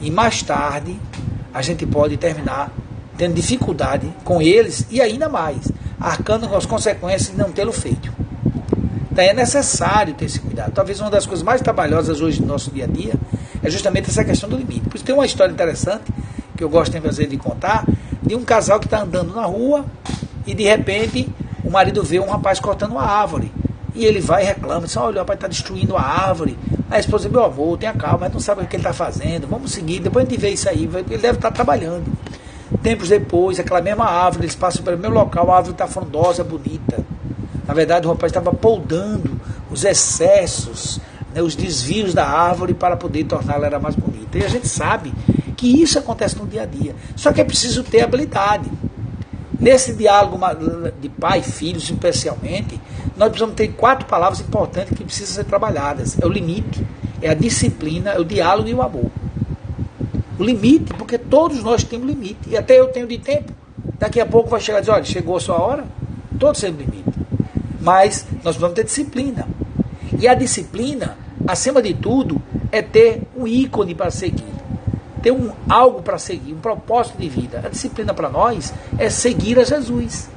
e 0.00 0.10
mais 0.10 0.42
tarde 0.42 0.96
a 1.52 1.62
gente 1.62 1.86
pode 1.86 2.16
terminar 2.16 2.70
tendo 3.16 3.34
dificuldade 3.34 4.12
com 4.22 4.42
eles 4.42 4.86
e 4.90 5.00
ainda 5.00 5.28
mais, 5.28 5.72
arcando 5.98 6.46
com 6.46 6.56
as 6.56 6.66
consequências 6.66 7.30
de 7.30 7.36
não 7.36 7.50
tê-lo 7.50 7.72
feito. 7.72 8.12
Daí 9.10 9.28
é 9.28 9.34
necessário 9.34 10.12
ter 10.12 10.26
esse 10.26 10.38
cuidado. 10.38 10.72
Talvez 10.72 11.00
uma 11.00 11.10
das 11.10 11.24
coisas 11.24 11.42
mais 11.42 11.62
trabalhosas 11.62 12.20
hoje 12.20 12.40
no 12.42 12.48
nosso 12.48 12.70
dia 12.70 12.84
a 12.84 12.86
dia 12.86 13.14
é 13.62 13.70
justamente 13.70 14.10
essa 14.10 14.22
questão 14.22 14.46
do 14.48 14.56
limite. 14.56 14.82
Por 14.82 14.96
isso 14.96 15.04
tem 15.04 15.14
uma 15.14 15.24
história 15.24 15.50
interessante 15.50 16.04
que 16.54 16.62
eu 16.62 16.68
gosto 16.68 16.92
de 16.92 17.00
fazer 17.00 17.26
de 17.26 17.38
contar, 17.38 17.86
de 18.22 18.34
um 18.34 18.44
casal 18.44 18.78
que 18.78 18.86
está 18.86 19.00
andando 19.00 19.34
na 19.34 19.46
rua 19.46 19.86
e 20.46 20.54
de 20.54 20.64
repente 20.64 21.28
o 21.64 21.70
marido 21.70 22.02
vê 22.02 22.20
um 22.20 22.28
rapaz 22.28 22.60
cortando 22.60 22.92
uma 22.92 23.04
árvore. 23.04 23.50
E 23.96 24.04
ele 24.04 24.20
vai 24.20 24.42
e 24.42 24.46
reclama, 24.46 24.86
diz, 24.86 24.96
olha, 24.96 25.16
o 25.16 25.18
rapaz 25.20 25.38
está 25.38 25.48
destruindo 25.48 25.96
a 25.96 26.02
árvore. 26.02 26.58
A 26.90 26.98
esposa 26.98 27.30
meu 27.30 27.42
avô, 27.42 27.76
tenha 27.76 27.94
calma, 27.94 28.18
mas 28.20 28.32
não 28.32 28.40
sabe 28.40 28.62
o 28.62 28.66
que 28.66 28.76
ele 28.76 28.82
está 28.82 28.92
fazendo, 28.92 29.48
vamos 29.48 29.72
seguir, 29.72 30.00
depois 30.00 30.26
a 30.26 30.28
gente 30.28 30.38
vê 30.38 30.50
isso 30.50 30.68
aí, 30.68 30.84
ele 30.84 31.18
deve 31.18 31.38
estar 31.38 31.48
tá 31.48 31.50
trabalhando. 31.50 32.04
Tempos 32.82 33.08
depois, 33.08 33.58
aquela 33.58 33.80
mesma 33.80 34.04
árvore, 34.04 34.44
eles 34.44 34.54
passam 34.54 34.84
pelo 34.84 34.98
mesmo 34.98 35.14
local, 35.14 35.50
a 35.50 35.56
árvore 35.56 35.72
está 35.72 35.86
frondosa, 35.86 36.44
bonita. 36.44 37.04
Na 37.66 37.74
verdade, 37.74 38.06
o 38.06 38.10
rapaz 38.10 38.30
estava 38.30 38.52
poldando 38.52 39.40
os 39.70 39.84
excessos, 39.84 41.00
né, 41.34 41.42
os 41.42 41.56
desvios 41.56 42.12
da 42.14 42.26
árvore 42.26 42.74
para 42.74 42.96
poder 42.96 43.24
torná-la 43.24 43.78
mais 43.80 43.96
bonita. 43.96 44.38
E 44.38 44.44
a 44.44 44.48
gente 44.48 44.68
sabe 44.68 45.12
que 45.56 45.82
isso 45.82 45.98
acontece 45.98 46.36
no 46.36 46.46
dia 46.46 46.62
a 46.62 46.66
dia. 46.66 46.94
Só 47.16 47.32
que 47.32 47.40
é 47.40 47.44
preciso 47.44 47.82
ter 47.82 48.02
habilidade. 48.02 48.70
Nesse 49.58 49.94
diálogo 49.94 50.38
de 51.00 51.08
pai 51.08 51.40
e 51.40 51.42
filhos, 51.42 51.84
especialmente, 51.84 52.78
nós 53.16 53.28
precisamos 53.28 53.54
ter 53.54 53.68
quatro 53.68 54.06
palavras 54.06 54.40
importantes 54.40 54.96
que 54.96 55.04
precisam 55.04 55.34
ser 55.34 55.44
trabalhadas. 55.44 56.18
É 56.20 56.26
o 56.26 56.28
limite, 56.28 56.86
é 57.22 57.30
a 57.30 57.34
disciplina, 57.34 58.10
é 58.10 58.20
o 58.20 58.24
diálogo 58.24 58.68
e 58.68 58.74
o 58.74 58.82
amor. 58.82 59.10
O 60.38 60.44
limite, 60.44 60.92
porque 60.94 61.16
todos 61.16 61.62
nós 61.62 61.82
temos 61.82 62.06
limite. 62.06 62.48
E 62.48 62.56
até 62.56 62.78
eu 62.78 62.88
tenho 62.88 63.06
de 63.06 63.18
tempo. 63.18 63.52
Daqui 63.98 64.20
a 64.20 64.26
pouco 64.26 64.50
vai 64.50 64.60
chegar 64.60 64.78
e 64.78 64.80
dizer, 64.82 64.92
olha, 64.92 65.04
chegou 65.04 65.36
a 65.36 65.40
sua 65.40 65.60
hora. 65.60 65.84
Todos 66.38 66.60
temos 66.60 66.78
limite. 66.78 67.04
Mas 67.80 68.26
nós 68.44 68.56
precisamos 68.56 68.74
ter 68.74 68.84
disciplina. 68.84 69.48
E 70.18 70.28
a 70.28 70.34
disciplina, 70.34 71.16
acima 71.46 71.80
de 71.80 71.94
tudo, 71.94 72.40
é 72.70 72.82
ter 72.82 73.22
um 73.34 73.46
ícone 73.46 73.94
para 73.94 74.10
seguir 74.10 74.56
ter 75.26 75.32
um 75.32 75.50
algo 75.68 76.02
para 76.02 76.18
seguir, 76.18 76.52
um 76.52 76.60
propósito 76.60 77.18
de 77.18 77.28
vida. 77.28 77.60
A 77.64 77.68
disciplina 77.68 78.14
para 78.14 78.28
nós 78.28 78.72
é 78.96 79.10
seguir 79.10 79.58
a 79.58 79.64
Jesus. 79.64 80.28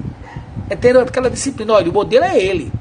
É 0.69 0.75
ter 0.75 0.95
aquela 0.97 1.29
disciplina. 1.29 1.73
Olha, 1.73 1.89
o 1.89 1.93
modelo 1.93 2.25
é 2.25 2.37
ele. 2.37 2.71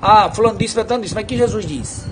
Ah, 0.00 0.30
fulano 0.30 0.58
disse, 0.58 0.74
fulano 0.74 1.02
disse, 1.02 1.14
mas 1.14 1.24
o 1.24 1.26
que 1.26 1.36
Jesus 1.36 1.66
diz? 1.66 2.06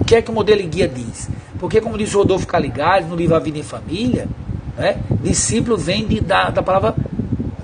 O 0.00 0.04
que 0.04 0.16
é 0.16 0.22
que 0.22 0.30
o 0.30 0.34
modelo 0.34 0.60
e 0.60 0.66
guia 0.66 0.88
diz? 0.88 1.28
Porque, 1.58 1.80
como 1.80 1.96
diz 1.96 2.12
Rodolfo 2.12 2.46
Caligari 2.46 3.04
no 3.04 3.16
livro 3.16 3.34
A 3.34 3.38
Vida 3.38 3.58
em 3.58 3.62
Família, 3.62 4.28
né, 4.76 4.98
discípulo 5.22 5.76
vem 5.76 6.06
de, 6.06 6.20
da, 6.20 6.50
da 6.50 6.62
palavra 6.62 6.94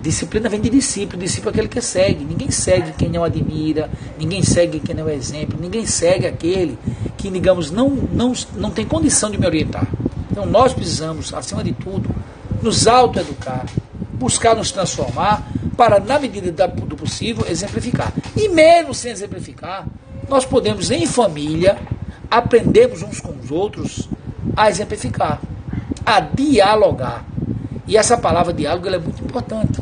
Disciplina 0.01 0.49
vem 0.49 0.63
de 0.63 0.71
discípulo, 0.71 1.19
discípulo 1.19 1.51
é 1.51 1.53
aquele 1.53 1.69
que 1.69 1.81
segue. 1.83 2.25
Ninguém 2.25 2.51
segue 2.51 2.93
quem 2.93 3.11
não 3.11 3.23
admira, 3.23 3.91
ninguém 4.19 4.43
segue 4.43 4.81
quem 4.81 4.95
não 4.95 5.07
é 5.07 5.15
exemplo, 5.15 5.59
ninguém 5.61 5.85
segue 5.85 6.27
aquele 6.27 6.79
que, 7.19 7.31
digamos, 7.31 7.71
não, 7.71 7.91
não, 7.91 8.33
não 8.57 8.71
tem 8.71 8.87
condição 8.87 9.31
de 9.31 9.37
me 9.37 9.45
orientar. 9.45 9.87
Então 10.31 10.47
nós 10.47 10.73
precisamos, 10.73 11.35
acima 11.35 11.63
de 11.63 11.73
tudo, 11.73 12.09
nos 12.63 12.87
autoeducar, 12.87 13.67
buscar 14.15 14.57
nos 14.57 14.73
transformar 14.73 15.47
para, 15.81 15.99
na 15.99 16.19
medida 16.19 16.69
do 16.69 16.95
possível, 16.95 17.47
exemplificar. 17.49 18.13
E 18.37 18.51
mesmo 18.51 18.93
sem 18.93 19.11
exemplificar, 19.11 19.87
nós 20.29 20.45
podemos, 20.45 20.91
em 20.91 21.07
família, 21.07 21.79
aprendermos 22.31 23.03
uns 23.03 23.19
com 23.19 23.33
os 23.43 23.51
outros 23.51 24.07
a 24.55 24.69
exemplificar, 24.69 25.41
a 26.05 26.21
dialogar. 26.21 27.25
E 27.89 27.97
essa 27.97 28.19
palavra 28.19 28.53
diálogo 28.53 28.91
é 28.91 28.99
muito 28.99 29.25
importante. 29.25 29.81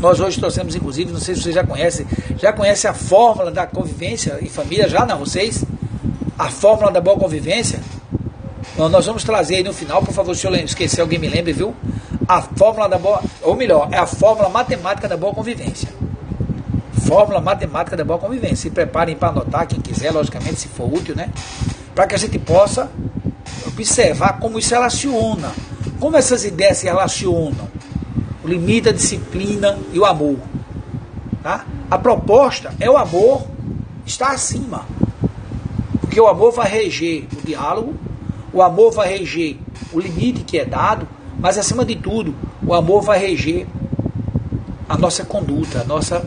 Nós 0.00 0.18
hoje 0.18 0.40
trouxemos, 0.40 0.74
inclusive, 0.74 1.12
não 1.12 1.20
sei 1.20 1.34
se 1.34 1.42
vocês 1.42 1.54
já 1.54 1.62
conhecem, 1.62 2.06
já 2.38 2.50
conhece 2.50 2.88
a 2.88 2.94
fórmula 2.94 3.50
da 3.50 3.66
convivência 3.66 4.38
em 4.40 4.48
família, 4.48 4.88
já 4.88 5.04
não, 5.04 5.18
vocês? 5.18 5.62
A 6.38 6.48
fórmula 6.48 6.90
da 6.90 7.02
boa 7.02 7.18
convivência? 7.18 7.80
nós 8.78 9.04
vamos 9.04 9.24
trazer 9.24 9.56
aí 9.56 9.62
no 9.62 9.74
final, 9.74 10.02
por 10.02 10.14
favor, 10.14 10.34
se 10.34 10.46
eu 10.46 10.54
esquecer, 10.54 11.02
alguém 11.02 11.18
me 11.18 11.28
lembre, 11.28 11.52
viu? 11.52 11.74
A 12.28 12.42
fórmula 12.42 12.88
da 12.88 12.98
boa, 12.98 13.22
ou 13.42 13.56
melhor, 13.56 13.88
é 13.90 13.96
a 13.96 14.06
fórmula 14.06 14.50
matemática 14.50 15.08
da 15.08 15.16
boa 15.16 15.32
convivência. 15.32 15.88
Fórmula 17.06 17.40
matemática 17.40 17.96
da 17.96 18.04
boa 18.04 18.18
convivência. 18.18 18.56
Se 18.56 18.70
preparem 18.70 19.16
para 19.16 19.28
anotar, 19.28 19.66
quem 19.66 19.80
quiser, 19.80 20.12
logicamente, 20.12 20.60
se 20.60 20.68
for 20.68 20.92
útil, 20.92 21.16
né? 21.16 21.30
Para 21.94 22.06
que 22.06 22.14
a 22.14 22.18
gente 22.18 22.38
possa 22.38 22.90
observar 23.66 24.38
como 24.40 24.58
isso 24.58 24.74
relaciona, 24.74 25.52
como 25.98 26.16
essas 26.16 26.44
ideias 26.44 26.78
se 26.78 26.86
relacionam 26.86 27.68
o 28.44 28.48
limite, 28.48 28.88
a 28.88 28.92
disciplina 28.92 29.78
e 29.92 29.98
o 29.98 30.04
amor. 30.04 30.36
Tá? 31.42 31.64
A 31.90 31.98
proposta 31.98 32.72
é 32.80 32.90
o 32.90 32.96
amor 32.96 33.46
estar 34.06 34.30
acima. 34.30 34.86
Porque 36.00 36.20
o 36.20 36.26
amor 36.26 36.52
vai 36.52 36.68
reger 36.68 37.26
o 37.32 37.46
diálogo, 37.46 37.94
o 38.52 38.62
amor 38.62 38.92
vai 38.92 39.08
reger 39.08 39.58
o 39.92 40.00
limite 40.00 40.42
que 40.44 40.58
é 40.58 40.64
dado, 40.64 41.06
mas 41.38 41.58
acima 41.58 41.84
de 41.84 41.96
tudo, 41.96 42.34
o 42.66 42.74
amor 42.74 43.02
vai 43.02 43.18
reger 43.18 43.66
a 44.88 44.96
nossa 44.96 45.24
conduta, 45.24 45.82
a 45.82 45.84
nossa 45.84 46.24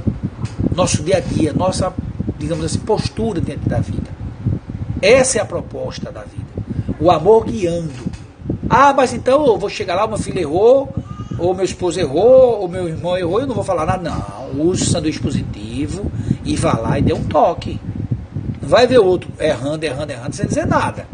nosso 0.75 1.03
dia 1.03 1.17
a 1.17 1.19
dia, 1.19 1.53
nossa, 1.53 1.93
digamos 2.37 2.63
assim, 2.63 2.79
postura 2.79 3.41
dentro 3.41 3.69
da 3.69 3.79
vida. 3.79 4.09
Essa 5.01 5.39
é 5.39 5.41
a 5.41 5.45
proposta 5.45 6.11
da 6.11 6.21
vida. 6.21 6.45
O 6.99 7.11
amor 7.11 7.45
guiando. 7.45 7.91
Ah, 8.69 8.93
mas 8.93 9.13
então 9.13 9.45
eu 9.45 9.57
vou 9.57 9.69
chegar 9.69 9.95
lá, 9.95 10.05
uma 10.05 10.17
filha 10.17 10.39
errou, 10.39 10.93
ou 11.37 11.53
meu 11.53 11.65
esposo 11.65 11.99
errou, 11.99 12.61
ou 12.61 12.67
meu 12.67 12.87
irmão 12.87 13.17
errou, 13.17 13.41
eu 13.41 13.47
não 13.47 13.55
vou 13.55 13.63
falar 13.63 13.85
nada. 13.85 14.09
Não, 14.09 14.61
use 14.63 14.83
o 14.83 14.85
sanduíche 14.85 15.19
positivo 15.19 16.09
e 16.45 16.55
vá 16.55 16.73
lá 16.77 16.99
e 16.99 17.01
dê 17.01 17.13
um 17.13 17.23
toque. 17.23 17.79
Não 18.61 18.69
vai 18.69 18.87
ver 18.87 18.99
outro 18.99 19.29
errando, 19.39 19.83
errando, 19.83 20.11
errando, 20.11 20.35
sem 20.35 20.45
dizer 20.45 20.67
nada. 20.67 21.05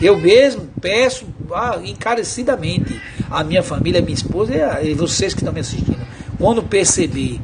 Eu 0.00 0.18
mesmo 0.18 0.68
peço 0.80 1.26
ah, 1.54 1.80
encarecidamente 1.82 3.00
a 3.30 3.42
minha 3.44 3.62
família, 3.62 4.00
a 4.00 4.02
minha 4.02 4.14
esposa 4.14 4.80
e 4.82 4.94
vocês 4.94 5.34
que 5.34 5.40
estão 5.40 5.52
me 5.52 5.60
assistindo. 5.60 6.06
Quando 6.38 6.62
perceber 6.62 7.40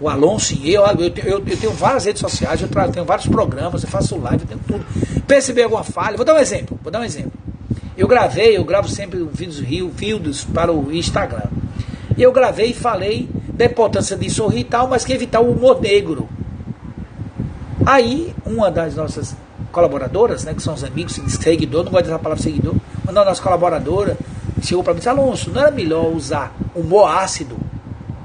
o 0.00 0.08
Alonso 0.08 0.54
e 0.54 0.74
eu, 0.74 0.82
eu, 0.82 1.12
eu, 1.24 1.42
eu 1.46 1.56
tenho 1.56 1.72
várias 1.72 2.04
redes 2.04 2.20
sociais, 2.20 2.60
eu 2.60 2.68
tenho 2.68 3.04
vários 3.04 3.28
programas, 3.28 3.82
eu 3.82 3.88
faço 3.88 4.18
live, 4.18 4.42
eu 4.42 4.48
tenho 4.48 4.60
tudo. 4.66 5.22
Perceber 5.26 5.62
alguma 5.62 5.84
falha, 5.84 6.16
vou 6.16 6.26
dar 6.26 6.34
um 6.34 6.38
exemplo, 6.38 6.78
vou 6.82 6.90
dar 6.90 7.00
um 7.00 7.04
exemplo. 7.04 7.32
Eu 7.96 8.08
gravei, 8.08 8.56
eu 8.56 8.64
gravo 8.64 8.88
sempre 8.88 9.22
vídeos, 9.32 9.58
vídeos 9.58 10.44
para 10.44 10.72
o 10.72 10.92
Instagram. 10.92 11.48
E 12.16 12.22
eu 12.22 12.32
gravei 12.32 12.70
e 12.70 12.74
falei 12.74 13.28
da 13.52 13.66
importância 13.66 14.16
de 14.16 14.28
sorrir 14.28 14.60
e 14.60 14.64
tal, 14.64 14.88
mas 14.88 15.04
que 15.04 15.12
evitar 15.12 15.40
o 15.40 15.52
humor 15.52 15.80
negro. 15.80 16.28
Aí, 17.84 18.34
uma 18.44 18.70
das 18.70 18.94
nossas 18.96 19.36
colaboradoras, 19.70 20.44
né, 20.44 20.54
que 20.54 20.62
são 20.62 20.74
os 20.74 20.84
amigos, 20.84 21.20
seguidor, 21.28 21.84
não 21.84 21.92
gosto 21.92 22.04
dessa 22.04 22.18
palavra 22.18 22.42
seguidor, 22.42 22.74
uma 23.04 23.24
nossa 23.24 23.42
colaboradora 23.42 24.16
chegou 24.62 24.82
para 24.84 24.92
mim 24.92 24.98
e 24.98 25.00
disse, 25.00 25.08
Alonso, 25.08 25.50
não 25.50 25.60
era 25.60 25.70
melhor 25.70 26.06
usar 26.14 26.54
humor 26.74 27.10
ácido 27.10 27.56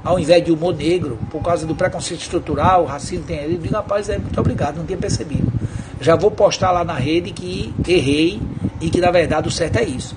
ao 0.08 0.18
invés 0.18 0.42
de 0.42 0.50
humor 0.50 0.74
negro, 0.74 1.18
por 1.30 1.42
causa 1.42 1.66
do 1.66 1.74
preconceito 1.74 2.22
estrutural, 2.22 2.86
racismo 2.86 3.26
tem 3.26 3.40
ali? 3.40 3.56
Eu 3.56 3.60
digo, 3.60 3.74
rapaz, 3.74 4.08
é 4.08 4.16
muito 4.16 4.40
obrigado, 4.40 4.76
não 4.76 4.86
tinha 4.86 4.96
percebido. 4.96 5.52
Já 6.00 6.16
vou 6.16 6.30
postar 6.30 6.70
lá 6.70 6.82
na 6.82 6.94
rede 6.94 7.30
que 7.30 7.74
errei 7.86 8.40
e 8.80 8.88
que 8.88 9.02
na 9.02 9.10
verdade 9.10 9.48
o 9.48 9.50
certo 9.50 9.76
é 9.76 9.84
isso. 9.84 10.16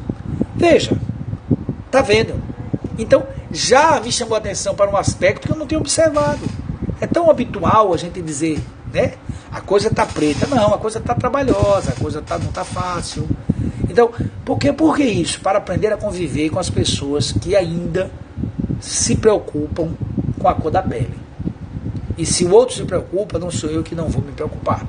Veja, 0.56 0.96
tá 1.92 2.02
vendo? 2.02 2.42
Então, 2.98 3.26
já 3.52 4.00
me 4.00 4.14
chamou 4.14 4.36
a 4.36 4.38
atenção 4.38 4.76
para 4.76 4.90
um 4.90 4.96
aspecto 4.96 5.48
que 5.48 5.54
eu 5.54 5.58
não 5.58 5.68
tinha 5.68 5.80
observado. 5.80 6.40
É 7.02 7.08
tão 7.08 7.30
habitual 7.30 7.94
a 7.94 7.98
gente 7.98 8.22
dizer, 8.22 8.64
né? 8.94 9.16
A 9.52 9.60
coisa 9.60 9.90
está 9.90 10.06
preta. 10.06 10.48
Não, 10.48 10.74
a 10.74 10.78
coisa 10.78 11.00
está 11.00 11.14
trabalhosa, 11.16 11.92
a 11.92 12.00
coisa 12.00 12.22
tá, 12.22 12.38
não 12.38 12.48
está 12.48 12.64
fácil. 12.64 13.28
Então, 13.92 14.10
por 14.46 14.58
que, 14.58 14.72
por 14.72 14.96
que 14.96 15.04
isso? 15.04 15.42
Para 15.42 15.58
aprender 15.58 15.92
a 15.92 15.98
conviver 15.98 16.50
com 16.50 16.60
as 16.60 16.70
pessoas 16.70 17.32
que 17.32 17.56
ainda 17.56 18.10
se 18.80 19.16
preocupam 19.16 19.90
com 20.40 20.48
a 20.48 20.54
cor 20.54 20.72
da 20.72 20.82
pele. 20.82 21.14
E 22.18 22.26
se 22.26 22.46
o 22.46 22.52
outro 22.52 22.76
se 22.76 22.84
preocupa, 22.84 23.38
não 23.38 23.52
sou 23.52 23.70
eu 23.70 23.84
que 23.84 23.94
não 23.94 24.08
vou 24.08 24.22
me 24.22 24.32
preocupar. 24.32 24.86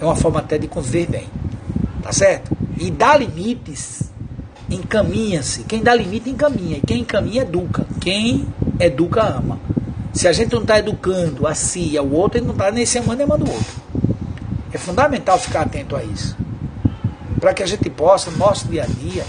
É 0.00 0.04
uma 0.04 0.16
forma 0.16 0.40
até 0.40 0.58
de 0.58 0.66
conviver 0.66 1.06
bem. 1.06 1.28
Tá 2.02 2.12
certo? 2.12 2.56
E 2.78 2.90
dar 2.90 3.18
limites 3.18 4.10
encaminha-se. 4.68 5.62
Quem 5.64 5.82
dá 5.82 5.94
limite, 5.94 6.28
encaminha. 6.28 6.78
E 6.78 6.80
quem 6.80 7.00
encaminha, 7.00 7.42
educa. 7.42 7.86
Quem 8.00 8.46
educa, 8.80 9.22
ama. 9.22 9.58
Se 10.12 10.26
a 10.26 10.32
gente 10.32 10.52
não 10.52 10.62
está 10.62 10.78
educando 10.78 11.46
a 11.46 11.54
si 11.54 11.90
e 11.92 11.98
ao 11.98 12.08
outro, 12.08 12.38
ele 12.38 12.46
não 12.46 12.54
está 12.54 12.70
nem 12.70 12.86
se 12.86 12.98
amando 12.98 13.16
nem 13.16 13.24
amando 13.24 13.44
o 13.44 13.52
outro. 13.52 13.74
É 14.72 14.78
fundamental 14.78 15.38
ficar 15.38 15.62
atento 15.62 15.94
a 15.94 16.02
isso. 16.02 16.36
Para 17.40 17.54
que 17.54 17.62
a 17.62 17.66
gente 17.66 17.88
possa, 17.90 18.30
no 18.30 18.38
nosso 18.38 18.66
dia 18.68 18.84
a 18.84 18.86
dia, 18.86 19.24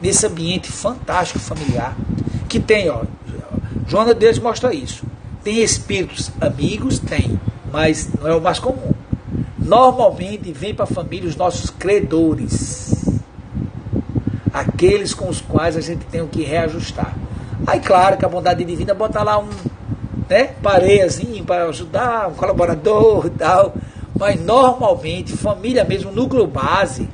nesse 0.00 0.26
ambiente 0.26 0.70
fantástico 0.70 1.38
familiar, 1.38 1.96
que 2.48 2.60
tem, 2.60 2.88
ó, 2.88 3.02
Joana 3.86 4.14
Deus 4.14 4.38
mostra 4.38 4.74
isso. 4.74 5.04
Tem 5.42 5.62
espíritos 5.62 6.30
amigos? 6.40 6.98
Tem, 6.98 7.40
mas 7.72 8.08
não 8.18 8.28
é 8.28 8.34
o 8.34 8.40
mais 8.40 8.58
comum. 8.58 8.92
Normalmente 9.58 10.52
vem 10.52 10.74
para 10.74 10.84
a 10.84 10.88
família 10.88 11.28
os 11.28 11.36
nossos 11.36 11.70
credores 11.70 12.98
aqueles 14.52 15.14
com 15.14 15.28
os 15.28 15.40
quais 15.40 15.76
a 15.76 15.80
gente 15.80 16.04
tem 16.06 16.26
que 16.26 16.42
reajustar. 16.42 17.14
Aí, 17.66 17.80
claro 17.80 18.16
que 18.16 18.24
a 18.24 18.28
bondade 18.28 18.64
divina 18.64 18.94
bota 18.94 19.22
lá 19.22 19.38
um 19.38 19.48
né, 20.28 20.44
pareiazinho 20.62 21.44
para 21.44 21.64
ajudar, 21.64 22.28
um 22.28 22.34
colaborador 22.34 23.26
e 23.26 23.30
tal, 23.30 23.74
mas 24.18 24.40
normalmente, 24.40 25.36
família 25.36 25.84
mesmo, 25.84 26.12
núcleo 26.12 26.46
base, 26.46 27.08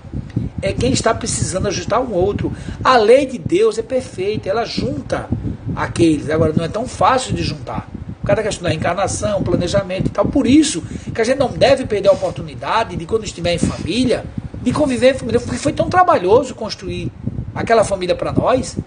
é 0.64 0.72
quem 0.72 0.92
está 0.92 1.12
precisando 1.12 1.68
ajustar 1.68 2.00
um 2.00 2.12
outro. 2.12 2.50
A 2.82 2.96
lei 2.96 3.26
de 3.26 3.36
Deus 3.36 3.76
é 3.76 3.82
perfeita, 3.82 4.48
ela 4.48 4.64
junta 4.64 5.28
aqueles. 5.76 6.30
Agora, 6.30 6.54
não 6.56 6.64
é 6.64 6.68
tão 6.68 6.88
fácil 6.88 7.34
de 7.34 7.42
juntar. 7.42 7.86
Cada 8.24 8.42
questão 8.42 8.64
da 8.66 8.74
encarnação, 8.74 9.42
planejamento 9.42 10.06
e 10.06 10.10
tal. 10.10 10.24
Por 10.24 10.46
isso 10.46 10.82
que 11.14 11.20
a 11.20 11.24
gente 11.24 11.38
não 11.38 11.48
deve 11.48 11.84
perder 11.84 12.08
a 12.08 12.12
oportunidade 12.12 12.96
de, 12.96 13.04
quando 13.04 13.24
estiver 13.24 13.52
em 13.52 13.58
família, 13.58 14.24
de 14.62 14.72
conviver 14.72 15.14
em 15.14 15.18
família, 15.18 15.38
porque 15.38 15.58
foi 15.58 15.74
tão 15.74 15.90
trabalhoso 15.90 16.54
construir 16.54 17.12
aquela 17.54 17.84
família 17.84 18.16
para 18.16 18.32
nós 18.32 18.78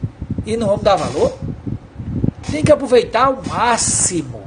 e 0.43 0.57
não 0.57 0.65
vamos 0.65 0.81
dar 0.81 0.95
valor? 0.95 1.37
Tem 2.51 2.63
que 2.63 2.71
aproveitar 2.71 3.29
o 3.29 3.47
máximo, 3.47 4.41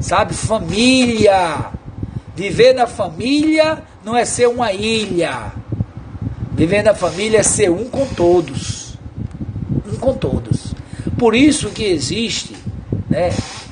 sabe? 0.00 0.34
Família. 0.34 1.70
Viver 2.34 2.72
na 2.72 2.88
família 2.88 3.82
não 4.04 4.16
é 4.16 4.24
ser 4.24 4.48
uma 4.48 4.72
ilha. 4.72 5.52
Viver 6.58 6.82
na 6.82 6.92
família 6.92 7.38
é 7.38 7.42
ser 7.44 7.70
um 7.70 7.88
com 7.88 8.04
todos. 8.04 8.98
Um 9.86 9.96
com 9.96 10.12
todos. 10.12 10.74
Por 11.16 11.32
isso 11.36 11.70
que 11.70 11.84
existe 11.84 12.56
né, 13.08 13.30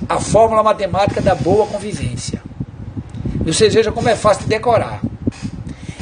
a 0.09 0.21
fórmula 0.21 0.63
matemática 0.63 1.21
da 1.21 1.35
boa 1.35 1.67
convivência. 1.67 2.41
E 3.45 3.53
vocês 3.53 3.75
vejam 3.75 3.93
como 3.93 4.09
é 4.09 4.15
fácil 4.15 4.45
de 4.45 4.51
decorar. 4.51 5.01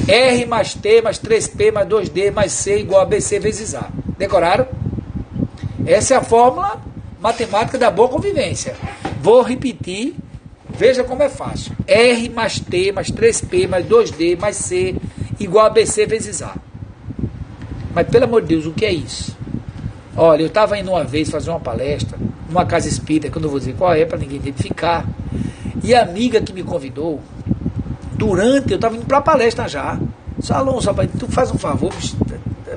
R 0.07 0.45
mais 0.45 0.75
T 0.75 1.01
mais 1.01 1.17
3P 1.17 1.71
mais 1.71 1.87
2D 1.87 2.31
mais 2.31 2.51
C 2.51 2.77
igual 2.77 3.01
a 3.01 3.05
BC 3.05 3.39
vezes 3.39 3.73
A. 3.73 3.89
Decoraram? 4.19 4.67
Essa 5.87 6.13
é 6.13 6.17
a 6.17 6.23
fórmula 6.23 6.79
matemática 7.19 7.79
da 7.79 7.89
boa 7.89 8.09
convivência. 8.09 8.75
Vou 9.23 9.41
repetir, 9.41 10.13
veja 10.69 11.03
como 11.03 11.23
é 11.23 11.29
fácil. 11.29 11.71
R 11.87 12.29
mais 12.29 12.59
T 12.59 12.91
mais 12.91 13.09
3P 13.11 13.67
mais 13.67 13.83
2D 13.87 14.39
mais 14.39 14.57
C 14.57 14.95
igual 15.39 15.65
a 15.65 15.69
BC 15.71 16.05
vezes 16.05 16.43
A. 16.43 16.53
Mas 17.95 18.07
pelo 18.09 18.25
amor 18.25 18.41
de 18.41 18.49
Deus, 18.49 18.65
o 18.65 18.73
que 18.73 18.83
é 18.83 18.91
isso? 18.91 19.33
Olha, 20.17 20.41
eu 20.41 20.47
estava 20.47 20.77
indo 20.77 20.91
uma 20.91 21.05
vez 21.05 21.29
fazer 21.29 21.49
uma 21.49 21.61
palestra 21.61 22.17
numa 22.49 22.65
casa 22.65 22.89
espírita, 22.89 23.29
que 23.29 23.37
eu 23.37 23.41
não 23.41 23.49
vou 23.49 23.57
dizer 23.57 23.73
qual 23.75 23.93
é, 23.93 24.03
para 24.03 24.17
ninguém 24.17 24.35
identificar. 24.35 25.05
E 25.81 25.95
a 25.95 26.01
amiga 26.01 26.41
que 26.41 26.51
me 26.51 26.61
convidou, 26.61 27.21
durante, 28.13 28.71
eu 28.71 28.75
estava 28.75 28.97
indo 28.97 29.05
para 29.05 29.19
a 29.19 29.21
palestra 29.21 29.69
já. 29.69 29.97
Salão, 30.41 30.77
rapaz, 30.79 31.09
tu 31.17 31.25
faz 31.27 31.49
um 31.51 31.57
favor, 31.57 31.93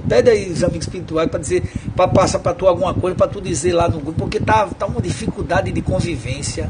pede 0.09 0.31
aí 0.31 0.53
os 0.53 0.63
amigos 0.63 0.87
espirituais 0.87 1.29
para 1.29 1.41
dizer, 1.41 1.69
para 1.97 2.07
passar 2.07 2.39
para 2.39 2.55
tu 2.55 2.69
alguma 2.69 2.95
coisa, 2.95 3.17
para 3.17 3.27
tu 3.27 3.41
dizer 3.41 3.73
lá 3.73 3.89
no 3.89 3.99
grupo, 3.99 4.21
porque 4.21 4.39
tá, 4.39 4.67
tá 4.67 4.87
uma 4.87 5.03
dificuldade 5.03 5.73
de 5.73 5.83
convivência. 5.83 6.69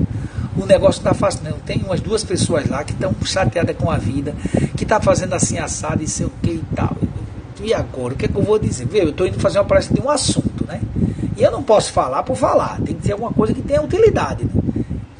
O 0.57 0.65
negócio 0.65 1.03
não 1.05 1.13
tá 1.13 1.15
fácil, 1.15 1.43
não. 1.45 1.59
Tem 1.59 1.83
umas 1.85 2.01
duas 2.01 2.25
pessoas 2.25 2.67
lá 2.67 2.83
que 2.83 2.93
estão 2.93 3.15
chateadas 3.25 3.77
com 3.77 3.91
a 3.91 3.99
vida, 3.99 4.35
que 4.75 4.87
tá 4.87 5.01
fazendo 5.01 5.35
assim 5.35 5.59
assado 5.59 6.03
e 6.03 6.09
sei 6.09 6.27
o 6.27 6.33
que 6.43 6.53
e 6.53 6.65
tal. 6.75 6.97
E 7.63 7.75
agora, 7.75 8.15
o 8.15 8.17
que, 8.17 8.27
é 8.27 8.29
que 8.29 8.37
eu 8.37 8.43
vou 8.43 8.59
dizer? 8.59 8.87
Viu, 8.87 9.03
eu 9.03 9.11
estou 9.11 9.27
indo 9.27 9.39
fazer 9.41 9.59
uma 9.59 9.65
palestra 9.65 9.95
de 9.95 10.01
um 10.01 10.11
assunto, 10.11 10.67
né? 10.67 10.81
E 11.37 11.43
eu 11.43 11.51
não 11.51 11.63
posso 11.63 11.93
falar 11.93 12.23
por 12.23 12.37
falar, 12.37 12.81
tem 12.81 12.95
que 12.95 13.07
ser 13.07 13.13
alguma 13.13 13.33
coisa 13.33 13.55
que 13.55 13.63
tenha 13.63 13.83
utilidade. 13.83 14.45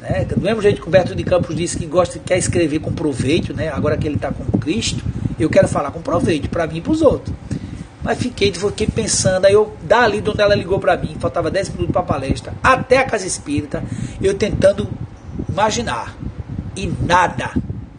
Né? 0.01 0.25
Do 0.25 0.41
mesmo 0.41 0.61
jeito 0.61 0.81
que 0.81 0.87
o 0.87 0.91
Berto 0.91 1.15
de 1.15 1.23
Campos 1.23 1.55
disse 1.55 1.77
que 1.77 1.85
gosta, 1.85 2.19
quer 2.19 2.37
escrever 2.37 2.79
com 2.79 2.91
proveito, 2.91 3.53
né? 3.53 3.69
agora 3.69 3.95
que 3.97 4.07
ele 4.07 4.15
está 4.15 4.31
com 4.31 4.57
Cristo, 4.57 5.03
eu 5.39 5.49
quero 5.49 5.67
falar 5.67 5.91
com 5.91 6.01
proveito, 6.01 6.49
para 6.49 6.67
mim 6.67 6.77
e 6.77 6.81
para 6.81 6.91
os 6.91 7.01
outros. 7.01 7.33
Mas 8.03 8.17
fiquei, 8.17 8.51
fiquei 8.53 8.87
pensando, 8.87 9.45
aí 9.45 9.53
eu, 9.53 9.73
dali 9.83 10.19
de 10.19 10.29
onde 10.29 10.41
ela 10.41 10.55
ligou 10.55 10.79
para 10.79 10.97
mim, 10.97 11.15
faltava 11.19 11.51
10 11.51 11.69
minutos 11.69 11.91
para 11.91 12.01
a 12.01 12.05
palestra, 12.05 12.53
até 12.63 12.97
a 12.97 13.05
casa 13.05 13.27
espírita, 13.27 13.83
eu 14.21 14.33
tentando 14.33 14.87
imaginar. 15.47 16.15
E 16.75 16.87
nada, 16.87 17.51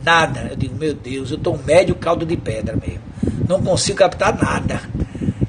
nada. 0.03 0.49
Eu 0.51 0.57
digo, 0.57 0.74
meu 0.76 0.95
Deus, 0.95 1.30
eu 1.30 1.36
estou 1.36 1.55
um 1.55 1.62
médio 1.64 1.95
caldo 1.95 2.24
de 2.24 2.36
pedra 2.36 2.76
mesmo. 2.76 3.10
Não 3.51 3.61
consigo 3.61 3.98
captar 3.98 4.40
nada. 4.40 4.80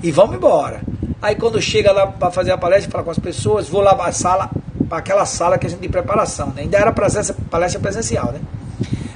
E 0.02 0.12
vamos 0.12 0.36
embora. 0.36 0.82
Aí 1.22 1.36
quando 1.36 1.62
chega 1.62 1.92
lá 1.92 2.08
para 2.08 2.32
fazer 2.32 2.50
a 2.50 2.58
palestra, 2.58 2.90
falar 2.90 3.04
com 3.04 3.12
as 3.12 3.20
pessoas, 3.20 3.70
vou 3.70 3.80
lá 3.80 3.94
para 3.94 4.10
a 4.10 4.12
sala, 4.12 4.50
para 4.90 4.98
aquela 4.98 5.24
sala 5.24 5.56
que 5.60 5.68
a 5.68 5.70
gente 5.70 5.82
de 5.82 5.88
preparação, 5.88 6.48
né? 6.48 6.64
Ainda 6.64 6.80
era 6.80 6.92
palestra, 6.92 7.36
palestra 7.52 7.80
presencial, 7.80 8.32
né? 8.32 8.40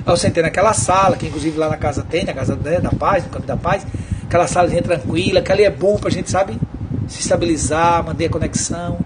Aí 0.06 0.14
eu 0.14 0.16
sentei 0.16 0.44
naquela 0.44 0.72
sala, 0.72 1.18
que 1.18 1.26
inclusive 1.26 1.58
lá 1.58 1.68
na 1.68 1.78
casa 1.78 2.06
tem, 2.08 2.26
na 2.26 2.34
casa 2.36 2.56
né, 2.56 2.80
da 2.80 2.92
paz, 2.92 3.24
no 3.24 3.32
Caminho 3.32 3.48
da 3.48 3.58
Paz, 3.58 3.88
aquela 4.28 4.46
salazinha 4.46 4.84
tranquila, 4.84 5.42
que 5.42 5.52
ali 5.52 5.64
é 5.64 5.72
bom 5.72 5.98
para 5.98 6.10
a 6.10 6.12
gente, 6.12 6.30
sabe, 6.30 6.56
se 7.08 7.22
estabilizar, 7.22 8.06
manter 8.06 8.26
a 8.26 8.30
conexão. 8.30 9.00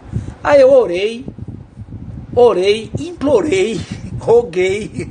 Aí 0.43 0.59
eu 0.59 0.73
orei, 0.73 1.25
orei, 2.35 2.91
implorei, 2.99 3.79
roguei 4.19 5.09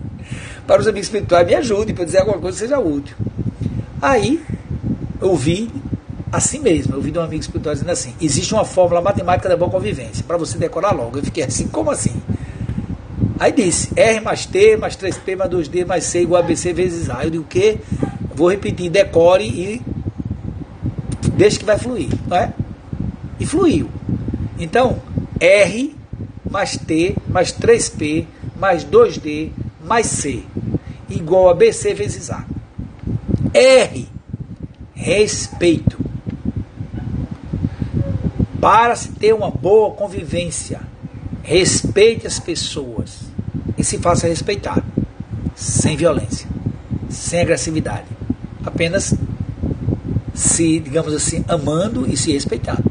para 0.66 0.80
os 0.80 0.86
amigos 0.86 1.08
espirituais, 1.08 1.46
me 1.46 1.54
ajudem 1.56 1.94
para 1.94 2.06
dizer 2.06 2.20
alguma 2.20 2.38
coisa 2.38 2.56
que 2.56 2.64
seja 2.64 2.78
útil. 2.78 3.14
Aí 4.00 4.42
eu 5.20 5.34
vi 5.34 5.70
assim 6.30 6.60
mesmo, 6.60 6.94
eu 6.94 7.00
vi 7.00 7.10
de 7.10 7.18
um 7.18 7.22
amigo 7.22 7.40
espiritual 7.40 7.74
dizendo 7.74 7.90
assim: 7.90 8.14
existe 8.20 8.54
uma 8.54 8.64
fórmula 8.64 9.00
matemática 9.00 9.48
da 9.48 9.56
boa 9.56 9.70
convivência, 9.70 10.24
para 10.26 10.36
você 10.36 10.56
decorar 10.58 10.92
logo. 10.92 11.18
Eu 11.18 11.24
fiquei 11.24 11.44
assim, 11.44 11.66
como 11.68 11.90
assim? 11.90 12.14
Aí 13.40 13.52
disse: 13.52 13.90
R 13.96 14.20
mais 14.20 14.46
T 14.46 14.76
mais 14.76 14.96
3P 14.96 15.36
mais 15.36 15.50
2D 15.50 15.86
mais 15.86 16.04
C 16.04 16.22
igual 16.22 16.42
a 16.42 16.44
BC 16.44 16.72
vezes 16.72 17.10
A. 17.10 17.24
Eu 17.24 17.30
digo 17.30 17.44
o 17.44 17.46
quê? 17.46 17.78
Vou 18.34 18.50
repetir, 18.50 18.90
decore 18.90 19.44
e 19.44 19.82
deixe 21.34 21.58
que 21.58 21.64
vai 21.64 21.78
fluir, 21.78 22.08
não 22.26 22.36
é? 22.36 22.52
E 23.40 23.46
fluiu. 23.46 23.88
Então, 24.58 25.00
R 25.40 25.94
mais 26.48 26.76
T 26.76 27.16
mais 27.28 27.52
3P 27.52 28.26
mais 28.56 28.84
2D 28.84 29.50
mais 29.84 30.06
C 30.06 30.42
igual 31.08 31.48
a 31.48 31.54
BC 31.54 31.94
vezes 31.94 32.30
A. 32.30 32.44
R, 33.54 34.08
respeito. 34.94 35.98
Para 38.60 38.96
se 38.96 39.10
ter 39.12 39.32
uma 39.32 39.50
boa 39.50 39.94
convivência, 39.94 40.80
respeite 41.42 42.26
as 42.26 42.38
pessoas 42.38 43.20
e 43.76 43.84
se 43.84 43.98
faça 43.98 44.26
respeitar, 44.26 44.84
sem 45.54 45.96
violência, 45.96 46.48
sem 47.08 47.40
agressividade, 47.40 48.06
apenas 48.64 49.14
se, 50.34 50.80
digamos 50.80 51.14
assim, 51.14 51.44
amando 51.48 52.08
e 52.08 52.16
se 52.16 52.32
respeitando, 52.32 52.84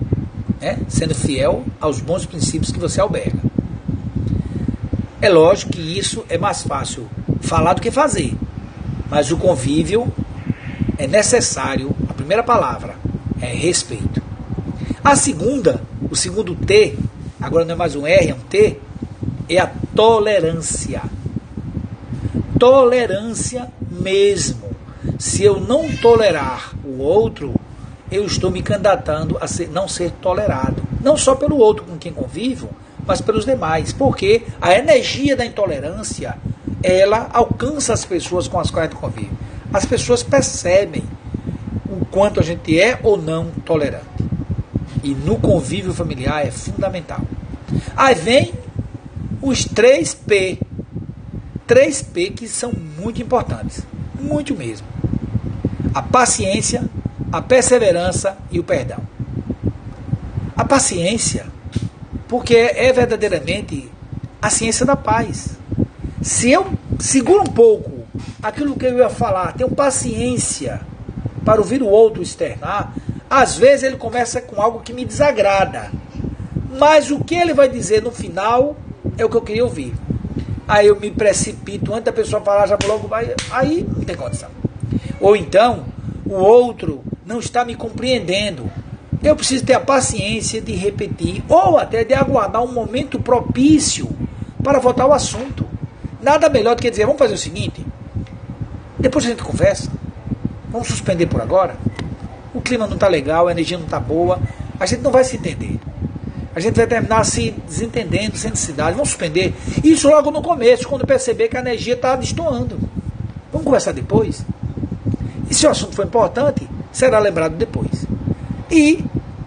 né? 0.59 0.79
sendo 0.87 1.13
fiel 1.13 1.63
aos 1.79 1.99
bons 1.99 2.25
princípios 2.25 2.71
que 2.71 2.79
você 2.79 2.99
alberga. 2.99 3.39
É 5.21 5.29
lógico 5.29 5.73
que 5.73 5.97
isso 5.97 6.25
é 6.29 6.37
mais 6.37 6.63
fácil 6.63 7.07
falar 7.41 7.73
do 7.73 7.81
que 7.81 7.91
fazer, 7.91 8.33
mas 9.09 9.31
o 9.31 9.37
convívio 9.37 10.11
é 10.97 11.07
necessário, 11.07 11.95
a 12.09 12.13
primeira 12.13 12.43
palavra 12.43 12.95
é 13.41 13.47
respeito. 13.47 14.21
A 15.03 15.15
segunda, 15.15 15.81
o 16.09 16.15
segundo 16.15 16.55
T, 16.55 16.97
agora 17.39 17.63
não 17.63 17.73
é 17.73 17.77
mais 17.77 17.95
um 17.95 18.05
R, 18.05 18.29
é 18.29 18.33
um 18.33 18.39
T, 18.39 18.79
é 19.49 19.59
a 19.59 19.71
tolerância. 19.95 21.01
Tolerância 22.59 23.67
mesmo. 23.89 24.75
Se 25.19 25.43
eu 25.43 25.59
não 25.59 25.87
tolerar 25.97 26.73
o 26.83 26.99
outro, 26.99 27.53
eu 28.11 28.25
estou 28.25 28.49
me 28.49 28.61
candidatando 28.61 29.37
a 29.39 29.47
ser, 29.47 29.69
não 29.69 29.87
ser 29.87 30.11
tolerado. 30.11 30.81
Não 31.01 31.15
só 31.15 31.35
pelo 31.35 31.57
outro 31.57 31.85
com 31.85 31.97
quem 31.97 32.11
convivo, 32.11 32.69
mas 33.05 33.21
pelos 33.21 33.45
demais. 33.45 33.93
Porque 33.93 34.43
a 34.59 34.73
energia 34.73 35.35
da 35.35 35.45
intolerância, 35.45 36.37
ela 36.83 37.29
alcança 37.31 37.93
as 37.93 38.03
pessoas 38.03 38.47
com 38.47 38.59
as 38.59 38.71
quais 38.71 38.93
convive. 38.93 39.31
As 39.71 39.85
pessoas 39.85 40.23
percebem 40.23 41.03
o 41.89 42.05
quanto 42.05 42.39
a 42.39 42.43
gente 42.43 42.79
é 42.79 42.99
ou 43.03 43.17
não 43.17 43.51
tolerante. 43.65 44.05
E 45.03 45.13
no 45.13 45.37
convívio 45.37 45.93
familiar 45.93 46.45
é 46.45 46.51
fundamental. 46.51 47.21
Aí 47.95 48.15
vem 48.15 48.53
os 49.41 49.65
três 49.65 50.13
P. 50.13 50.59
Três 51.65 52.01
P 52.01 52.29
que 52.29 52.47
são 52.47 52.71
muito 52.99 53.21
importantes. 53.21 53.83
Muito 54.19 54.55
mesmo. 54.55 54.87
A 55.93 56.01
paciência, 56.01 56.89
a 57.31 57.41
perseverança 57.41 58.37
e 58.51 58.59
o 58.59 58.63
perdão. 58.63 58.99
A 60.55 60.65
paciência, 60.65 61.45
porque 62.27 62.55
é 62.55 62.91
verdadeiramente 62.91 63.89
a 64.41 64.49
ciência 64.49 64.85
da 64.85 64.95
paz. 64.95 65.57
Se 66.21 66.49
eu 66.49 66.67
seguro 66.99 67.41
um 67.41 67.53
pouco 67.53 67.96
aquilo 68.41 68.75
que 68.75 68.85
eu 68.85 68.97
ia 68.97 69.09
falar, 69.09 69.53
tenho 69.53 69.69
paciência 69.69 70.81
para 71.43 71.59
ouvir 71.59 71.81
o 71.81 71.87
outro 71.87 72.21
externar, 72.21 72.93
às 73.29 73.57
vezes 73.57 73.83
ele 73.83 73.97
começa 73.97 74.41
com 74.41 74.61
algo 74.61 74.79
que 74.79 74.93
me 74.93 75.05
desagrada. 75.05 75.91
Mas 76.77 77.09
o 77.09 77.23
que 77.23 77.35
ele 77.35 77.53
vai 77.53 77.69
dizer 77.69 78.01
no 78.01 78.11
final 78.11 78.75
é 79.17 79.25
o 79.25 79.29
que 79.29 79.37
eu 79.37 79.41
queria 79.41 79.63
ouvir. 79.63 79.93
Aí 80.67 80.87
eu 80.87 80.99
me 80.99 81.09
precipito, 81.09 81.93
antes 81.93 82.05
da 82.05 82.11
pessoa 82.11 82.41
falar, 82.41 82.67
já 82.67 82.77
logo 82.85 83.07
vai. 83.07 83.33
Aí 83.51 83.87
não 83.87 84.03
tem 84.03 84.15
condição. 84.15 84.49
Ou 85.19 85.35
então, 85.35 85.85
o 86.25 86.33
outro 86.33 87.03
não 87.25 87.39
está 87.39 87.63
me 87.63 87.75
compreendendo. 87.75 88.69
Eu 89.23 89.35
preciso 89.35 89.65
ter 89.65 89.73
a 89.73 89.79
paciência 89.79 90.61
de 90.61 90.73
repetir, 90.73 91.43
ou 91.47 91.77
até 91.77 92.03
de 92.03 92.13
aguardar 92.13 92.61
um 92.61 92.71
momento 92.71 93.19
propício 93.19 94.09
para 94.63 94.79
voltar 94.79 95.03
ao 95.03 95.13
assunto. 95.13 95.65
Nada 96.21 96.49
melhor 96.49 96.75
do 96.75 96.81
que 96.81 96.89
dizer, 96.89 97.05
vamos 97.05 97.19
fazer 97.19 97.33
o 97.33 97.37
seguinte, 97.37 97.85
depois 98.99 99.25
a 99.25 99.29
gente 99.29 99.43
conversa, 99.43 99.91
vamos 100.69 100.87
suspender 100.87 101.27
por 101.27 101.41
agora. 101.41 101.75
O 102.53 102.61
clima 102.61 102.87
não 102.87 102.95
está 102.95 103.07
legal, 103.07 103.47
a 103.47 103.51
energia 103.51 103.77
não 103.77 103.85
está 103.85 103.99
boa, 103.99 104.39
a 104.79 104.85
gente 104.85 105.01
não 105.01 105.11
vai 105.11 105.23
se 105.23 105.37
entender 105.37 105.79
a 106.57 106.59
gente 106.59 106.75
vai 106.75 106.87
terminar 106.87 107.23
se 107.23 107.51
desentendendo, 107.67 108.35
sem 108.35 108.49
necessidade. 108.49 108.93
Vamos 108.93 109.09
suspender. 109.09 109.53
Isso 109.83 110.09
logo 110.09 110.31
no 110.31 110.41
começo, 110.41 110.87
quando 110.87 111.05
perceber 111.05 111.49
que 111.49 111.55
a 111.55 111.59
energia 111.59 111.93
está 111.93 112.15
destoando. 112.15 112.79
Vamos 113.51 113.63
conversar 113.63 113.91
depois? 113.91 114.43
E 115.47 115.53
se 115.53 115.67
o 115.67 115.69
assunto 115.69 115.95
for 115.95 116.03
importante, 116.03 116.67
será 116.91 117.19
lembrado 117.19 117.55
depois. 117.55 118.07
E 118.71 119.05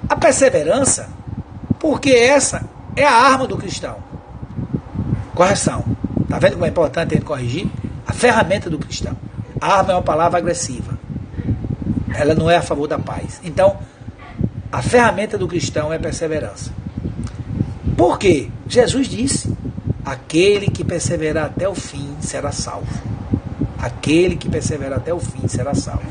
a 0.08 0.14
perseverança, 0.14 1.08
porque 1.80 2.10
essa 2.10 2.62
é 2.94 3.04
a 3.04 3.12
arma 3.12 3.44
do 3.44 3.56
cristão. 3.56 3.96
Correção. 5.34 5.84
Está 6.22 6.38
vendo 6.38 6.52
como 6.52 6.66
é 6.66 6.68
importante 6.68 7.14
a 7.14 7.16
gente 7.16 7.26
corrigir? 7.26 7.66
A 8.06 8.12
ferramenta 8.12 8.70
do 8.70 8.78
cristão. 8.78 9.16
Arma 9.60 9.92
é 9.92 9.94
uma 9.96 10.02
palavra 10.02 10.38
agressiva. 10.38 10.98
Ela 12.14 12.34
não 12.34 12.50
é 12.50 12.56
a 12.56 12.62
favor 12.62 12.88
da 12.88 12.98
paz. 12.98 13.40
Então, 13.44 13.76
a 14.72 14.82
ferramenta 14.82 15.36
do 15.36 15.46
cristão 15.46 15.92
é 15.92 15.98
perseverança. 15.98 16.72
Por 17.96 18.18
quê? 18.18 18.48
Jesus 18.66 19.08
disse: 19.08 19.52
aquele 20.04 20.68
que 20.68 20.82
perseverar 20.82 21.46
até 21.46 21.68
o 21.68 21.74
fim 21.74 22.16
será 22.20 22.52
salvo. 22.52 23.10
Aquele 23.78 24.36
que 24.36 24.48
perseverar 24.48 24.98
até 24.98 25.12
o 25.12 25.20
fim 25.20 25.46
será 25.48 25.74
salvo. 25.74 26.04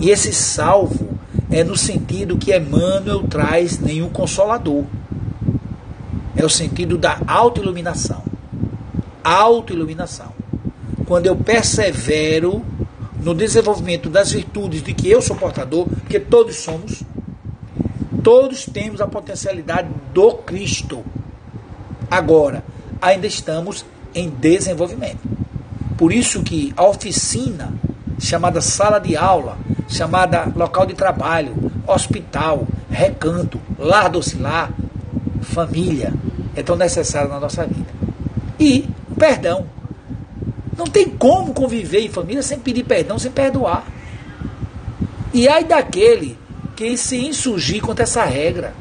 E 0.00 0.10
esse 0.10 0.32
salvo 0.32 1.16
é 1.50 1.62
no 1.62 1.76
sentido 1.76 2.36
que 2.36 2.56
Emmanuel 2.56 3.24
traz 3.24 3.78
nenhum 3.78 4.08
consolador. 4.08 4.84
É 6.36 6.44
o 6.44 6.50
sentido 6.50 6.98
da 6.98 7.18
autoiluminação. 7.26 8.22
Autoiluminação. 9.22 10.32
Quando 11.06 11.26
eu 11.26 11.36
persevero 11.36 12.64
no 13.26 13.34
desenvolvimento 13.34 14.08
das 14.08 14.32
virtudes 14.32 14.82
de 14.82 14.94
que 14.94 15.10
eu 15.10 15.20
sou 15.20 15.36
portador, 15.36 15.86
porque 15.86 16.18
todos 16.18 16.56
somos, 16.56 17.02
todos 18.22 18.64
temos 18.64 19.02
a 19.02 19.06
potencialidade 19.06 19.88
do 20.14 20.32
Cristo 20.32 21.04
Agora, 22.10 22.62
ainda 23.00 23.26
estamos 23.26 23.84
em 24.14 24.30
desenvolvimento. 24.30 25.18
Por 25.96 26.12
isso 26.12 26.42
que 26.42 26.72
a 26.76 26.84
oficina, 26.84 27.72
chamada 28.18 28.60
sala 28.60 28.98
de 28.98 29.16
aula, 29.16 29.58
chamada 29.88 30.52
local 30.54 30.86
de 30.86 30.94
trabalho, 30.94 31.54
hospital, 31.86 32.66
recanto, 32.88 33.60
lar 33.78 34.08
docilar, 34.08 34.70
família, 35.42 36.12
é 36.54 36.62
tão 36.62 36.76
necessária 36.76 37.28
na 37.28 37.40
nossa 37.40 37.66
vida. 37.66 37.90
E 38.58 38.88
perdão. 39.18 39.75
Não 40.76 40.86
tem 40.86 41.08
como 41.08 41.54
conviver 41.54 42.00
em 42.00 42.08
família 42.08 42.42
sem 42.42 42.58
pedir 42.58 42.84
perdão, 42.84 43.18
sem 43.18 43.30
perdoar. 43.30 43.86
E 45.32 45.48
ai 45.48 45.64
daquele 45.64 46.38
que 46.74 46.96
se 46.96 47.16
insurgir 47.16 47.80
contra 47.80 48.04
essa 48.04 48.24
regra. 48.24 48.74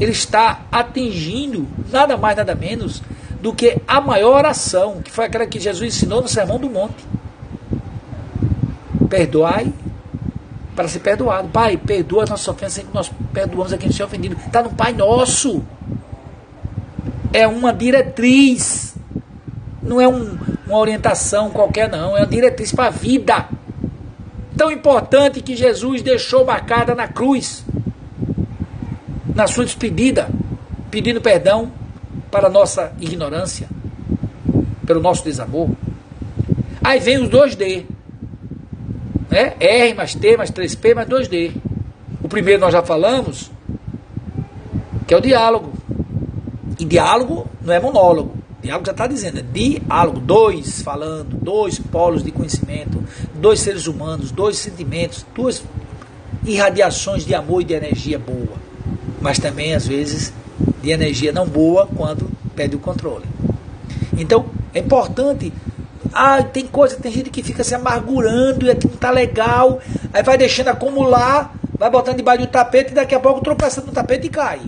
Ele 0.00 0.12
está 0.12 0.62
atingindo 0.70 1.66
nada 1.90 2.16
mais, 2.16 2.36
nada 2.36 2.54
menos 2.54 3.02
do 3.40 3.52
que 3.52 3.76
a 3.86 4.00
maior 4.00 4.36
oração, 4.36 5.02
que 5.02 5.10
foi 5.10 5.24
aquela 5.26 5.46
que 5.46 5.58
Jesus 5.58 5.96
ensinou 5.96 6.22
no 6.22 6.28
Sermão 6.28 6.58
do 6.58 6.70
Monte. 6.70 7.04
Perdoai 9.08 9.72
para 10.74 10.88
ser 10.88 11.00
perdoado. 11.00 11.48
Pai, 11.48 11.76
perdoa 11.76 12.24
a 12.24 12.26
nossa 12.26 12.50
ofensa 12.50 12.82
que 12.82 12.94
nós 12.94 13.10
perdoamos 13.32 13.72
a 13.72 13.78
quem 13.78 13.88
nos 13.88 14.00
é 14.00 14.04
ofendido. 14.04 14.36
Está 14.46 14.62
no 14.62 14.70
Pai 14.70 14.92
Nosso. 14.92 15.62
É 17.32 17.46
uma 17.46 17.72
diretriz. 17.72 18.91
Não 19.82 20.00
é 20.00 20.06
um, 20.06 20.38
uma 20.66 20.78
orientação 20.78 21.50
qualquer, 21.50 21.90
não. 21.90 22.16
É 22.16 22.20
uma 22.20 22.26
diretriz 22.26 22.72
para 22.72 22.86
a 22.86 22.90
vida. 22.90 23.48
Tão 24.56 24.70
importante 24.70 25.40
que 25.40 25.56
Jesus 25.56 26.02
deixou 26.02 26.44
marcada 26.44 26.94
na 26.94 27.08
cruz. 27.08 27.64
Na 29.34 29.46
sua 29.46 29.64
despedida. 29.64 30.28
Pedindo 30.90 31.20
perdão 31.20 31.72
para 32.30 32.46
a 32.46 32.50
nossa 32.50 32.92
ignorância. 33.00 33.68
Pelo 34.86 35.00
nosso 35.00 35.24
desamor. 35.24 35.70
Aí 36.84 37.00
vem 37.00 37.18
os 37.18 37.28
2D. 37.28 37.84
Né? 39.30 39.54
R 39.58 39.94
mais 39.94 40.14
T 40.14 40.36
mais 40.36 40.50
3P 40.50 40.94
mais 40.94 41.08
2D. 41.08 41.52
O 42.22 42.28
primeiro 42.28 42.60
nós 42.60 42.72
já 42.72 42.82
falamos, 42.82 43.50
que 45.06 45.14
é 45.14 45.16
o 45.16 45.20
diálogo. 45.20 45.72
E 46.78 46.84
diálogo 46.84 47.46
não 47.60 47.72
é 47.72 47.80
monólogo. 47.80 48.41
Diálogo 48.62 48.86
já 48.86 48.92
está 48.92 49.06
dizendo, 49.06 49.40
é 49.40 49.42
diálogo, 49.42 50.20
dois 50.20 50.82
falando, 50.82 51.36
dois 51.36 51.78
polos 51.78 52.22
de 52.22 52.30
conhecimento, 52.30 53.02
dois 53.34 53.60
seres 53.60 53.86
humanos, 53.86 54.30
dois 54.30 54.56
sentimentos, 54.56 55.26
duas 55.34 55.64
irradiações 56.44 57.24
de 57.26 57.34
amor 57.34 57.62
e 57.62 57.64
de 57.64 57.74
energia 57.74 58.18
boa. 58.18 58.56
Mas 59.20 59.38
também, 59.38 59.74
às 59.74 59.86
vezes, 59.86 60.32
de 60.80 60.90
energia 60.90 61.32
não 61.32 61.46
boa 61.46 61.86
quando 61.86 62.30
perde 62.54 62.76
o 62.76 62.78
controle. 62.78 63.24
Então, 64.16 64.46
é 64.72 64.78
importante 64.78 65.52
ah, 66.12 66.42
tem 66.42 66.66
coisa, 66.66 66.96
tem 66.96 67.10
gente 67.10 67.30
que 67.30 67.42
fica 67.42 67.64
se 67.64 67.74
amargurando 67.74 68.66
e 68.66 68.70
aqui 68.70 68.86
não 68.86 68.96
tá 68.96 69.10
legal. 69.10 69.80
Aí 70.12 70.22
vai 70.22 70.36
deixando 70.36 70.68
acumular, 70.68 71.54
vai 71.78 71.90
botando 71.90 72.18
debaixo 72.18 72.42
do 72.42 72.48
tapete 72.48 72.92
e 72.92 72.94
daqui 72.94 73.14
a 73.14 73.20
pouco 73.20 73.40
tropeça 73.40 73.80
no 73.80 73.92
tapete 73.92 74.26
e 74.26 74.30
cai. 74.30 74.60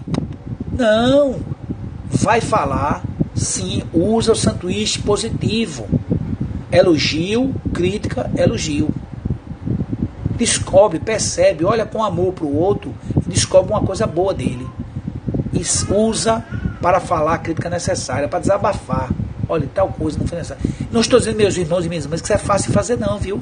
Não. 0.72 1.36
Vai 2.10 2.40
falar, 2.40 3.02
sim, 3.34 3.82
usa 3.92 4.32
o 4.32 4.36
sanduíche 4.36 5.00
positivo. 5.00 5.86
Elogio, 6.70 7.54
crítica, 7.72 8.30
elogio. 8.36 8.88
Descobre, 10.36 10.98
percebe, 10.98 11.64
olha 11.64 11.86
com 11.86 12.02
amor 12.02 12.32
para 12.32 12.44
o 12.44 12.56
outro 12.56 12.92
e 13.16 13.30
descobre 13.30 13.72
uma 13.72 13.82
coisa 13.82 14.06
boa 14.06 14.34
dele. 14.34 14.66
E 15.52 15.62
usa 15.92 16.44
para 16.80 17.00
falar 17.00 17.34
a 17.34 17.38
crítica 17.38 17.70
necessária, 17.70 18.28
para 18.28 18.40
desabafar. 18.40 19.10
Olha, 19.48 19.68
tal 19.72 19.88
coisa 19.88 20.18
não 20.18 20.26
foi 20.26 20.38
necessária. 20.38 20.62
Não 20.90 21.00
estou 21.00 21.18
dizendo, 21.18 21.36
meus 21.36 21.56
irmãos 21.56 21.84
e 21.84 21.88
minhas 21.88 22.04
irmãs, 22.04 22.20
que 22.20 22.26
isso 22.26 22.32
é 22.32 22.38
fácil 22.38 22.72
fazer, 22.72 22.98
não, 22.98 23.18
viu? 23.18 23.40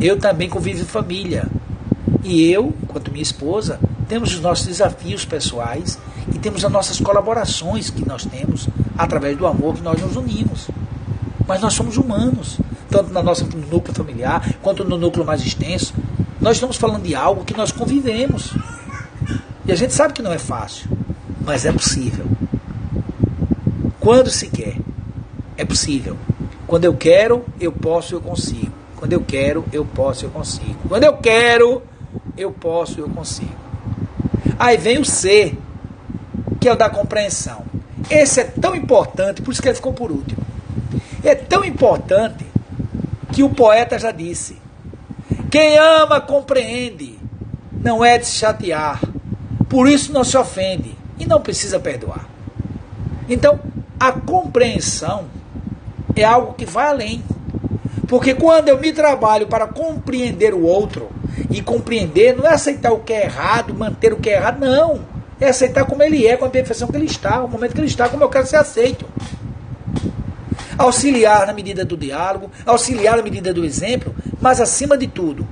Eu 0.00 0.18
também 0.18 0.48
convivo 0.48 0.82
em 0.82 0.84
família. 0.84 1.46
E 2.22 2.50
eu, 2.50 2.74
quanto 2.88 3.10
minha 3.10 3.22
esposa, 3.22 3.78
temos 4.08 4.34
os 4.34 4.40
nossos 4.40 4.66
desafios 4.66 5.24
pessoais 5.24 5.98
e 6.32 6.38
temos 6.38 6.64
as 6.64 6.72
nossas 6.72 7.00
colaborações 7.00 7.90
que 7.90 8.06
nós 8.06 8.24
temos 8.24 8.68
através 8.96 9.36
do 9.36 9.46
amor 9.46 9.74
que 9.74 9.82
nós 9.82 10.00
nos 10.00 10.16
unimos. 10.16 10.68
Mas 11.46 11.60
nós 11.60 11.74
somos 11.74 11.96
humanos, 11.96 12.58
tanto 12.88 13.12
na 13.12 13.22
nossa 13.22 13.44
no 13.44 13.66
núcleo 13.66 13.94
familiar 13.94 14.54
quanto 14.62 14.84
no 14.84 14.96
núcleo 14.96 15.24
mais 15.24 15.42
extenso. 15.42 15.92
Nós 16.40 16.56
estamos 16.56 16.76
falando 16.76 17.02
de 17.02 17.14
algo 17.14 17.44
que 17.44 17.56
nós 17.56 17.70
convivemos. 17.70 18.54
E 19.66 19.72
a 19.72 19.76
gente 19.76 19.92
sabe 19.92 20.14
que 20.14 20.22
não 20.22 20.32
é 20.32 20.38
fácil, 20.38 20.88
mas 21.40 21.64
é 21.64 21.72
possível. 21.72 22.26
Quando 24.00 24.30
se 24.30 24.48
quer. 24.48 24.76
É 25.56 25.64
possível. 25.64 26.16
Quando 26.66 26.84
eu 26.84 26.94
quero, 26.94 27.44
eu 27.60 27.70
posso, 27.70 28.14
eu 28.14 28.20
consigo. 28.20 28.72
Quando 28.96 29.12
eu 29.12 29.20
quero, 29.20 29.64
eu 29.72 29.84
posso, 29.84 30.24
eu 30.24 30.30
consigo. 30.30 30.76
Quando 30.88 31.04
eu 31.04 31.16
quero, 31.18 31.82
eu 32.36 32.50
posso, 32.50 33.00
eu 33.00 33.08
consigo. 33.08 33.54
Aí 34.58 34.76
vem 34.76 34.98
o 34.98 35.04
C, 35.04 35.56
que 36.64 36.68
é 36.68 36.72
o 36.72 36.76
da 36.76 36.88
compreensão. 36.88 37.62
Esse 38.08 38.40
é 38.40 38.44
tão 38.44 38.74
importante, 38.74 39.42
por 39.42 39.52
isso 39.52 39.60
que 39.60 39.68
ele 39.68 39.74
ficou 39.74 39.92
por 39.92 40.10
último. 40.10 40.42
É 41.22 41.34
tão 41.34 41.62
importante 41.62 42.42
que 43.32 43.42
o 43.42 43.50
poeta 43.50 43.98
já 43.98 44.10
disse: 44.10 44.56
quem 45.50 45.76
ama 45.76 46.22
compreende, 46.22 47.18
não 47.70 48.02
é 48.02 48.16
de 48.16 48.24
se 48.24 48.36
chatear, 48.36 48.98
por 49.68 49.86
isso 49.86 50.10
não 50.10 50.24
se 50.24 50.38
ofende 50.38 50.96
e 51.18 51.26
não 51.26 51.38
precisa 51.38 51.78
perdoar. 51.78 52.26
Então, 53.28 53.60
a 54.00 54.12
compreensão 54.12 55.26
é 56.16 56.24
algo 56.24 56.54
que 56.54 56.64
vai 56.64 56.86
além. 56.86 57.22
Porque 58.08 58.32
quando 58.34 58.70
eu 58.70 58.80
me 58.80 58.90
trabalho 58.90 59.48
para 59.48 59.66
compreender 59.66 60.54
o 60.54 60.62
outro, 60.62 61.10
e 61.50 61.60
compreender 61.60 62.34
não 62.34 62.46
é 62.46 62.54
aceitar 62.54 62.90
o 62.90 63.00
que 63.00 63.12
é 63.12 63.24
errado, 63.24 63.74
manter 63.74 64.14
o 64.14 64.16
que 64.16 64.30
é 64.30 64.36
errado, 64.36 64.60
não. 64.60 65.13
É 65.40 65.48
aceitar 65.48 65.84
como 65.84 66.02
ele 66.02 66.26
é, 66.26 66.36
com 66.36 66.44
a 66.44 66.50
perfeição 66.50 66.88
que 66.88 66.96
ele 66.96 67.06
está, 67.06 67.42
o 67.42 67.48
momento 67.48 67.74
que 67.74 67.80
ele 67.80 67.86
está, 67.86 68.08
como 68.08 68.22
eu 68.22 68.28
quero 68.28 68.46
ser 68.46 68.56
aceito. 68.56 69.06
Auxiliar 70.78 71.46
na 71.46 71.52
medida 71.52 71.84
do 71.84 71.96
diálogo, 71.96 72.50
auxiliar 72.66 73.16
na 73.16 73.22
medida 73.22 73.52
do 73.52 73.64
exemplo, 73.64 74.14
mas 74.40 74.60
acima 74.60 74.96
de 74.96 75.06
tudo, 75.06 75.46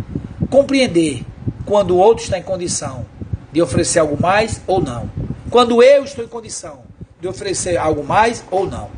compreender 0.51 1.24
quando 1.64 1.93
o 1.93 1.99
outro 1.99 2.24
está 2.24 2.39
em 2.39 2.43
condição 2.43 3.05
de 3.53 3.61
oferecer 3.62 4.01
algo 4.01 4.20
mais 4.20 4.61
ou 4.66 4.80
não. 4.80 5.11
Quando 5.51 5.83
eu 5.83 6.05
estou 6.05 6.24
em 6.24 6.28
condição 6.28 6.80
de 7.20 7.28
oferecer 7.28 7.76
algo 7.76 8.03
mais 8.03 8.43
ou 8.51 8.66
não. 8.66 8.91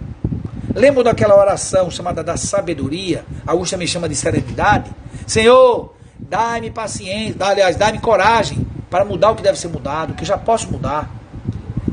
Lembra 0.74 1.04
daquela 1.04 1.38
oração 1.38 1.90
chamada 1.90 2.22
da 2.22 2.36
sabedoria? 2.36 3.24
Alguns 3.46 3.70
também 3.70 3.86
chamam 3.86 4.08
de 4.08 4.14
serenidade. 4.14 4.90
Senhor, 5.26 5.94
dá-me 6.18 6.70
paciência, 6.70 7.36
aliás, 7.40 7.76
dá-me 7.76 7.98
coragem 7.98 8.66
para 8.94 9.04
mudar 9.04 9.32
o 9.32 9.34
que 9.34 9.42
deve 9.42 9.58
ser 9.58 9.66
mudado, 9.66 10.12
o 10.12 10.14
que 10.14 10.24
já 10.24 10.38
posso 10.38 10.70
mudar. 10.70 11.10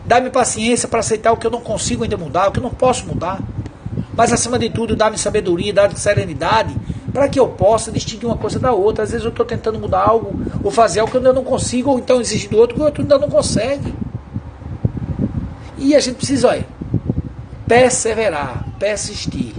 Dá-me 0.06 0.30
paciência 0.30 0.88
para 0.88 1.00
aceitar 1.00 1.32
o 1.32 1.38
que 1.38 1.48
eu 1.48 1.50
não 1.50 1.60
consigo 1.60 2.04
ainda 2.04 2.16
mudar, 2.16 2.48
o 2.48 2.52
que 2.52 2.60
eu 2.60 2.64
não 2.64 2.70
posso 2.70 3.08
mudar. 3.08 3.42
Mas 4.14 4.32
acima 4.32 4.60
de 4.60 4.70
tudo, 4.70 4.96
dá-me 4.96 5.18
sabedoria, 5.18 5.74
dá-me 5.74 5.98
serenidade, 5.98 6.76
para 7.12 7.28
que 7.28 7.40
eu 7.40 7.48
possa 7.48 7.92
distinguir 7.92 8.28
uma 8.28 8.38
coisa 8.38 8.60
da 8.60 8.72
outra. 8.72 9.04
Às 9.04 9.10
vezes 9.10 9.26
eu 9.26 9.32
estou 9.32 9.44
tentando 9.44 9.80
mudar 9.80 10.08
algo, 10.08 10.40
ou 10.64 10.70
fazer 10.70 11.00
algo 11.00 11.10
que 11.10 11.18
eu 11.18 11.22
ainda 11.22 11.34
não 11.34 11.44
consigo, 11.44 11.90
ou 11.90 11.98
então 11.98 12.22
exigir 12.22 12.52
do 12.52 12.58
outro 12.60 12.76
que 12.76 12.82
o 12.84 12.86
outro 12.86 13.02
ainda 13.02 13.18
não 13.18 13.30
consegue. 13.30 13.96
E 15.80 15.96
a 15.96 16.00
gente 16.00 16.18
precisa, 16.18 16.50
olha, 16.50 16.68
perseverar, 17.68 18.64
persistir. 18.78 19.56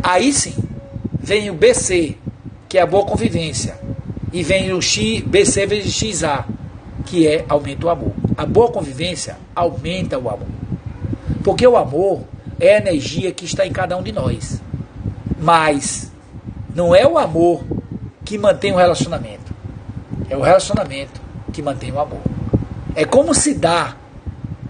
Aí 0.00 0.32
sim, 0.32 0.54
vem 1.18 1.50
o 1.50 1.54
BC, 1.54 2.16
que 2.68 2.78
é 2.78 2.82
a 2.82 2.86
boa 2.86 3.04
convivência. 3.04 3.76
E 4.32 4.44
vem 4.44 4.72
o 4.72 4.80
X, 4.80 5.22
BC 5.22 5.66
vezes 5.66 5.92
XA, 5.92 6.44
que 7.04 7.26
é 7.26 7.44
aumenta 7.48 7.86
o 7.86 7.90
amor. 7.90 8.12
A 8.36 8.46
boa 8.46 8.70
convivência 8.70 9.36
aumenta 9.54 10.18
o 10.18 10.28
amor. 10.28 10.48
Porque 11.42 11.66
o 11.66 11.76
amor 11.76 12.22
é 12.58 12.76
a 12.76 12.78
energia 12.78 13.32
que 13.32 13.44
está 13.44 13.66
em 13.66 13.72
cada 13.72 13.96
um 13.96 14.02
de 14.02 14.12
nós. 14.12 14.60
Mas 15.38 16.10
não 16.74 16.94
é 16.94 17.06
o 17.06 17.18
amor 17.18 17.62
que 18.24 18.38
mantém 18.38 18.72
o 18.72 18.76
relacionamento. 18.76 19.54
É 20.28 20.36
o 20.36 20.40
relacionamento 20.40 21.20
que 21.52 21.62
mantém 21.62 21.92
o 21.92 22.00
amor. 22.00 22.20
É 22.94 23.04
como 23.04 23.34
se 23.34 23.54
dá 23.54 23.96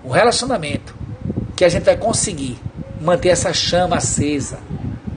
o 0.03 0.11
relacionamento 0.11 0.95
que 1.57 1.65
a 1.65 1.69
gente 1.69 1.85
vai 1.85 1.97
conseguir 1.97 2.59
manter 3.01 3.29
essa 3.29 3.53
chama 3.53 3.97
acesa, 3.97 4.59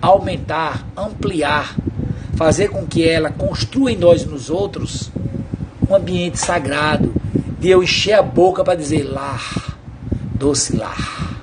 aumentar, 0.01 0.85
ampliar, 0.95 1.75
fazer 2.35 2.69
com 2.69 2.85
que 2.85 3.07
ela 3.07 3.31
construa 3.31 3.91
em 3.91 3.97
nós 3.97 4.21
e 4.21 4.27
nos 4.27 4.49
outros 4.49 5.09
um 5.89 5.95
ambiente 5.95 6.39
sagrado, 6.39 7.13
de 7.59 7.69
eu 7.69 7.81
encher 7.81 8.13
a 8.13 8.21
boca 8.21 8.63
para 8.63 8.75
dizer 8.75 9.03
lar, 9.03 9.77
doce 10.35 10.75
lar. 10.75 11.41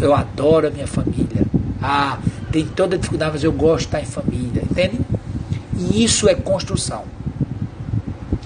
Eu 0.00 0.14
adoro 0.14 0.66
a 0.66 0.70
minha 0.70 0.86
família. 0.86 1.46
Ah, 1.80 2.18
tem 2.50 2.66
toda 2.66 2.96
a 2.96 2.98
dificuldade, 2.98 3.32
mas 3.32 3.44
eu 3.44 3.52
gosto 3.52 3.80
de 3.80 3.84
estar 3.84 4.00
em 4.00 4.06
família, 4.06 4.62
entende? 4.68 4.98
E 5.76 6.02
isso 6.02 6.28
é 6.28 6.34
construção. 6.34 7.04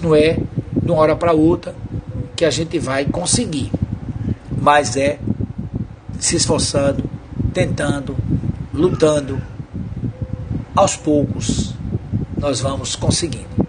Não 0.03 0.15
é 0.15 0.37
de 0.83 0.91
uma 0.91 1.01
hora 1.01 1.17
para 1.17 1.33
outra 1.33 1.75
que 2.37 2.45
a 2.45 2.51
gente 2.51 2.79
vai 2.79 3.07
conseguir 3.07 3.71
mas 4.63 4.97
é 4.97 5.19
se 6.21 6.37
esforçando, 6.37 7.03
tentando, 7.53 8.17
lutando. 8.73 9.43
Aos 10.75 10.97
poucos 10.97 11.75
nós 12.39 12.61
vamos 12.61 12.95
conseguindo. 12.95 13.62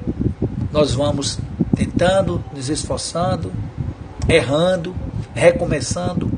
Nós 0.73 0.95
vamos 0.95 1.37
tentando, 1.75 2.43
nos 2.51 2.67
esforçando, 2.67 3.51
errando, 4.27 4.95
recomeçando. 5.35 6.31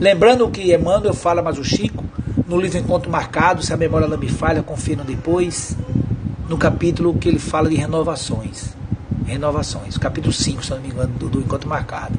Lembrando 0.00 0.50
que 0.50 0.74
Emmanuel 0.74 1.14
fala, 1.14 1.40
mas 1.40 1.56
o 1.56 1.62
Chico, 1.62 2.04
no 2.48 2.60
livro 2.60 2.78
Encontro 2.78 3.08
Marcado, 3.08 3.62
se 3.62 3.72
a 3.72 3.76
memória 3.76 4.08
não 4.08 4.18
me 4.18 4.28
falha, 4.28 4.60
confiram 4.60 5.04
depois, 5.04 5.76
no 6.48 6.58
capítulo 6.58 7.14
que 7.14 7.28
ele 7.28 7.38
fala 7.38 7.68
de 7.68 7.76
renovações. 7.76 8.74
Renovações, 9.24 9.96
capítulo 9.96 10.32
5, 10.32 10.64
se 10.64 10.70
não 10.72 10.80
me 10.80 10.88
engano, 10.88 11.14
do, 11.16 11.28
do 11.28 11.38
Encontro 11.38 11.68
Marcado. 11.68 12.18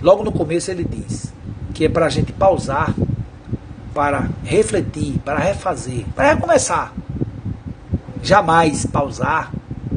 Logo 0.00 0.22
no 0.22 0.30
começo 0.30 0.70
ele 0.70 0.84
diz 0.84 1.32
que 1.72 1.86
é 1.86 1.88
para 1.88 2.06
a 2.06 2.08
gente 2.08 2.32
pausar, 2.32 2.94
para 3.92 4.28
refletir, 4.44 5.18
para 5.24 5.40
refazer, 5.40 6.04
para 6.14 6.34
recomeçar. 6.34 6.92
Jamais 8.22 8.86
pausar 8.86 9.50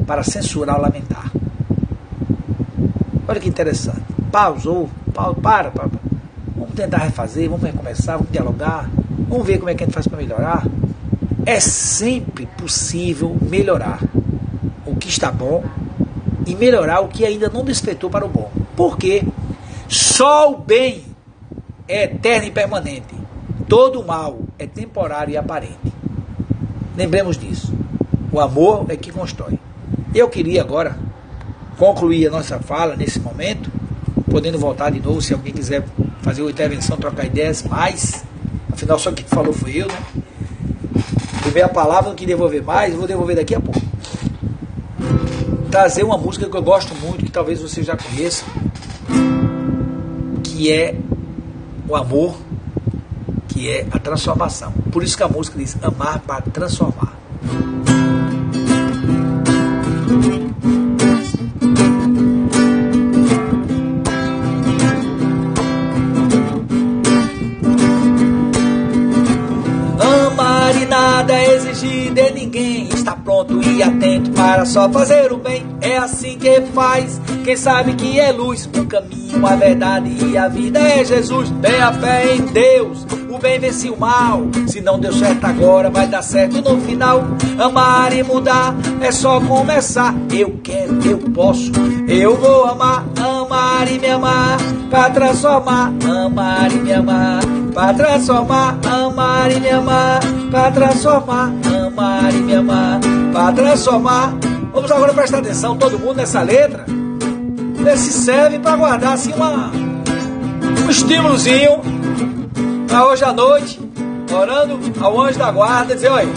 para 0.08 0.24
censurar 0.24 0.76
ou 0.76 0.82
lamentar. 0.82 1.30
Olha 3.28 3.38
que 3.38 3.48
interessante. 3.48 4.00
Pausou, 4.32 4.88
pa, 5.12 5.34
para, 5.34 5.70
para, 5.70 5.86
vamos 6.56 6.74
tentar 6.74 6.96
refazer, 6.96 7.48
vamos 7.50 7.62
recomeçar, 7.62 8.16
vamos 8.16 8.32
dialogar, 8.32 8.88
vamos 9.28 9.46
ver 9.46 9.58
como 9.58 9.68
é 9.68 9.74
que 9.74 9.84
a 9.84 9.86
gente 9.86 9.94
faz 9.94 10.08
para 10.08 10.16
melhorar. 10.16 10.66
É 11.44 11.60
sempre 11.60 12.46
possível 12.46 13.36
melhorar 13.42 14.00
o 14.86 14.96
que 14.96 15.08
está 15.08 15.30
bom 15.30 15.62
e 16.46 16.54
melhorar 16.54 17.00
o 17.00 17.08
que 17.08 17.26
ainda 17.26 17.50
não 17.50 17.62
despertou 17.62 18.08
para 18.08 18.24
o 18.24 18.28
bom. 18.28 18.50
Por 18.74 18.96
quê? 18.96 19.22
Só 19.88 20.52
o 20.52 20.56
bem 20.56 21.04
é 21.86 22.04
eterno 22.04 22.46
e 22.46 22.50
permanente. 22.50 23.14
Todo 23.68 24.00
o 24.00 24.06
mal 24.06 24.38
é 24.58 24.66
temporário 24.66 25.34
e 25.34 25.36
aparente. 25.36 25.92
Lembremos 26.96 27.36
disso. 27.36 27.74
O 28.32 28.40
amor 28.40 28.86
é 28.88 28.96
que 28.96 29.12
constrói. 29.12 29.58
Eu 30.14 30.28
queria 30.28 30.62
agora 30.62 30.96
concluir 31.76 32.26
a 32.26 32.30
nossa 32.30 32.58
fala 32.58 32.96
nesse 32.96 33.20
momento, 33.20 33.70
podendo 34.30 34.58
voltar 34.58 34.90
de 34.90 35.00
novo 35.00 35.20
se 35.20 35.32
alguém 35.32 35.52
quiser 35.52 35.84
fazer 36.22 36.42
uma 36.42 36.50
intervenção, 36.50 36.96
trocar 36.96 37.26
ideias, 37.26 37.62
mas 37.62 38.24
afinal 38.72 38.98
só 38.98 39.12
quem 39.12 39.24
falou 39.26 39.52
foi 39.52 39.76
eu, 39.76 39.86
né? 39.86 39.98
Levei 41.44 41.62
a 41.62 41.68
palavra, 41.68 42.10
não 42.10 42.16
quis 42.16 42.26
devolver 42.26 42.62
mais, 42.62 42.94
vou 42.94 43.06
devolver 43.06 43.36
daqui 43.36 43.54
a 43.54 43.60
pouco. 43.60 43.80
Trazer 45.70 46.02
uma 46.02 46.18
música 46.18 46.48
que 46.48 46.56
eu 46.56 46.62
gosto 46.62 46.94
muito, 46.96 47.24
que 47.24 47.30
talvez 47.30 47.60
você 47.60 47.82
já 47.82 47.96
conheça, 47.96 48.44
que 50.42 50.72
é 50.72 50.94
o 51.88 51.96
amor, 51.96 52.36
que 53.48 53.70
é 53.70 53.86
a 53.90 53.98
transformação. 53.98 54.72
Por 54.92 55.02
isso 55.02 55.16
que 55.16 55.22
a 55.22 55.28
música 55.28 55.58
diz 55.58 55.76
amar 55.82 56.20
para 56.20 56.42
transformar. 56.42 57.07
Só 74.68 74.88
fazer 74.88 75.32
o 75.32 75.38
bem. 75.38 75.66
É 75.80 75.96
assim 75.96 76.38
que 76.38 76.60
faz. 76.74 77.20
Quem 77.44 77.56
sabe 77.56 77.94
que 77.94 78.20
é 78.20 78.30
luz, 78.30 78.68
o 78.76 78.84
caminho, 78.86 79.46
a 79.46 79.56
verdade 79.56 80.10
e 80.26 80.36
a 80.36 80.48
vida 80.48 80.78
é 80.78 81.04
Jesus. 81.04 81.52
Tenha 81.62 81.92
fé 81.92 82.34
em 82.34 82.42
Deus 82.42 83.06
o 83.38 83.40
bem 83.40 83.58
vence 83.58 83.88
o 83.88 83.96
mal. 83.96 84.42
Se 84.66 84.80
não 84.80 84.98
deu 84.98 85.12
certo 85.12 85.44
agora, 85.44 85.88
vai 85.88 86.06
dar 86.06 86.22
certo 86.22 86.60
no 86.60 86.80
final. 86.80 87.22
Amar 87.58 88.12
e 88.12 88.22
mudar 88.22 88.74
é 89.00 89.12
só 89.12 89.40
começar. 89.40 90.14
Eu 90.32 90.58
quero, 90.62 90.98
eu 91.04 91.18
posso, 91.18 91.70
eu 92.08 92.36
vou 92.36 92.66
amar, 92.66 93.06
amar 93.16 93.90
e 93.90 93.98
me 93.98 94.08
amar. 94.08 94.58
Pra 94.90 95.10
transformar, 95.10 95.92
amar 96.04 96.72
e 96.72 96.76
me 96.76 96.92
amar. 96.92 97.40
Pra 97.72 97.94
transformar, 97.94 98.78
amar 98.84 99.52
e 99.52 99.60
me 99.60 99.70
amar. 99.70 100.20
Pra 100.50 100.70
transformar, 100.72 101.52
amar 101.86 102.34
e 102.34 102.38
me 102.38 102.54
amar. 102.54 103.00
Pra 103.32 103.52
transformar. 103.52 104.57
Vamos 104.78 104.92
agora 104.92 105.12
prestar 105.12 105.38
atenção, 105.38 105.76
todo 105.76 105.98
mundo 105.98 106.18
nessa 106.18 106.40
letra. 106.40 106.86
Se 107.96 108.12
serve 108.12 108.60
para 108.60 108.76
guardar 108.76 109.14
assim 109.14 109.32
uma, 109.32 109.72
um 110.86 110.88
estímulozinho 110.88 111.80
para 112.86 113.08
hoje 113.08 113.24
à 113.24 113.32
noite, 113.32 113.80
orando 114.32 114.78
ao 115.00 115.20
anjo 115.20 115.36
da 115.36 115.50
guarda, 115.50 115.96
dizer: 115.96 116.12
olha, 116.12 116.28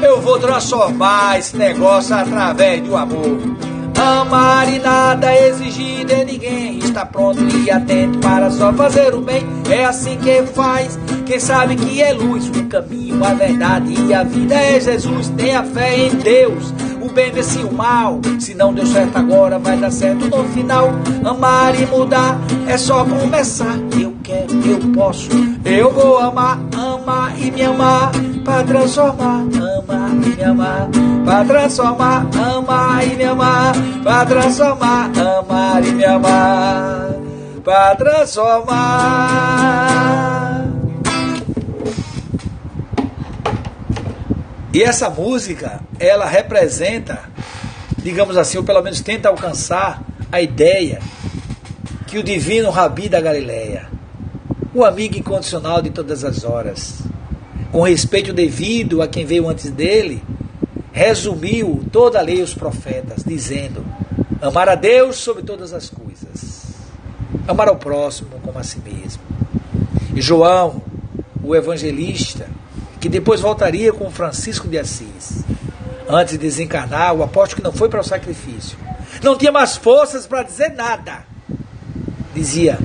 eu 0.00 0.20
vou 0.20 0.38
transformar 0.38 1.40
esse 1.40 1.56
negócio 1.56 2.14
através 2.14 2.82
do 2.82 2.96
amor. 2.96 3.40
Amar 4.00 4.72
e 4.72 4.78
nada 4.78 5.36
exigir 5.36 6.06
de 6.06 6.24
ninguém. 6.24 6.78
Está 6.78 7.04
pronto 7.04 7.42
e 7.42 7.68
atento 7.68 8.20
para 8.20 8.48
só 8.50 8.72
fazer 8.72 9.12
o 9.12 9.20
bem. 9.22 9.44
É 9.68 9.86
assim 9.86 10.16
que 10.18 10.44
faz. 10.54 10.96
Quem 11.26 11.40
sabe 11.40 11.74
que 11.74 12.00
é 12.00 12.12
luz, 12.12 12.48
o 12.48 12.64
caminho, 12.66 13.24
a 13.24 13.34
verdade 13.34 13.92
e 14.06 14.14
a 14.14 14.22
vida 14.22 14.54
é 14.54 14.78
Jesus. 14.78 15.30
Tenha 15.36 15.64
fé 15.64 16.06
em 16.06 16.10
Deus. 16.10 16.72
O 17.00 17.08
bem 17.10 17.32
vence 17.32 17.58
o 17.58 17.72
mal. 17.72 18.20
Se 18.38 18.54
não 18.54 18.74
deu 18.74 18.86
certo 18.86 19.16
agora, 19.16 19.58
vai 19.58 19.76
dar 19.76 19.90
certo 19.90 20.28
no 20.28 20.44
final. 20.50 20.90
Amar 21.24 21.74
e 21.80 21.86
mudar 21.86 22.38
é 22.66 22.76
só 22.76 23.04
começar. 23.04 23.78
Eu 23.98 24.14
quero, 24.22 24.52
eu 24.66 24.78
posso, 24.92 25.30
eu 25.64 25.90
vou 25.92 26.18
amar, 26.18 26.58
amar 26.72 27.40
e 27.40 27.50
me 27.50 27.62
amar. 27.62 28.12
Para 28.44 28.62
transformar, 28.64 29.40
amar 29.40 30.12
e 30.12 30.36
me 30.36 30.42
amar. 30.42 30.88
Para 31.24 31.44
transformar, 31.44 32.26
amar 32.34 33.06
e 33.06 33.16
me 33.16 33.24
amar. 33.24 33.72
Para 34.02 34.26
transformar, 34.26 35.10
amar 35.18 35.84
e 35.84 35.92
me 35.92 36.04
amar. 36.04 37.14
Para 37.64 37.94
transformar. 37.96 40.39
E 44.72 44.82
essa 44.82 45.10
música, 45.10 45.80
ela 45.98 46.26
representa, 46.26 47.28
digamos 47.98 48.36
assim, 48.36 48.56
ou 48.58 48.64
pelo 48.64 48.82
menos 48.82 49.00
tenta 49.00 49.28
alcançar 49.28 50.00
a 50.30 50.40
ideia 50.40 51.00
que 52.06 52.18
o 52.18 52.22
divino 52.22 52.70
Rabi 52.70 53.08
da 53.08 53.20
Galileia, 53.20 53.88
o 54.72 54.84
amigo 54.84 55.18
incondicional 55.18 55.82
de 55.82 55.90
todas 55.90 56.22
as 56.22 56.44
horas, 56.44 57.02
com 57.72 57.82
respeito 57.82 58.32
devido 58.32 59.02
a 59.02 59.08
quem 59.08 59.24
veio 59.24 59.48
antes 59.48 59.70
dele, 59.70 60.22
resumiu 60.92 61.84
toda 61.90 62.20
a 62.20 62.22
lei 62.22 62.38
e 62.38 62.42
os 62.42 62.54
profetas, 62.54 63.24
dizendo: 63.24 63.84
amar 64.40 64.68
a 64.68 64.76
Deus 64.76 65.16
sobre 65.16 65.42
todas 65.42 65.72
as 65.72 65.90
coisas, 65.90 66.74
amar 67.48 67.66
ao 67.66 67.76
próximo 67.76 68.30
como 68.42 68.58
a 68.58 68.62
si 68.62 68.78
mesmo. 68.78 69.22
E 70.14 70.20
João, 70.20 70.80
o 71.42 71.56
evangelista, 71.56 72.48
que 73.00 73.08
depois 73.08 73.40
voltaria 73.40 73.92
com 73.92 74.10
Francisco 74.10 74.68
de 74.68 74.78
Assis. 74.78 75.42
Antes 76.08 76.32
de 76.32 76.38
desencarnar, 76.38 77.14
o 77.14 77.22
apóstolo 77.22 77.62
que 77.62 77.66
não 77.66 77.72
foi 77.72 77.88
para 77.88 78.00
o 78.00 78.04
sacrifício, 78.04 78.76
não 79.22 79.36
tinha 79.36 79.50
mais 79.50 79.76
forças 79.76 80.26
para 80.26 80.42
dizer 80.42 80.70
nada. 80.70 81.24
Dizia, 82.34 82.78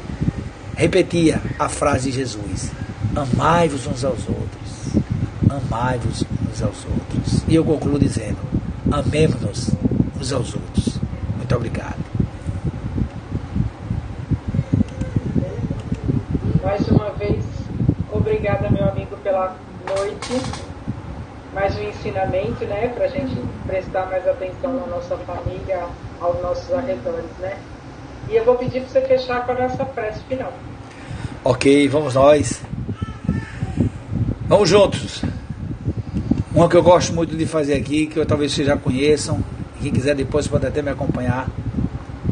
repetia 0.76 1.41
a 1.59 1.68
frase 1.68 2.11
de 2.11 2.18
Jesus: 2.18 2.72
Amai-vos 3.16 3.88
uns 3.88 4.05
aos 4.05 4.28
outros, 4.30 5.03
amai-vos 5.49 6.24
uns 6.49 6.61
aos 6.61 6.86
outros. 6.86 7.43
E 7.47 7.55
eu 7.55 7.66
concluo 7.66 7.99
dizendo: 7.99 8.38
Amemos-nos 8.91 9.72
uns 10.20 10.32
aos 10.32 10.53
outros. 10.53 10.99
Muito 11.36 11.55
obrigado. 11.55 12.05
Mais 16.63 16.88
uma 16.88 17.09
vez, 17.11 17.43
obrigada, 18.11 18.70
meu 18.70 18.88
amigo, 18.88 19.18
pela 19.18 19.55
noite, 19.86 20.42
mais 21.54 21.76
um 21.78 21.84
ensinamento, 21.84 22.66
né, 22.66 22.88
para 22.90 23.06
a 23.06 23.08
gente 23.08 23.36
prestar 23.66 24.08
mais 24.08 24.28
atenção 24.28 24.74
na 24.74 24.88
nossa 24.88 25.16
família, 25.18 25.86
aos 26.20 26.42
nossos 26.42 26.74
arredores, 26.74 27.30
né? 27.40 27.58
E 28.30 28.36
eu 28.36 28.44
vou 28.44 28.56
pedir 28.56 28.82
para 28.82 28.90
você 28.90 29.02
fechar 29.02 29.46
com 29.46 29.52
a 29.52 29.56
nossa 29.56 29.86
prece 29.86 30.20
final. 30.28 30.52
Ok, 31.44 31.88
vamos 31.88 32.16
nós. 32.16 32.62
Vamos 34.48 34.68
juntos. 34.68 35.22
Uma 36.54 36.68
que 36.68 36.76
eu 36.76 36.84
gosto 36.84 37.14
muito 37.14 37.36
de 37.36 37.46
fazer 37.46 37.76
aqui, 37.76 38.08
que 38.08 38.18
eu, 38.18 38.26
talvez 38.26 38.54
vocês 38.54 38.66
já 38.66 38.78
conheçam, 38.78 39.40
quem 39.82 39.92
quiser 39.92 40.16
depois 40.16 40.48
pode 40.48 40.66
até 40.66 40.82
me 40.82 40.90
acompanhar, 40.90 41.48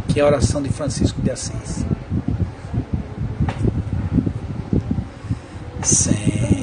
que 0.08 0.20
é 0.20 0.24
a 0.24 0.26
oração 0.26 0.62
de 0.62 0.70
Francisco 0.70 1.22
de 1.22 1.30
Assis. 1.30 1.86
Senhor, 5.84 6.62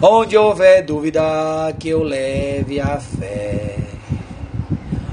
Onde 0.00 0.36
houver 0.36 0.84
dúvida, 0.84 1.74
que 1.76 1.88
eu 1.88 2.04
leve 2.04 2.78
a 2.78 3.00
fé. 3.00 3.76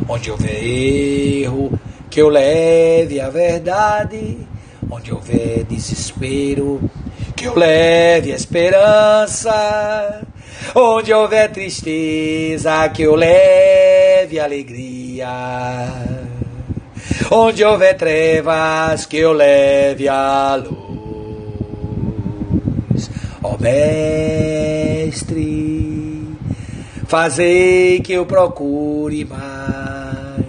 Onde 0.08 0.30
houver 0.30 0.64
erro, 0.64 1.72
que 2.08 2.22
eu 2.22 2.30
leve 2.30 3.20
a 3.20 3.30
verdade. 3.30 4.38
Onde 4.90 5.12
houver 5.12 5.64
desespero, 5.64 6.80
que 7.36 7.46
eu 7.46 7.58
leve 7.58 8.32
a 8.32 8.36
esperança. 8.36 10.22
Onde 10.76 11.12
houver 11.12 11.52
tristeza, 11.52 12.88
que 12.90 13.02
eu 13.02 13.16
leve 13.16 14.40
alegria. 14.40 15.90
Onde 17.32 17.64
houver 17.64 17.98
trevas, 17.98 19.08
que 19.08 19.18
eu 19.18 19.34
leve 19.34 20.08
a 20.08 20.56
luz. 20.56 20.85
Ó 23.48 23.58
Mestre, 23.60 25.38
fazei 27.06 28.00
que 28.00 28.14
eu 28.14 28.26
procure 28.26 29.24
mais. 29.24 30.46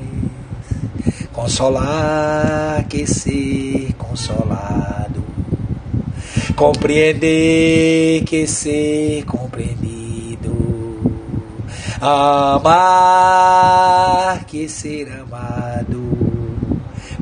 Consolar 1.31 2.87
que 2.89 3.07
ser 3.07 3.93
consolado, 3.99 5.23
compreender 6.57 8.25
que 8.25 8.47
ser 8.47 9.27
compreendido, 9.27 11.21
amar 12.01 12.87
que 14.47 14.67
ser 14.71 15.13
amado, 15.13 16.01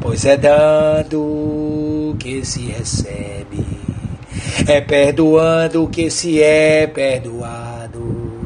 pois 0.01 0.25
é 0.25 0.37
dando 0.37 2.15
que 2.21 2.45
se 2.45 2.67
recebe, 2.67 3.74
é 4.67 4.81
perdoando 4.81 5.89
que 5.89 6.11
se 6.11 6.43
é 6.43 6.87
perdoado. 6.87 8.45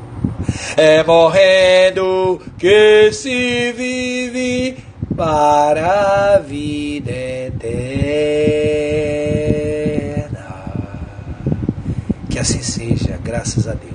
É 0.76 1.02
morrendo 1.02 2.40
que 2.58 3.12
se 3.12 3.72
vive 3.72 4.78
para 5.16 6.34
a 6.34 6.38
vida 6.38 7.10
eterna. 7.10 7.58
Que 12.30 12.38
assim 12.38 12.62
seja, 12.62 13.18
graças 13.22 13.66
a 13.66 13.72
Deus. 13.72 13.87